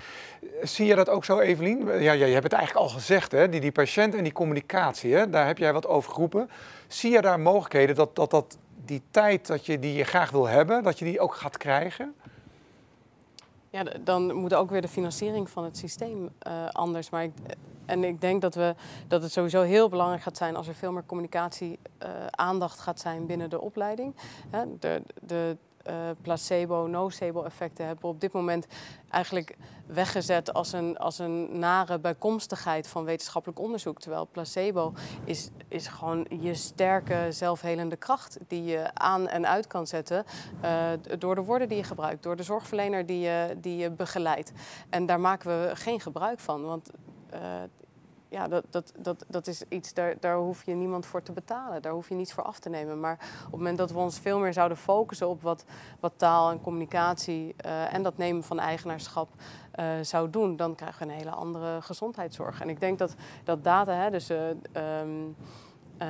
zie 0.62 0.86
je 0.86 0.96
dat 0.96 1.10
ook 1.10 1.26
zo, 1.26 1.40
Evelien? 1.40 1.88
Ja, 1.88 2.12
ja, 2.12 2.26
je 2.26 2.34
hebt 2.34 2.44
het 2.44 2.54
eigenlijk 2.54 2.86
al 2.86 2.94
gezegd, 2.94 3.32
hè? 3.32 3.50
Die, 3.50 3.60
die 3.60 3.72
patiënt 3.72 4.16
en 4.16 4.24
die 4.24 4.34
communicatie, 4.34 5.16
hè? 5.16 5.30
daar 5.30 5.48
heb 5.48 5.58
jij 5.58 5.74
wat 5.74 5.88
over 5.88 6.12
geroepen. 6.12 6.50
Zie 6.88 7.12
je 7.12 7.22
daar 7.22 7.40
mogelijkheden 7.40 7.96
dat, 7.96 8.16
dat, 8.16 8.32
dat 8.32 8.58
die 8.86 9.02
tijd 9.12 9.48
dat 9.48 9.66
je, 9.66 9.80
die 9.80 9.94
je 9.94 10.04
graag 10.04 10.32
wil 10.32 10.48
hebben, 10.48 10.84
dat 10.84 11.00
je 11.00 11.06
die 11.06 11.20
ook 11.20 11.36
gaat 11.36 11.58
krijgen? 11.58 12.16
Ja, 13.74 13.84
dan 14.04 14.34
moet 14.34 14.54
ook 14.54 14.70
weer 14.70 14.82
de 14.82 14.88
financiering 14.88 15.50
van 15.50 15.64
het 15.64 15.78
systeem 15.78 16.30
uh, 16.48 16.68
anders. 16.70 17.10
Maar 17.10 17.24
ik, 17.24 17.32
en 17.86 18.04
ik 18.04 18.22
denk 18.22 18.42
dat, 18.42 18.56
we, 18.56 18.76
dat 19.08 19.22
het 19.22 19.32
sowieso 19.32 19.62
heel 19.62 19.90
belangrijk 19.90 20.22
gaat 20.22 20.38
zijn 20.38 20.56
als 20.56 20.68
er 20.68 20.76
veel 20.76 20.92
meer 20.92 21.06
communicatie 21.06 21.80
uh, 22.04 22.10
aandacht 22.30 22.80
gaat 22.80 23.00
zijn 23.00 23.26
binnen 23.26 23.50
de 23.50 23.62
opleiding. 23.62 24.16
de, 24.80 25.02
de 25.22 25.58
uh, 25.90 25.94
placebo, 26.22 26.88
nocebo 26.88 27.44
effecten 27.44 27.86
hebben 27.86 28.10
op 28.10 28.22
dit 28.22 28.32
moment 28.32 28.68
eigenlijk 29.10 29.58
weggezet 29.86 30.54
als 30.54 30.74
een, 30.74 30.98
als 30.98 31.20
een 31.20 31.60
nare 31.60 32.00
bijkomstigheid 32.00 32.88
van 32.88 33.04
wetenschappelijk 33.04 33.60
onderzoek. 33.60 34.00
Terwijl 34.00 34.28
placebo 34.32 34.94
is, 35.26 35.50
is 35.68 35.88
gewoon 35.88 36.28
je 36.40 36.54
sterke 36.54 37.28
zelfhelende 37.30 37.96
kracht 37.96 38.38
die 38.48 38.64
je 38.64 38.94
aan 38.94 39.28
en 39.28 39.48
uit 39.48 39.68
kan 39.68 39.88
zetten 39.88 40.26
uh, 40.64 40.92
door 41.20 41.36
de 41.36 41.42
woorden 41.42 41.68
die 41.68 41.78
je 41.78 41.84
gebruikt, 41.84 42.24
door 42.24 42.36
de 42.36 42.44
zorgverlener 42.44 43.06
die 43.06 43.20
je, 43.20 43.58
die 43.58 43.78
je 43.78 43.92
begeleidt. 43.92 44.52
En 44.90 45.06
daar 45.06 45.20
maken 45.20 45.50
we 45.50 45.76
geen 45.76 46.00
gebruik 46.00 46.40
van, 46.40 46.64
want 46.64 46.90
uh, 47.34 47.40
ja, 48.34 48.48
dat, 48.48 48.64
dat, 48.70 48.94
dat, 48.98 49.26
dat 49.28 49.48
is 49.48 49.64
iets, 49.70 49.94
daar, 49.94 50.16
daar 50.20 50.36
hoef 50.36 50.66
je 50.66 50.74
niemand 50.74 51.06
voor 51.06 51.22
te 51.22 51.32
betalen. 51.32 51.82
Daar 51.82 51.92
hoef 51.92 52.10
je 52.10 52.16
niets 52.16 52.34
voor 52.34 52.44
af 52.44 52.60
te 52.60 52.70
nemen. 52.70 53.00
Maar 53.00 53.14
op 53.14 53.52
het 53.52 53.52
moment 53.52 53.78
dat 53.78 53.92
we 53.92 53.98
ons 53.98 54.20
veel 54.20 54.40
meer 54.40 54.54
zouden 54.54 54.78
focussen 54.78 55.30
op 55.30 55.42
wat, 55.42 55.66
wat 56.00 56.14
taal 56.16 56.52
en 56.52 56.62
communicatie 56.62 57.56
uh, 57.66 57.94
en 57.94 58.04
dat 58.04 58.18
nemen 58.18 58.44
van 58.44 58.60
eigenaarschap 58.60 59.30
uh, 59.80 59.86
zou 60.02 60.30
doen, 60.30 60.56
dan 60.56 60.76
krijgen 60.76 61.08
we 61.08 61.14
een 61.14 61.20
hele 61.20 61.32
andere 61.32 61.82
gezondheidszorg. 61.82 62.62
En 62.62 62.70
ik 62.70 62.80
denk 62.80 63.00
dat, 63.00 63.16
dat 63.44 63.64
data, 63.64 63.94
hè, 63.94 64.10
dus 64.10 64.30
uh, 64.30 64.48
um, 65.02 65.36
Uh, 66.02 66.08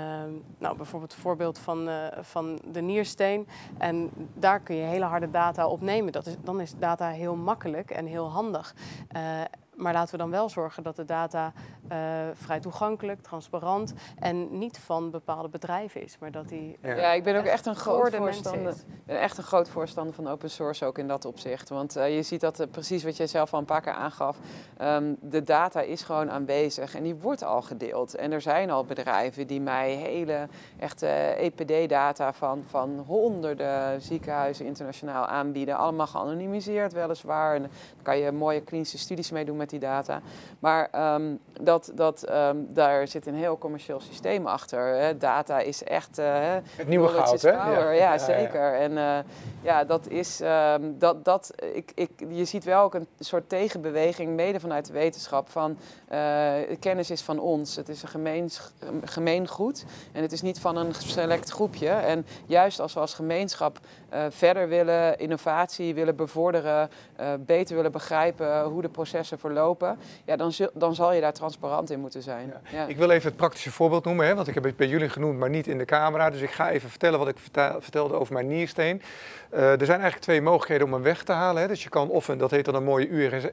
nou, 0.58 0.78
bijvoorbeeld 0.78 1.12
het 1.12 1.22
voorbeeld 1.22 1.60
van, 1.60 1.90
van 2.22 2.60
de 2.72 2.82
niersteen. 2.82 3.48
En 3.78 4.10
daar 4.34 4.60
kun 4.60 4.76
je 4.76 4.82
hele 4.82 5.06
harde 5.06 5.32
data 5.32 5.68
opnemen. 5.68 6.12
Dat 6.12 6.26
is, 6.26 6.36
dan 6.44 6.62
is 6.62 6.74
data 6.78 7.08
heel 7.08 7.36
makkelijk 7.36 7.92
en 7.92 8.06
heel 8.06 8.30
handig. 8.30 8.76
Maar 9.76 9.94
laten 9.94 10.12
we 10.12 10.18
dan 10.18 10.30
wel 10.30 10.50
zorgen 10.50 10.84
dat 10.84 10.96
de 10.96 11.06
data 11.06 11.54
uh, 11.92 11.98
vrij 12.34 12.60
toegankelijk, 12.60 13.22
transparant 13.22 13.94
en 14.20 14.58
niet 14.58 14.80
van 14.80 15.12
bepaalde 15.12 15.50
bedrijven 15.50 16.02
is, 16.04 16.18
maar 16.20 16.32
dat 16.32 16.50
die. 16.50 16.78
Ja, 16.82 16.96
ja 16.96 17.12
ik 17.12 17.24
ben 17.24 17.36
ook 17.36 17.46
echt 17.46 17.66
een 17.66 17.76
groot 17.76 18.16
voorstander. 18.16 18.74
ben 19.06 19.20
echt 19.20 19.38
een 19.38 19.44
groot 19.44 19.70
voorstander 19.70 20.14
van 20.14 20.28
open 20.28 20.50
source 20.50 20.86
ook 20.86 20.98
in 20.98 21.08
dat 21.08 21.26
opzicht. 21.26 21.70
Want 21.70 21.98
uh, 21.98 22.16
je 22.16 22.24
ziet 22.24 22.42
dat 22.42 22.60
uh, 22.60 22.68
precies 22.72 23.04
wat 23.04 23.18
jij 23.18 23.28
zelf 23.28 23.54
al 23.54 23.60
een 23.60 23.66
paar 23.66 23.82
keer 23.82 23.94
aangaf. 23.94 24.38
Um, 24.82 25.18
de 25.22 25.44
data 25.44 25.82
is 25.82 26.02
gewoon 26.02 26.32
aanwezig 26.32 26.96
en 26.96 27.04
die 27.04 27.16
wordt 27.16 27.44
al 27.44 27.62
gedeeld. 27.62 28.16
En 28.16 28.32
er 28.32 28.42
zijn 28.42 28.70
al 28.70 28.86
bedrijven 28.86 29.48
die 29.48 29.62
mij 29.62 29.92
hele 29.92 30.48
echte 30.80 31.08
EPD-data 31.38 32.34
van, 32.34 32.64
van 32.68 33.04
honderden 33.08 34.02
ziekenhuizen 34.02 34.66
internationaal 34.66 35.26
aanbieden. 35.26 35.78
Allemaal 35.78 36.08
geanonimiseerd 36.08 36.94
weliswaar. 36.94 37.56
En 37.56 37.62
daar 37.62 37.72
kan 38.02 38.18
je 38.18 38.32
mooie 38.32 38.62
klinische 38.62 38.98
studies 38.98 39.32
mee 39.32 39.46
doen 39.46 39.58
met 39.58 39.72
die 39.74 39.82
data. 39.82 40.22
Maar 40.60 41.14
um, 41.16 41.40
dat, 41.62 41.92
dat, 41.96 42.30
um, 42.30 42.68
daar 42.70 43.08
zit 43.08 43.28
een 43.28 43.36
heel 43.36 43.58
commercieel 43.58 44.00
systeem 44.00 44.48
achter. 44.48 44.96
Hè. 44.96 45.18
Data 45.18 45.60
is 45.60 45.84
echt... 45.84 46.20
Uh, 46.20 46.26
het 46.76 46.88
nieuwe 46.88 47.08
goud, 47.08 47.42
hè? 47.42 47.92
Ja. 47.92 48.18
zeker. 48.18 48.74
En 48.74 48.92
uh, 48.92 49.18
ja, 49.62 49.84
dat 49.84 50.08
is... 50.08 50.42
Um, 50.42 51.00
dat, 51.00 51.26
dat, 51.26 51.54
ik, 51.74 51.92
ik, 51.96 52.10
je 52.30 52.46
ziet 52.46 52.64
wel 52.64 52.82
ook 52.84 52.94
een 52.94 53.08
soort 53.20 53.50
tegenbeweging, 53.50 54.36
mede 54.36 54.60
vanuit 54.60 54.86
de 54.86 54.94
wetenschap, 54.94 55.50
van 55.50 55.78
uh, 56.12 56.54
kennis 56.80 57.10
is 57.10 57.22
van 57.22 57.40
ons. 57.40 57.76
Het 57.76 57.90
is 57.90 58.02
een 58.02 58.08
gemeen, 58.08 58.50
gemeen 59.04 59.48
goed 59.48 59.86
en 60.12 60.22
het 60.22 60.32
is 60.32 60.42
niet 60.42 60.60
van 60.60 60.78
een 60.78 60.94
select 60.94 61.50
groepje. 61.50 61.90
En 61.90 62.26
juist 62.46 62.80
als 62.80 62.94
we 62.94 63.00
als 63.00 63.14
gemeenschap 63.14 63.80
verder 64.30 64.68
willen, 64.68 65.20
innovatie 65.20 65.94
willen 65.94 66.16
bevorderen, 66.16 66.90
beter 67.40 67.76
willen 67.76 67.92
begrijpen 67.92 68.64
hoe 68.64 68.82
de 68.82 68.90
processen 68.90 69.40
verlopen, 69.40 69.53
ja, 70.26 70.36
dan, 70.36 70.54
dan 70.74 70.96
zal 70.96 71.14
je 71.14 71.22
daar 71.22 71.34
transparant 71.34 71.90
in 71.90 72.00
moeten 72.00 72.22
zijn. 72.22 72.54
Ja. 72.72 72.78
Ja. 72.78 72.86
Ik 72.86 72.98
wil 72.98 73.10
even 73.10 73.28
het 73.28 73.38
praktische 73.38 73.72
voorbeeld 73.72 74.06
noemen, 74.06 74.26
hè, 74.26 74.36
want 74.36 74.48
ik 74.48 74.54
heb 74.54 74.64
het 74.64 74.76
bij 74.76 74.88
jullie 74.88 75.10
genoemd, 75.10 75.40
maar 75.40 75.50
niet 75.50 75.68
in 75.68 75.78
de 75.78 75.86
camera. 75.86 76.30
Dus 76.30 76.42
ik 76.42 76.52
ga 76.52 76.72
even 76.72 76.90
vertellen 76.90 77.20
wat 77.20 77.28
ik 77.28 77.38
vertelde 77.80 78.14
over 78.14 78.34
mijn 78.34 78.48
niersteen. 78.48 79.02
Uh, 79.54 79.60
er 79.60 79.86
zijn 79.86 80.00
eigenlijk 80.00 80.22
twee 80.22 80.42
mogelijkheden 80.42 80.88
om 80.88 80.94
hem 80.94 81.02
weg 81.02 81.24
te 81.24 81.32
halen. 81.32 81.62
Hè. 81.62 81.68
Dus 81.68 81.84
je 81.84 81.90
kan 81.90 82.10
of, 82.10 82.28
een, 82.28 82.38
dat 82.38 82.52
heet 82.52 82.66
dan 82.66 82.76
een 82.76 82.84
mooie 82.84 83.08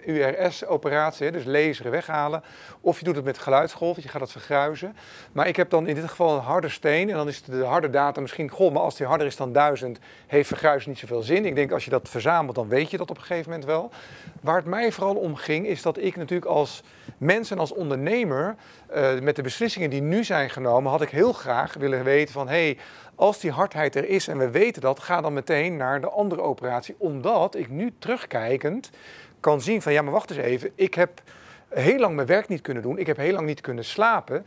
URS-operatie, 0.05 1.31
dus 1.31 1.45
laseren 1.45 1.91
weghalen. 1.91 2.43
Of 2.81 2.99
je 2.99 3.05
doet 3.05 3.17
het 3.17 3.25
met 3.25 3.39
geluidsgolven, 3.39 4.03
je 4.03 4.09
gaat 4.09 4.21
het 4.21 4.31
vergruizen. 4.33 4.97
Maar 5.33 5.49
ik 5.49 5.57
heb 5.57 5.71
dan 5.71 5.87
in 5.87 5.95
dit 5.95 6.09
geval 6.09 6.35
een 6.35 6.43
harde 6.43 6.69
steen 6.69 7.11
en 7.11 7.17
dan 7.17 7.29
is 7.29 7.43
de 7.43 7.65
harde 7.65 7.91
data 7.91 8.21
misschien, 8.21 8.49
goh, 8.51 8.73
maar 8.73 8.83
als 8.83 8.97
die 8.97 9.07
harder 9.07 9.27
is 9.27 9.37
dan 9.37 9.53
1000, 9.53 9.99
heeft 10.27 10.49
vergruizen 10.49 10.91
niet 10.91 10.99
zoveel 10.99 11.23
zin. 11.23 11.45
Ik 11.45 11.55
denk 11.55 11.73
als 11.73 11.85
je 11.85 11.91
dat 11.91 12.09
verzamelt, 12.09 12.55
dan 12.55 12.69
weet 12.69 12.91
je 12.91 12.97
dat 12.97 13.11
op 13.11 13.17
een 13.17 13.23
gegeven 13.23 13.51
moment 13.51 13.69
wel. 13.69 13.91
Waar 14.41 14.57
het 14.57 14.65
mij 14.65 14.93
vooral 14.93 15.15
om 15.15 15.37
ging, 15.37 15.67
is 15.67 15.83
dat 15.83 15.99
ik 15.99 16.17
natuurlijk 16.17 16.51
als 16.51 16.83
mens 17.19 17.51
en 17.51 17.59
als 17.59 17.73
ondernemer, 17.73 18.57
uh, 18.95 19.21
met 19.21 19.37
de 19.37 19.43
beslissingen 19.43 19.91
die 19.91 20.03
nu 20.03 20.25
zijn 20.25 20.51
genomen, 20.51 20.91
had 20.91 21.03
ik 21.03 21.09
heel 21.09 21.33
graag 21.33 21.75
willen 21.75 22.05
weten 22.05 22.33
van, 22.33 22.49
hé, 22.49 22.65
hey, 22.65 22.79
als 23.15 23.41
die 23.41 23.51
hardheid 23.51 23.97
er 23.97 24.09
is 24.09 24.29
en 24.29 24.39
we 24.39 24.51
weten 24.51 24.83
dat, 24.83 25.01
ga 25.01 25.21
dan 25.21 25.33
meteen 25.33 25.77
naar 25.77 26.01
de 26.01 26.11
andere 26.11 26.41
operatie. 26.41 26.95
Omdat 26.99 27.55
ik 27.55 27.69
nu 27.69 27.93
terugkijkend 27.99 28.91
kan 29.41 29.61
zien 29.61 29.83
van, 29.83 29.93
ja, 29.93 30.03
maar 30.03 30.13
wacht 30.13 30.31
eens 30.31 30.41
even, 30.41 30.71
ik 30.75 30.95
heb 30.95 31.23
heel 31.71 31.99
lang 31.99 32.15
mijn 32.15 32.27
werk 32.27 32.49
niet 32.49 32.61
kunnen 32.61 32.83
doen. 32.83 32.99
Ik 32.99 33.07
heb 33.07 33.17
heel 33.17 33.33
lang 33.33 33.47
niet 33.47 33.61
kunnen 33.61 33.85
slapen. 33.85 34.47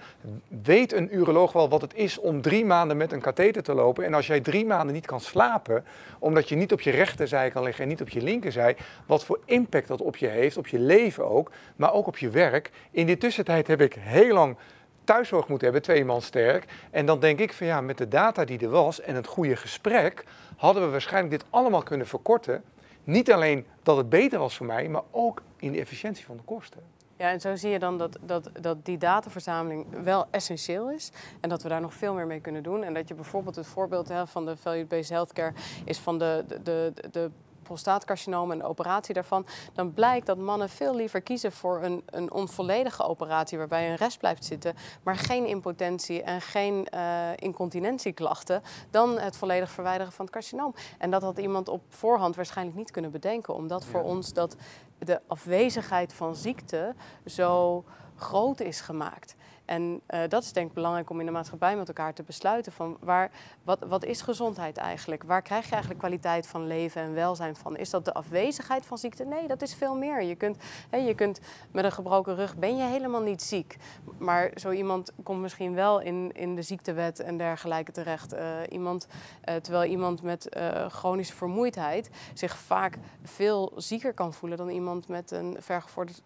Weet 0.64 0.94
een 0.94 1.16
uroloog 1.16 1.52
wel 1.52 1.70
wat 1.70 1.82
het 1.82 1.94
is 1.94 2.18
om 2.18 2.42
drie 2.42 2.66
maanden 2.66 2.98
met 2.98 3.12
een 3.12 3.22
katheter 3.22 3.64
te 3.64 3.74
lopen? 3.74 4.06
En 4.06 4.14
als 4.14 4.28
jij 4.28 4.40
drie 4.40 4.66
maanden 4.66 4.94
niet 4.94 5.06
kan 5.06 5.20
slapen, 5.20 5.86
omdat 6.20 6.50
je 6.50 6.56
niet 6.56 6.72
op 6.72 6.82
je 6.82 6.92
rechterzij 6.92 7.50
kan 7.50 7.64
liggen 7.64 7.84
en 7.84 7.90
niet 7.90 8.02
op 8.02 8.10
je 8.10 8.22
linkerzij, 8.22 8.78
wat 9.06 9.26
voor 9.26 9.40
impact 9.46 9.88
dat 9.88 10.02
op 10.02 10.18
je 10.18 10.28
heeft, 10.28 10.58
op 10.58 10.68
je 10.68 10.80
leven 10.80 11.30
ook, 11.30 11.52
maar 11.76 11.94
ook 11.94 12.08
op 12.08 12.18
je 12.18 12.30
werk. 12.30 12.72
In 12.92 13.06
die 13.06 13.18
tussentijd 13.18 13.68
heb 13.68 13.82
ik 13.82 13.94
heel 14.00 14.34
lang 14.34 14.58
thuiszorg 15.04 15.48
moeten 15.48 15.68
hebben, 15.68 15.86
twee 15.86 16.06
man 16.06 16.22
sterk. 16.22 16.66
En 16.92 17.06
dan 17.06 17.20
denk 17.20 17.40
ik 17.40 17.54
van 17.54 17.68
ja, 17.68 17.82
met 17.82 17.98
de 17.98 18.08
data 18.08 18.46
die 18.46 18.60
er 18.60 18.70
was 18.70 19.02
en 19.02 19.16
het 19.16 19.28
goede 19.28 19.56
gesprek, 19.56 20.24
hadden 20.56 20.84
we 20.84 20.90
waarschijnlijk 20.90 21.34
dit 21.40 21.46
allemaal 21.50 21.84
kunnen 21.84 22.08
verkorten. 22.08 22.64
Niet 23.04 23.32
alleen 23.32 23.66
dat 23.84 23.98
het 23.98 24.10
beter 24.10 24.40
was 24.40 24.58
voor 24.58 24.66
mij, 24.66 24.88
maar 24.88 25.04
ook 25.12 25.42
in 25.60 25.72
de 25.72 25.80
efficiëntie 25.80 26.26
van 26.26 26.38
de 26.38 26.44
kosten. 26.44 26.93
Ja, 27.18 27.30
en 27.30 27.42
zo 27.42 27.56
zie 27.56 27.70
je 27.70 27.80
dan 27.80 27.98
dat, 27.98 28.18
dat, 28.26 28.50
dat 28.62 28.86
die 28.86 28.98
dataverzameling 28.98 29.86
wel 30.04 30.26
essentieel 30.32 30.92
is. 30.92 31.12
En 31.40 31.50
dat 31.50 31.64
we 31.64 31.70
daar 31.70 31.82
nog 31.82 31.94
veel 31.94 32.14
meer 32.14 32.28
mee 32.28 32.40
kunnen 32.40 32.64
doen. 32.64 32.84
En 32.84 32.94
dat 32.94 33.08
je 33.08 33.14
bijvoorbeeld 33.14 33.56
het 33.56 33.68
voorbeeld 33.68 34.08
hè, 34.08 34.28
van 34.28 34.46
de 34.46 34.58
value-based 34.58 35.10
healthcare 35.10 35.54
is 35.86 36.00
van 36.00 36.18
de, 36.18 36.44
de, 36.48 36.64
de, 36.64 36.94
de 37.12 37.32
prostaatcarcinoom 37.64 38.52
en 38.52 38.58
de 38.58 38.64
operatie 38.64 39.14
daarvan, 39.14 39.46
dan 39.74 39.94
blijkt 39.94 40.26
dat 40.26 40.38
mannen 40.38 40.70
veel 40.70 40.96
liever 40.96 41.22
kiezen 41.22 41.52
voor 41.52 41.84
een, 41.84 42.04
een 42.06 42.32
onvolledige 42.32 43.04
operatie 43.04 43.58
waarbij 43.58 43.90
een 43.90 43.96
rest 43.96 44.20
blijft 44.20 44.46
zitten, 44.46 44.76
maar 45.04 45.16
geen 45.16 45.46
impotentie 45.46 46.24
en 46.24 46.42
geen 46.42 46.88
uh, 46.94 47.30
incontinentieklachten, 47.36 48.64
dan 48.90 49.20
het 49.20 49.38
volledig 49.38 49.72
verwijderen 49.72 50.12
van 50.14 50.26
het 50.26 50.34
carcinoom. 50.34 50.74
En 50.98 51.12
dat 51.12 51.22
had 51.22 51.38
iemand 51.38 51.68
op 51.68 51.82
voorhand 51.90 52.36
waarschijnlijk 52.36 52.78
niet 52.78 52.92
kunnen 52.92 53.12
bedenken, 53.12 53.54
omdat 53.54 53.86
voor 53.86 54.04
ons 54.04 54.34
dat 54.34 54.56
de 54.98 55.22
afwezigheid 55.28 56.14
van 56.14 56.36
ziekte 56.36 56.96
zo 57.26 57.84
groot 58.16 58.60
is 58.60 58.82
gemaakt. 58.82 59.36
En 59.74 60.02
uh, 60.10 60.20
dat 60.30 60.44
is 60.44 60.54
denk 60.54 60.68
ik 60.68 60.74
belangrijk 60.74 61.10
om 61.10 61.20
in 61.20 61.26
de 61.26 61.32
maatschappij 61.32 61.76
met 61.76 61.88
elkaar 61.88 62.14
te 62.14 62.24
besluiten 62.24 62.72
van 62.72 62.98
waar, 63.00 63.32
wat, 63.64 63.80
wat 63.88 64.06
is 64.06 64.22
gezondheid 64.22 64.78
eigenlijk? 64.78 65.24
Waar 65.24 65.42
krijg 65.42 65.66
je 65.66 65.72
eigenlijk 65.72 66.00
kwaliteit 66.00 66.48
van 66.48 66.68
leven 66.68 67.02
en 67.02 67.14
welzijn 67.14 67.56
van? 67.56 67.78
Is 67.78 67.90
dat 67.90 68.06
de 68.06 68.14
afwezigheid 68.14 68.86
van 68.86 68.98
ziekte? 68.98 69.24
Nee, 69.24 69.48
dat 69.48 69.62
is 69.62 69.76
veel 69.76 69.96
meer. 69.96 70.24
Je 70.24 70.36
kunt, 70.36 70.58
hè, 70.90 70.98
je 70.98 71.16
kunt 71.16 71.40
met 71.72 71.86
een 71.86 71.92
gebroken 71.92 72.36
rug, 72.36 72.56
ben 72.56 72.78
je 72.78 72.84
helemaal 72.84 73.22
niet 73.22 73.42
ziek. 73.42 73.78
Maar 74.18 74.52
zo 74.56 74.72
iemand 74.72 75.12
komt 75.24 75.42
misschien 75.42 75.74
wel 75.74 76.00
in, 76.00 76.32
in 76.32 76.56
de 76.56 76.62
ziektewet 76.62 77.20
en 77.20 77.38
dergelijke 77.38 77.92
terecht. 77.92 78.34
Uh, 78.34 78.40
iemand, 78.70 79.08
uh, 79.50 79.56
terwijl 79.56 79.92
iemand 79.92 80.22
met 80.22 80.58
chronische 80.88 81.36
vermoeidheid 81.36 82.10
zich 82.34 82.58
vaak 82.58 82.98
veel 83.24 83.72
zieker 83.76 84.14
kan 84.14 84.34
voelen 84.34 84.58
dan 84.58 84.70
iemand 84.70 85.08
met 85.08 85.32
een 85.32 85.58
vergevorderd 85.60 86.22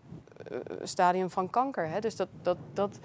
stadium 0.84 1.30
van 1.30 1.49
kanker. 1.49 1.89
Hè? 1.89 1.99
Dus 1.99 2.15
dat, 2.15 2.28
dat, 2.41 2.57
dat 2.74 2.99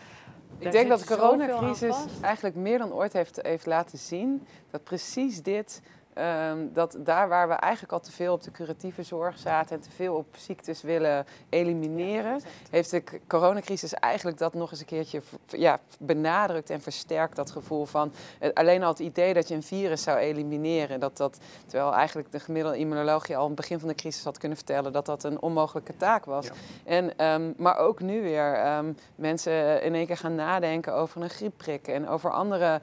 ik 0.66 0.72
denk 0.72 0.88
dat 0.88 1.00
de 1.00 1.06
coronacrisis 1.06 1.96
eigenlijk 2.20 2.54
meer 2.56 2.78
dan 2.78 2.92
ooit 2.92 3.12
heeft, 3.12 3.38
heeft 3.42 3.66
laten 3.66 3.98
zien 3.98 4.46
dat 4.70 4.84
precies 4.84 5.42
dit 5.42 5.80
ehm, 6.14 6.58
dat 6.72 6.96
daar 6.98 7.28
waar 7.28 7.48
we 7.48 7.54
eigenlijk 7.54 7.92
al 7.92 8.00
te 8.00 8.12
veel 8.12 8.32
op 8.32 8.42
de 8.42 8.50
curatieve 8.50 9.02
zorg 9.02 9.38
zaten 9.38 9.76
en 9.76 9.82
te 9.82 9.90
veel 9.90 10.14
op 10.14 10.26
ziektes 10.36 10.82
willen 10.82 11.26
elimineren, 11.48 12.40
heeft 12.70 12.90
de 12.90 13.02
coronacrisis 13.26 13.94
eigenlijk 13.94 14.38
dat 14.38 14.54
nog 14.54 14.70
eens 14.70 14.80
een 14.80 14.86
keertje 14.86 15.22
ja, 15.46 15.78
benadrukt 15.98 16.70
en 16.70 16.80
versterkt. 16.80 17.36
Dat 17.36 17.50
gevoel 17.50 17.84
van 17.84 18.12
eh, 18.38 18.50
alleen 18.54 18.82
al 18.82 18.88
het 18.88 18.98
idee 18.98 19.34
dat 19.34 19.48
je 19.48 19.54
een 19.54 19.62
virus 19.62 20.02
zou 20.02 20.18
elimineren. 20.18 21.00
Dat 21.00 21.16
dat, 21.16 21.38
terwijl 21.66 21.94
eigenlijk 21.94 22.32
de 22.32 22.40
gemiddelde 22.40 22.78
immunoloog 22.78 23.26
je 23.28 23.36
al 23.36 23.42
aan 23.42 23.46
het 23.46 23.56
begin 23.56 23.78
van 23.78 23.88
de 23.88 23.94
crisis 23.94 24.24
had 24.24 24.38
kunnen 24.38 24.56
vertellen 24.56 24.92
dat 24.92 25.06
dat 25.06 25.24
een 25.24 25.42
onmogelijke 25.42 25.96
taak 25.96 26.24
was. 26.24 26.48
En, 26.84 27.18
ehm, 27.18 27.52
maar 27.56 27.76
ook 27.76 28.00
nu 28.00 28.22
weer 28.22 28.76
um, 28.76 28.96
mensen 29.14 29.82
in 29.82 29.94
één 29.94 30.06
keer 30.06 30.16
gaan 30.16 30.34
nadenken 30.34 30.94
over 30.94 31.22
een 31.22 31.30
griepprik 31.30 31.88
en 31.88 32.08
over 32.08 32.30
andere. 32.30 32.80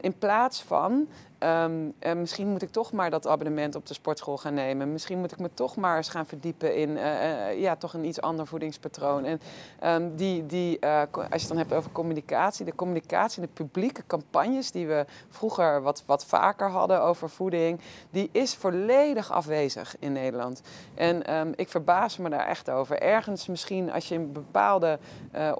in 0.00 0.18
plaats 0.18 0.62
van 0.62 1.08
Um, 1.40 1.94
misschien 2.16 2.48
moet 2.48 2.62
ik 2.62 2.70
toch 2.70 2.92
maar 2.92 3.10
dat 3.10 3.26
abonnement 3.26 3.74
op 3.74 3.86
de 3.86 3.94
sportschool 3.94 4.36
gaan 4.36 4.54
nemen. 4.54 4.92
Misschien 4.92 5.18
moet 5.18 5.32
ik 5.32 5.38
me 5.38 5.50
toch 5.54 5.76
maar 5.76 5.96
eens 5.96 6.08
gaan 6.08 6.26
verdiepen 6.26 6.76
in 6.76 6.90
uh, 6.90 7.60
ja, 7.60 7.76
toch 7.76 7.94
een 7.94 8.04
iets 8.04 8.20
ander 8.20 8.46
voedingspatroon. 8.46 9.24
En 9.24 9.40
um, 9.84 10.16
die, 10.16 10.46
die, 10.46 10.86
als 10.86 11.08
je 11.12 11.36
het 11.38 11.48
dan 11.48 11.56
hebt 11.56 11.72
over 11.72 11.90
communicatie, 11.92 12.64
de 12.64 12.74
communicatie, 12.74 13.42
de 13.42 13.48
publieke 13.52 14.02
campagnes 14.06 14.70
die 14.70 14.86
we 14.86 15.04
vroeger 15.28 15.82
wat, 15.82 16.02
wat 16.06 16.24
vaker 16.24 16.70
hadden 16.70 17.02
over 17.02 17.30
voeding, 17.30 17.80
die 18.10 18.28
is 18.32 18.54
volledig 18.54 19.32
afwezig 19.32 19.96
in 19.98 20.12
Nederland. 20.12 20.62
En 20.94 21.34
um, 21.34 21.52
ik 21.56 21.68
verbaas 21.68 22.16
me 22.16 22.28
daar 22.28 22.46
echt 22.46 22.70
over. 22.70 23.00
Ergens 23.00 23.46
misschien 23.46 23.92
als 23.92 24.08
je 24.08 24.14
een 24.14 24.32
bepaalde 24.32 24.98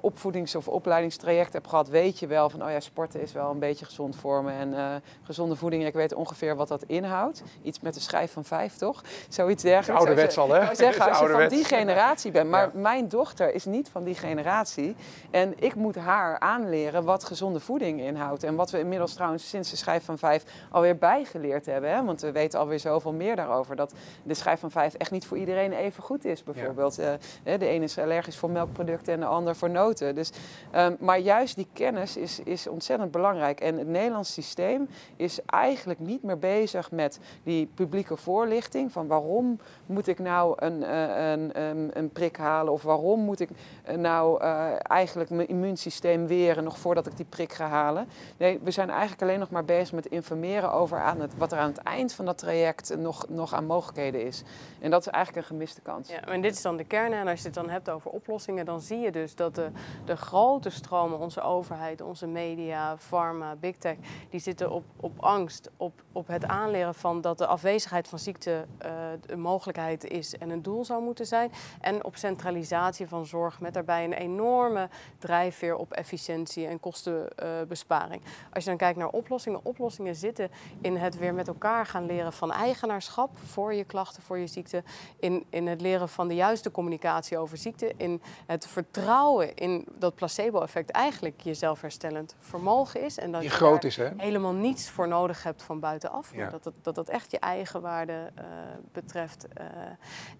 opvoedings- 0.01 0.55
of 0.55 0.67
opleidingstraject 0.67 1.53
hebt 1.53 1.67
gehad, 1.67 1.87
weet 1.87 2.19
je 2.19 2.27
wel 2.27 2.49
van, 2.49 2.63
oh 2.63 2.69
ja, 2.69 2.79
sporten 2.79 3.21
is 3.21 3.31
wel 3.31 3.51
een 3.51 3.59
beetje 3.59 3.85
gezond 3.85 4.15
vormen 4.15 4.53
en 4.53 5.01
gezonde 5.23 5.55
voeding 5.55 5.65
ik 5.73 5.93
weet 5.93 6.13
ongeveer 6.13 6.55
wat 6.55 6.67
dat 6.67 6.83
inhoudt. 6.83 7.43
Iets 7.63 7.79
met 7.79 7.95
een 7.95 8.01
schijf 8.01 8.31
van 8.31 8.43
vijf, 8.43 8.75
toch? 8.75 9.03
Zoiets 9.29 9.63
dergelijks. 9.63 10.05
Ouderwets 10.05 10.37
al, 10.37 10.49
hè? 10.49 10.69
Ik 10.69 10.75
zeggen, 10.75 11.09
als 11.09 11.19
je 11.19 11.27
van 11.27 11.47
die 11.47 11.63
generatie 11.63 12.31
bent. 12.31 12.49
Maar 12.49 12.69
mijn 12.73 13.09
dochter 13.09 13.53
is 13.53 13.65
niet 13.65 13.89
van 13.89 14.03
die 14.03 14.15
generatie. 14.15 14.95
En 15.31 15.53
ik 15.59 15.75
moet 15.75 15.95
haar 15.95 16.39
aanleren 16.39 17.03
wat 17.03 17.23
gezonde 17.23 17.59
voeding 17.59 18.01
inhoudt. 18.01 18.43
En 18.43 18.55
wat 18.55 18.71
we 18.71 18.79
inmiddels 18.79 19.13
trouwens 19.13 19.49
sinds 19.49 19.69
de 19.69 19.75
schijf 19.75 20.03
van 20.03 20.17
vijf 20.17 20.43
alweer 20.71 20.97
bijgeleerd 20.97 21.65
hebben. 21.65 21.91
Hè? 21.91 22.03
Want 22.03 22.21
we 22.21 22.31
weten 22.31 22.59
alweer 22.59 22.79
zoveel 22.79 23.13
meer 23.13 23.35
daarover. 23.35 23.75
Dat 23.75 23.93
de 24.23 24.33
schijf 24.33 24.59
van 24.59 24.71
vijf 24.71 24.93
echt 24.93 25.11
niet 25.11 25.25
voor 25.25 25.37
iedereen 25.37 25.73
even 25.73 26.03
goed 26.03 26.25
is, 26.25 26.43
bijvoorbeeld. 26.43 26.95
Ja. 26.95 27.17
Uh, 27.43 27.59
de 27.59 27.67
ene 27.67 27.83
is 27.83 27.97
allergisch 27.97 28.37
voor 28.37 28.49
melkproducten 28.49 29.13
en 29.13 29.19
de 29.19 29.25
ander 29.25 29.55
voor 29.55 29.69
noten. 29.69 30.15
Dus, 30.15 30.31
um, 30.75 30.97
maar 30.99 31.19
juist 31.19 31.55
die 31.55 31.67
kennis 31.73 32.17
is, 32.17 32.39
is 32.39 32.67
ontzettend 32.67 33.11
belangrijk. 33.11 33.59
En 33.59 33.77
het 33.77 33.87
Nederlands 33.87 34.33
systeem 34.33 34.89
is 35.15 35.39
eigenlijk 35.57 35.99
niet 35.99 36.23
meer 36.23 36.39
bezig 36.39 36.91
met 36.91 37.19
die 37.43 37.69
publieke 37.73 38.15
voorlichting. 38.15 38.91
Van 38.91 39.07
waarom 39.07 39.59
moet 39.85 40.07
ik 40.07 40.19
nou 40.19 40.53
een, 40.55 40.83
eh, 40.83 41.31
een, 41.31 41.61
een, 41.61 41.89
een 41.93 42.09
prik 42.09 42.37
halen? 42.37 42.73
Of 42.73 42.83
waarom 42.83 43.19
moet 43.19 43.39
ik 43.39 43.49
eh, 43.83 43.95
nou 43.95 44.43
uh, 44.43 44.71
eigenlijk 44.81 45.29
mijn 45.29 45.47
immuunsysteem 45.47 46.27
weren 46.27 46.63
nog 46.63 46.77
voordat 46.77 47.05
ik 47.05 47.17
die 47.17 47.25
prik 47.25 47.53
ga 47.53 47.67
halen? 47.67 48.07
Nee, 48.37 48.59
we 48.63 48.71
zijn 48.71 48.89
eigenlijk 48.89 49.21
alleen 49.21 49.39
nog 49.39 49.49
maar 49.49 49.65
bezig 49.65 49.93
met 49.93 50.05
informeren 50.05 50.71
over 50.71 50.99
aan 50.99 51.21
het, 51.21 51.37
wat 51.37 51.51
er 51.51 51.57
aan 51.57 51.69
het 51.69 51.77
eind 51.77 52.13
van 52.13 52.25
dat 52.25 52.37
traject 52.37 52.95
nog, 52.97 53.25
nog 53.29 53.53
aan 53.53 53.65
mogelijkheden 53.65 54.25
is. 54.25 54.43
En 54.79 54.91
dat 54.91 55.01
is 55.01 55.07
eigenlijk 55.07 55.45
een 55.45 55.51
gemiste 55.51 55.81
kans. 55.81 56.09
Ja, 56.09 56.21
en 56.21 56.41
dit 56.41 56.53
is 56.53 56.61
dan 56.61 56.77
de 56.77 56.83
kern. 56.83 57.13
En 57.13 57.27
als 57.27 57.39
je 57.39 57.45
het 57.45 57.55
dan 57.55 57.69
hebt 57.69 57.89
over 57.89 58.11
oplossingen, 58.11 58.65
dan 58.65 58.81
zie 58.81 58.99
je 58.99 59.11
dus 59.11 59.35
dat 59.35 59.55
de, 59.55 59.67
de 60.05 60.15
grote 60.15 60.69
stromen, 60.69 61.19
onze 61.19 61.41
overheid, 61.41 62.01
onze 62.01 62.27
media, 62.27 62.97
pharma, 62.97 63.55
big 63.55 63.77
tech, 63.77 63.95
die 64.29 64.39
zitten 64.39 64.71
op, 64.71 64.83
op 64.99 65.11
angst 65.19 65.46
op, 65.77 66.03
op 66.11 66.27
het 66.27 66.45
aanleren 66.45 66.95
van 66.95 67.21
dat 67.21 67.37
de 67.37 67.47
afwezigheid 67.47 68.07
van 68.07 68.19
ziekte 68.19 68.65
uh, 68.85 68.91
een 69.25 69.39
mogelijkheid 69.39 70.03
is 70.03 70.37
en 70.37 70.49
een 70.49 70.61
doel 70.61 70.85
zou 70.85 71.03
moeten 71.03 71.25
zijn. 71.25 71.51
En 71.81 72.03
op 72.05 72.15
centralisatie 72.15 73.07
van 73.07 73.25
zorg 73.25 73.59
met 73.59 73.73
daarbij 73.73 74.03
een 74.03 74.13
enorme 74.13 74.89
drijfveer 75.17 75.75
op 75.75 75.91
efficiëntie 75.93 76.67
en 76.67 76.79
kostenbesparing. 76.79 78.21
Als 78.53 78.63
je 78.63 78.69
dan 78.69 78.79
kijkt 78.79 78.97
naar 78.97 79.09
oplossingen, 79.09 79.59
oplossingen 79.63 80.15
zitten 80.15 80.49
in 80.81 80.97
het 80.97 81.17
weer 81.17 81.33
met 81.33 81.47
elkaar 81.47 81.85
gaan 81.85 82.05
leren 82.05 82.33
van 82.33 82.51
eigenaarschap 82.51 83.29
voor 83.37 83.73
je 83.73 83.83
klachten, 83.83 84.23
voor 84.23 84.37
je 84.37 84.47
ziekte. 84.47 84.83
In, 85.19 85.45
in 85.49 85.67
het 85.67 85.81
leren 85.81 86.09
van 86.09 86.27
de 86.27 86.35
juiste 86.35 86.71
communicatie 86.71 87.37
over 87.37 87.57
ziekte. 87.57 87.93
In 87.97 88.21
het 88.45 88.67
vertrouwen 88.67 89.55
in 89.55 89.85
dat 89.99 90.15
placebo-effect 90.15 90.91
eigenlijk 90.91 91.41
je 91.41 91.53
zelfherstellend 91.53 92.35
vermogen 92.39 93.01
is. 93.01 93.17
En 93.17 93.31
dat 93.31 93.41
Die 93.41 93.49
groot 93.49 93.83
is, 93.83 93.95
hè? 93.95 94.09
helemaal 94.17 94.53
niets 94.53 94.89
voor 94.89 95.07
nodig 95.07 95.36
hebt 95.43 95.63
van 95.63 95.79
buitenaf. 95.79 96.35
Maar 96.35 96.51
dat, 96.51 96.65
het, 96.65 96.73
dat 96.81 96.95
dat 96.95 97.09
echt 97.09 97.31
je 97.31 97.39
eigen 97.39 97.81
waarde 97.81 98.31
uh, 98.39 98.43
betreft. 98.91 99.47
Uh, 99.59 99.65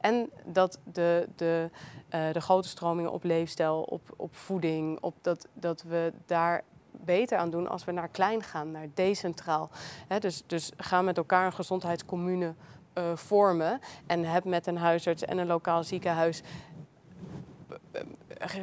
en 0.01 0.29
dat 0.45 0.79
de, 0.83 1.27
de, 1.35 1.69
uh, 2.15 2.31
de 2.31 2.41
grote 2.41 2.67
stromingen 2.67 3.11
op 3.11 3.23
leefstijl, 3.23 3.81
op, 3.81 4.13
op 4.15 4.35
voeding, 4.35 4.99
op 5.01 5.15
dat, 5.21 5.47
dat 5.53 5.83
we 5.83 6.13
daar 6.25 6.63
beter 6.91 7.37
aan 7.37 7.49
doen 7.49 7.67
als 7.67 7.85
we 7.85 7.91
naar 7.91 8.07
klein 8.07 8.43
gaan, 8.43 8.71
naar 8.71 8.87
decentraal. 8.93 9.69
He, 10.07 10.19
dus, 10.19 10.43
dus 10.45 10.71
ga 10.77 11.01
met 11.01 11.17
elkaar 11.17 11.45
een 11.45 11.53
gezondheidscommune 11.53 12.53
vormen 13.13 13.79
en 14.05 14.23
heb 14.23 14.43
met 14.43 14.67
een 14.67 14.77
huisarts 14.77 15.25
en 15.25 15.37
een 15.37 15.47
lokaal 15.47 15.83
ziekenhuis 15.83 16.43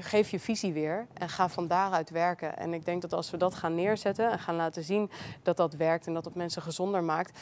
geef 0.01 0.31
je 0.31 0.41
visie 0.41 0.73
weer 0.73 1.07
en 1.15 1.29
ga 1.29 1.49
van 1.49 1.67
daaruit 1.67 2.11
werken. 2.11 2.57
En 2.57 2.75
ik 2.75 2.85
denk 2.85 3.03
dat 3.03 3.13
als 3.13 3.31
we 3.31 3.37
dat 3.37 3.55
gaan 3.55 3.75
neerzetten 3.75 4.31
en 4.31 4.39
gaan 4.39 4.57
laten 4.57 4.85
zien 4.85 5.11
dat 5.43 5.57
dat 5.57 5.75
werkt 5.75 6.07
en 6.07 6.15
dat 6.15 6.25
het 6.25 6.35
mensen 6.35 6.63
gezonder 6.63 7.05
maakt, 7.05 7.39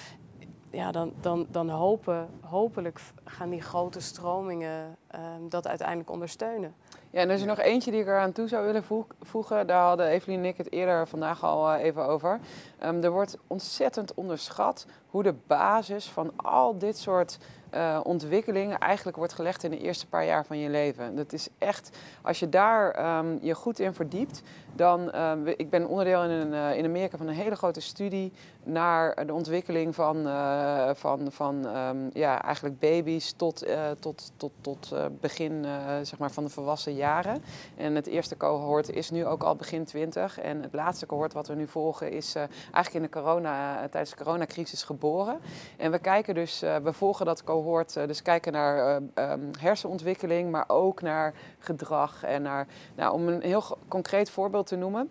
ja, 0.72 0.92
dan, 0.92 1.12
dan, 1.20 1.46
dan 1.50 1.68
hopen, 1.68 2.28
hopelijk 2.40 3.00
gaan 3.24 3.50
die 3.50 3.60
grote 3.60 4.00
stromingen 4.00 4.96
um, 5.14 5.48
dat 5.48 5.66
uiteindelijk 5.66 6.10
ondersteunen. 6.10 6.74
Ja, 7.10 7.20
en 7.20 7.28
er 7.28 7.34
is 7.34 7.40
er 7.40 7.46
nog 7.46 7.58
eentje 7.58 7.90
die 7.90 8.00
ik 8.00 8.06
eraan 8.06 8.32
toe 8.32 8.48
zou 8.48 8.64
willen 8.64 8.84
voegen. 9.20 9.66
Daar 9.66 9.86
hadden 9.86 10.06
Evelien 10.06 10.38
en 10.38 10.44
ik 10.44 10.56
het 10.56 10.72
eerder 10.72 11.08
vandaag 11.08 11.44
al 11.44 11.74
uh, 11.74 11.82
even 11.82 12.06
over. 12.06 12.40
Um, 12.84 13.02
er 13.04 13.10
wordt 13.10 13.38
ontzettend 13.46 14.14
onderschat 14.14 14.86
hoe 15.06 15.22
de 15.22 15.34
basis 15.46 16.08
van 16.08 16.32
al 16.36 16.78
dit 16.78 16.98
soort 16.98 17.38
uh, 17.74 18.00
ontwikkelingen 18.02 18.78
eigenlijk 18.78 19.16
wordt 19.16 19.32
gelegd 19.32 19.64
in 19.64 19.70
de 19.70 19.78
eerste 19.78 20.06
paar 20.06 20.24
jaar 20.24 20.44
van 20.46 20.58
je 20.58 20.68
leven. 20.68 21.16
Dat 21.16 21.32
is 21.32 21.48
echt, 21.58 21.98
als 22.22 22.38
je 22.38 22.48
daar 22.48 23.18
um, 23.18 23.38
je 23.40 23.54
goed 23.54 23.78
in 23.78 23.94
verdiept, 23.94 24.42
dan, 24.74 25.20
um, 25.20 25.46
ik 25.46 25.70
ben 25.70 25.86
onderdeel 25.86 26.24
in, 26.24 26.30
een, 26.30 26.52
uh, 26.52 26.76
in 26.76 26.84
Amerika 26.84 27.16
van 27.16 27.28
een 27.28 27.34
hele 27.34 27.56
grote 27.56 27.80
studie 27.80 28.32
naar 28.64 29.26
de 29.26 29.34
ontwikkeling 29.34 29.94
van, 29.94 30.26
uh, 30.26 30.90
van, 30.94 31.32
van 31.32 31.76
um, 31.76 32.10
ja, 32.12 32.42
eigenlijk 32.42 32.78
baby's 32.78 33.32
tot, 33.32 33.66
tot, 33.98 34.32
tot, 34.36 34.52
tot 34.60 34.94
begin 35.20 35.66
zeg 36.02 36.18
maar 36.18 36.30
van 36.30 36.44
de 36.44 36.50
volwassen 36.50 36.94
jaren. 36.94 37.42
En 37.76 37.94
het 37.94 38.06
eerste 38.06 38.36
cohort 38.36 38.90
is 38.90 39.10
nu 39.10 39.26
ook 39.26 39.42
al 39.42 39.56
begin 39.56 39.84
20 39.84 40.38
en 40.38 40.62
het 40.62 40.72
laatste 40.72 41.06
cohort 41.06 41.32
wat 41.32 41.48
we 41.48 41.54
nu 41.54 41.66
volgen 41.66 42.10
is 42.10 42.34
eigenlijk 42.34 42.94
in 42.94 43.02
de 43.02 43.08
corona, 43.08 43.88
tijdens 43.88 44.10
de 44.10 44.24
coronacrisis 44.24 44.82
geboren. 44.82 45.38
En 45.76 45.90
we 45.90 45.98
kijken 45.98 46.34
dus, 46.34 46.60
we 46.60 46.92
volgen 46.92 47.26
dat 47.26 47.44
cohort 47.44 47.61
Eh, 47.96 48.06
dus 48.06 48.22
kijken 48.22 48.52
naar 48.52 48.96
um, 48.96 49.50
hersenontwikkeling, 49.58 50.50
maar 50.50 50.64
ook 50.66 51.02
naar 51.02 51.34
gedrag. 51.58 52.22
En 52.22 52.42
naar, 52.42 52.66
nou, 52.96 53.14
om 53.14 53.28
een 53.28 53.42
heel 53.42 53.78
concreet 53.88 54.30
voorbeeld 54.30 54.66
te 54.66 54.76
noemen. 54.76 55.10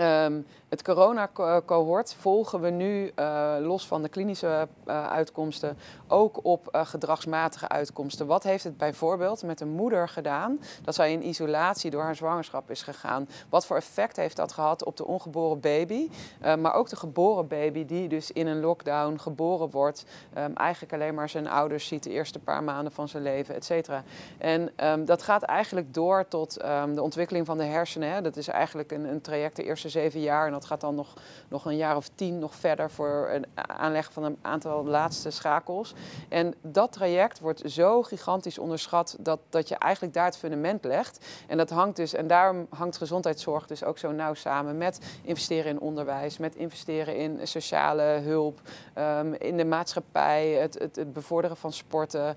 Um, 0.00 0.46
het 0.68 0.82
corona-cohort 0.82 2.14
volgen 2.18 2.60
we 2.60 2.70
nu, 2.70 3.12
uh, 3.16 3.54
los 3.60 3.86
van 3.86 4.02
de 4.02 4.08
klinische 4.08 4.68
uh, 4.86 5.06
uitkomsten, 5.06 5.78
ook 6.08 6.38
op 6.42 6.68
gedragsmatige 6.72 7.68
uitkomsten. 7.68 8.26
Wat 8.26 8.42
heeft 8.42 8.64
het 8.64 8.76
bijvoorbeeld 8.76 9.42
met 9.42 9.60
een 9.60 9.68
moeder 9.68 10.08
gedaan 10.08 10.60
dat 10.82 10.94
zij 10.94 11.12
in 11.12 11.26
isolatie 11.26 11.90
door 11.90 12.02
haar 12.02 12.16
zwangerschap 12.16 12.70
is 12.70 12.82
gegaan? 12.82 13.28
Wat 13.48 13.66
voor 13.66 13.76
effect 13.76 14.16
heeft 14.16 14.36
dat 14.36 14.52
gehad 14.52 14.84
op 14.84 14.96
de 14.96 15.06
ongeboren 15.06 15.60
baby, 15.60 16.10
maar 16.58 16.74
ook 16.74 16.88
de 16.88 16.96
geboren 16.96 17.48
baby 17.48 17.84
die 17.84 18.08
dus 18.08 18.32
in 18.32 18.46
een 18.46 18.60
lockdown 18.60 19.16
geboren 19.18 19.70
wordt, 19.70 20.04
um, 20.38 20.54
eigenlijk 20.54 20.92
alleen 20.92 21.14
maar 21.14 21.28
zijn 21.28 21.48
ouders 21.48 21.86
ziet 21.86 22.02
de 22.02 22.10
eerste 22.10 22.38
paar 22.38 22.62
maanden 22.62 22.92
van 22.92 23.08
zijn 23.08 23.22
leven, 23.22 23.54
et 23.54 23.64
cetera. 23.64 24.02
En 24.38 24.70
um, 24.84 25.04
dat 25.04 25.22
gaat 25.22 25.42
eigenlijk 25.42 25.94
door 25.94 26.28
tot 26.28 26.52
de 26.94 27.02
ontwikkeling 27.02 27.46
van 27.46 27.58
de 27.58 27.64
hersenen. 27.64 28.10
Hè. 28.10 28.22
Dat 28.22 28.36
is 28.36 28.48
eigenlijk 28.48 28.92
een, 28.92 29.04
een 29.04 29.20
traject 29.20 29.56
de 29.56 29.64
eerste 29.64 29.85
zeven 29.90 30.20
jaar 30.20 30.50
dat 30.50 30.64
gaat 30.64 30.80
dan 30.80 30.94
nog, 30.94 31.14
nog 31.48 31.64
een 31.64 31.76
jaar 31.76 31.96
of 31.96 32.10
tien 32.14 32.38
nog 32.38 32.54
verder 32.54 32.90
voor 32.90 33.28
het 33.30 33.46
aanleggen 33.54 34.12
van 34.12 34.24
een 34.24 34.38
aantal 34.42 34.84
laatste 34.84 35.30
schakels. 35.30 35.94
En 36.28 36.54
dat 36.62 36.92
traject 36.92 37.40
wordt 37.40 37.62
zo 37.64 38.02
gigantisch 38.02 38.58
onderschat 38.58 39.16
dat, 39.20 39.40
dat 39.48 39.68
je 39.68 39.76
eigenlijk 39.76 40.14
daar 40.14 40.24
het 40.24 40.36
fundament 40.36 40.84
legt. 40.84 41.26
En 41.46 41.56
dat 41.56 41.70
hangt 41.70 41.96
dus, 41.96 42.14
en 42.14 42.26
daarom 42.26 42.66
hangt 42.70 42.96
gezondheidszorg 42.96 43.66
dus 43.66 43.84
ook 43.84 43.98
zo 43.98 44.12
nauw 44.12 44.34
samen 44.34 44.76
met 44.76 44.98
investeren 45.22 45.70
in 45.70 45.80
onderwijs, 45.80 46.38
met 46.38 46.54
investeren 46.54 47.16
in 47.16 47.40
sociale 47.42 48.02
hulp, 48.02 48.60
um, 48.98 49.34
in 49.34 49.56
de 49.56 49.64
maatschappij, 49.64 50.48
het, 50.50 50.78
het, 50.78 50.96
het 50.96 51.12
bevorderen 51.12 51.56
van 51.56 51.72
sporten, 51.72 52.26
um, 52.26 52.34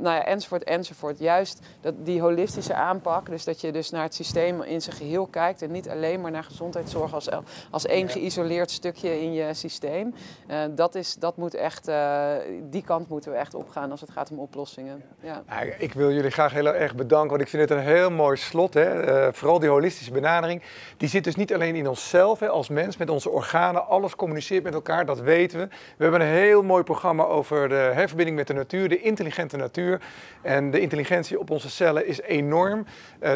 nou 0.00 0.02
ja, 0.02 0.24
enzovoort, 0.24 0.64
enzovoort. 0.64 1.18
Juist 1.18 1.60
dat, 1.80 1.94
die 1.98 2.20
holistische 2.20 2.74
aanpak, 2.74 3.26
dus 3.26 3.44
dat 3.44 3.60
je 3.60 3.72
dus 3.72 3.90
naar 3.90 4.02
het 4.02 4.14
systeem 4.14 4.62
in 4.62 4.82
zijn 4.82 4.96
geheel 4.96 5.26
kijkt 5.26 5.62
en 5.62 5.70
niet 5.70 5.88
alleen 5.88 6.20
maar 6.20 6.30
naar 6.30 6.44
gezondheid 6.44 6.67
gezondheidszorg 6.72 7.14
als, 7.14 7.28
als 7.70 7.86
één 7.86 8.08
geïsoleerd 8.08 8.70
stukje 8.70 9.20
in 9.20 9.32
je 9.32 9.54
systeem. 9.54 10.14
dat, 10.74 10.94
is, 10.94 11.14
dat 11.14 11.36
moet 11.36 11.54
echt, 11.54 11.90
die 12.62 12.82
kant 12.82 13.08
moeten 13.08 13.32
we 13.32 13.36
echt 13.36 13.54
opgaan 13.54 13.90
als 13.90 14.00
het 14.00 14.10
gaat 14.10 14.30
om 14.30 14.38
oplossingen. 14.38 15.02
Ja. 15.20 15.42
ik 15.78 15.92
wil 15.92 16.12
jullie 16.12 16.30
graag 16.30 16.52
heel 16.52 16.74
erg 16.74 16.94
bedanken, 16.94 17.28
want 17.28 17.40
ik 17.40 17.48
vind 17.48 17.68
het 17.68 17.78
een 17.78 17.84
heel 17.84 18.10
mooi 18.10 18.36
slot. 18.36 18.74
Hè. 18.74 19.32
vooral 19.32 19.58
die 19.58 19.68
holistische 19.68 20.12
benadering, 20.12 20.62
die 20.96 21.08
zit 21.08 21.24
dus 21.24 21.36
niet 21.36 21.54
alleen 21.54 21.74
in 21.74 21.88
onszelf 21.88 22.40
hè, 22.40 22.48
als 22.48 22.68
mens, 22.68 22.96
met 22.96 23.10
onze 23.10 23.30
organen, 23.30 23.86
alles 23.86 24.16
communiceert 24.16 24.62
met 24.62 24.74
elkaar, 24.74 25.06
dat 25.06 25.20
weten 25.20 25.58
we. 25.58 25.68
We 25.96 26.02
hebben 26.02 26.20
een 26.20 26.26
heel 26.26 26.62
mooi 26.62 26.82
programma 26.82 27.24
over 27.24 27.68
de 27.68 27.74
herverbinding 27.74 28.36
met 28.36 28.46
de 28.46 28.52
natuur, 28.52 28.88
de 28.88 29.00
intelligente 29.00 29.56
natuur. 29.56 30.00
En 30.42 30.70
de 30.70 30.80
intelligentie 30.80 31.38
op 31.38 31.50
onze 31.50 31.70
cellen 31.70 32.06
is 32.06 32.20
enorm. 32.20 32.86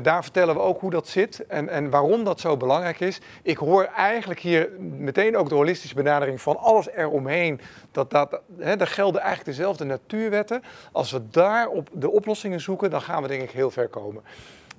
Daar 0.03 0.23
vertellen 0.23 0.55
we 0.55 0.61
ook 0.61 0.81
hoe 0.81 0.91
dat 0.91 1.09
zit 1.09 1.47
en, 1.47 1.69
en 1.69 1.91
waarom 1.91 2.25
dat 2.25 2.41
zo 2.41 2.57
belangrijk 2.57 3.01
is. 3.01 3.12
Ik 3.43 3.57
hoor 3.57 3.85
eigenlijk 3.85 4.41
hier 4.41 4.71
meteen 4.79 5.37
ook 5.37 5.49
de 5.49 5.55
holistische 5.55 5.95
benadering 5.95 6.41
van 6.41 6.57
alles 6.57 6.89
eromheen. 6.89 7.61
Dat, 7.93 8.11
dat, 8.11 8.41
hè, 8.59 8.77
daar 8.77 8.87
gelden 8.87 9.21
eigenlijk 9.21 9.57
dezelfde 9.57 9.85
natuurwetten. 9.85 10.63
Als 10.93 11.11
we 11.11 11.29
daar 11.31 11.69
op 11.69 11.89
de 11.93 12.11
oplossingen 12.11 12.61
zoeken, 12.61 12.91
dan 12.91 13.03
gaan 13.03 13.23
we 13.23 13.29
denk 13.29 13.43
ik 13.43 13.51
heel 13.51 13.71
ver 13.71 13.89
komen. 13.89 14.23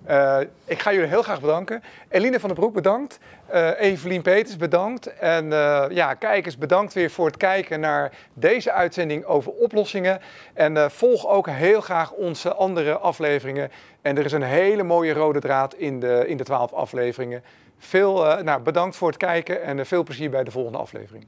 Uh, 0.09 0.37
ik 0.65 0.79
ga 0.79 0.93
jullie 0.93 1.07
heel 1.07 1.21
graag 1.21 1.41
bedanken. 1.41 1.83
Eline 2.09 2.39
van 2.39 2.49
der 2.49 2.57
Broek, 2.57 2.73
bedankt. 2.73 3.19
Uh, 3.53 3.79
Evelien 3.79 4.21
Peters, 4.21 4.57
bedankt. 4.57 5.17
En 5.17 5.45
uh, 5.45 5.85
ja, 5.89 6.13
kijkers, 6.13 6.57
bedankt 6.57 6.93
weer 6.93 7.11
voor 7.11 7.25
het 7.25 7.37
kijken 7.37 7.79
naar 7.79 8.11
deze 8.33 8.71
uitzending 8.71 9.25
over 9.25 9.51
oplossingen. 9.51 10.19
En 10.53 10.91
volg 10.91 11.27
ook 11.27 11.49
heel 11.49 11.81
graag 11.81 12.11
onze 12.11 12.53
andere 12.53 12.97
afleveringen. 12.97 13.71
En 14.01 14.17
er 14.17 14.25
is 14.25 14.31
een 14.31 14.41
hele 14.41 14.83
mooie 14.83 15.13
rode 15.13 15.39
draad 15.39 15.73
in 15.73 15.99
de, 15.99 16.23
in 16.27 16.37
de 16.37 16.43
12 16.43 16.73
afleveringen. 16.73 17.43
Veel, 17.85 18.43
nou, 18.43 18.61
bedankt 18.61 18.95
voor 18.95 19.07
het 19.07 19.17
kijken 19.17 19.63
en 19.63 19.85
veel 19.85 20.03
plezier 20.03 20.29
bij 20.29 20.43
de 20.43 20.51
volgende 20.51 20.77
aflevering. 20.77 21.25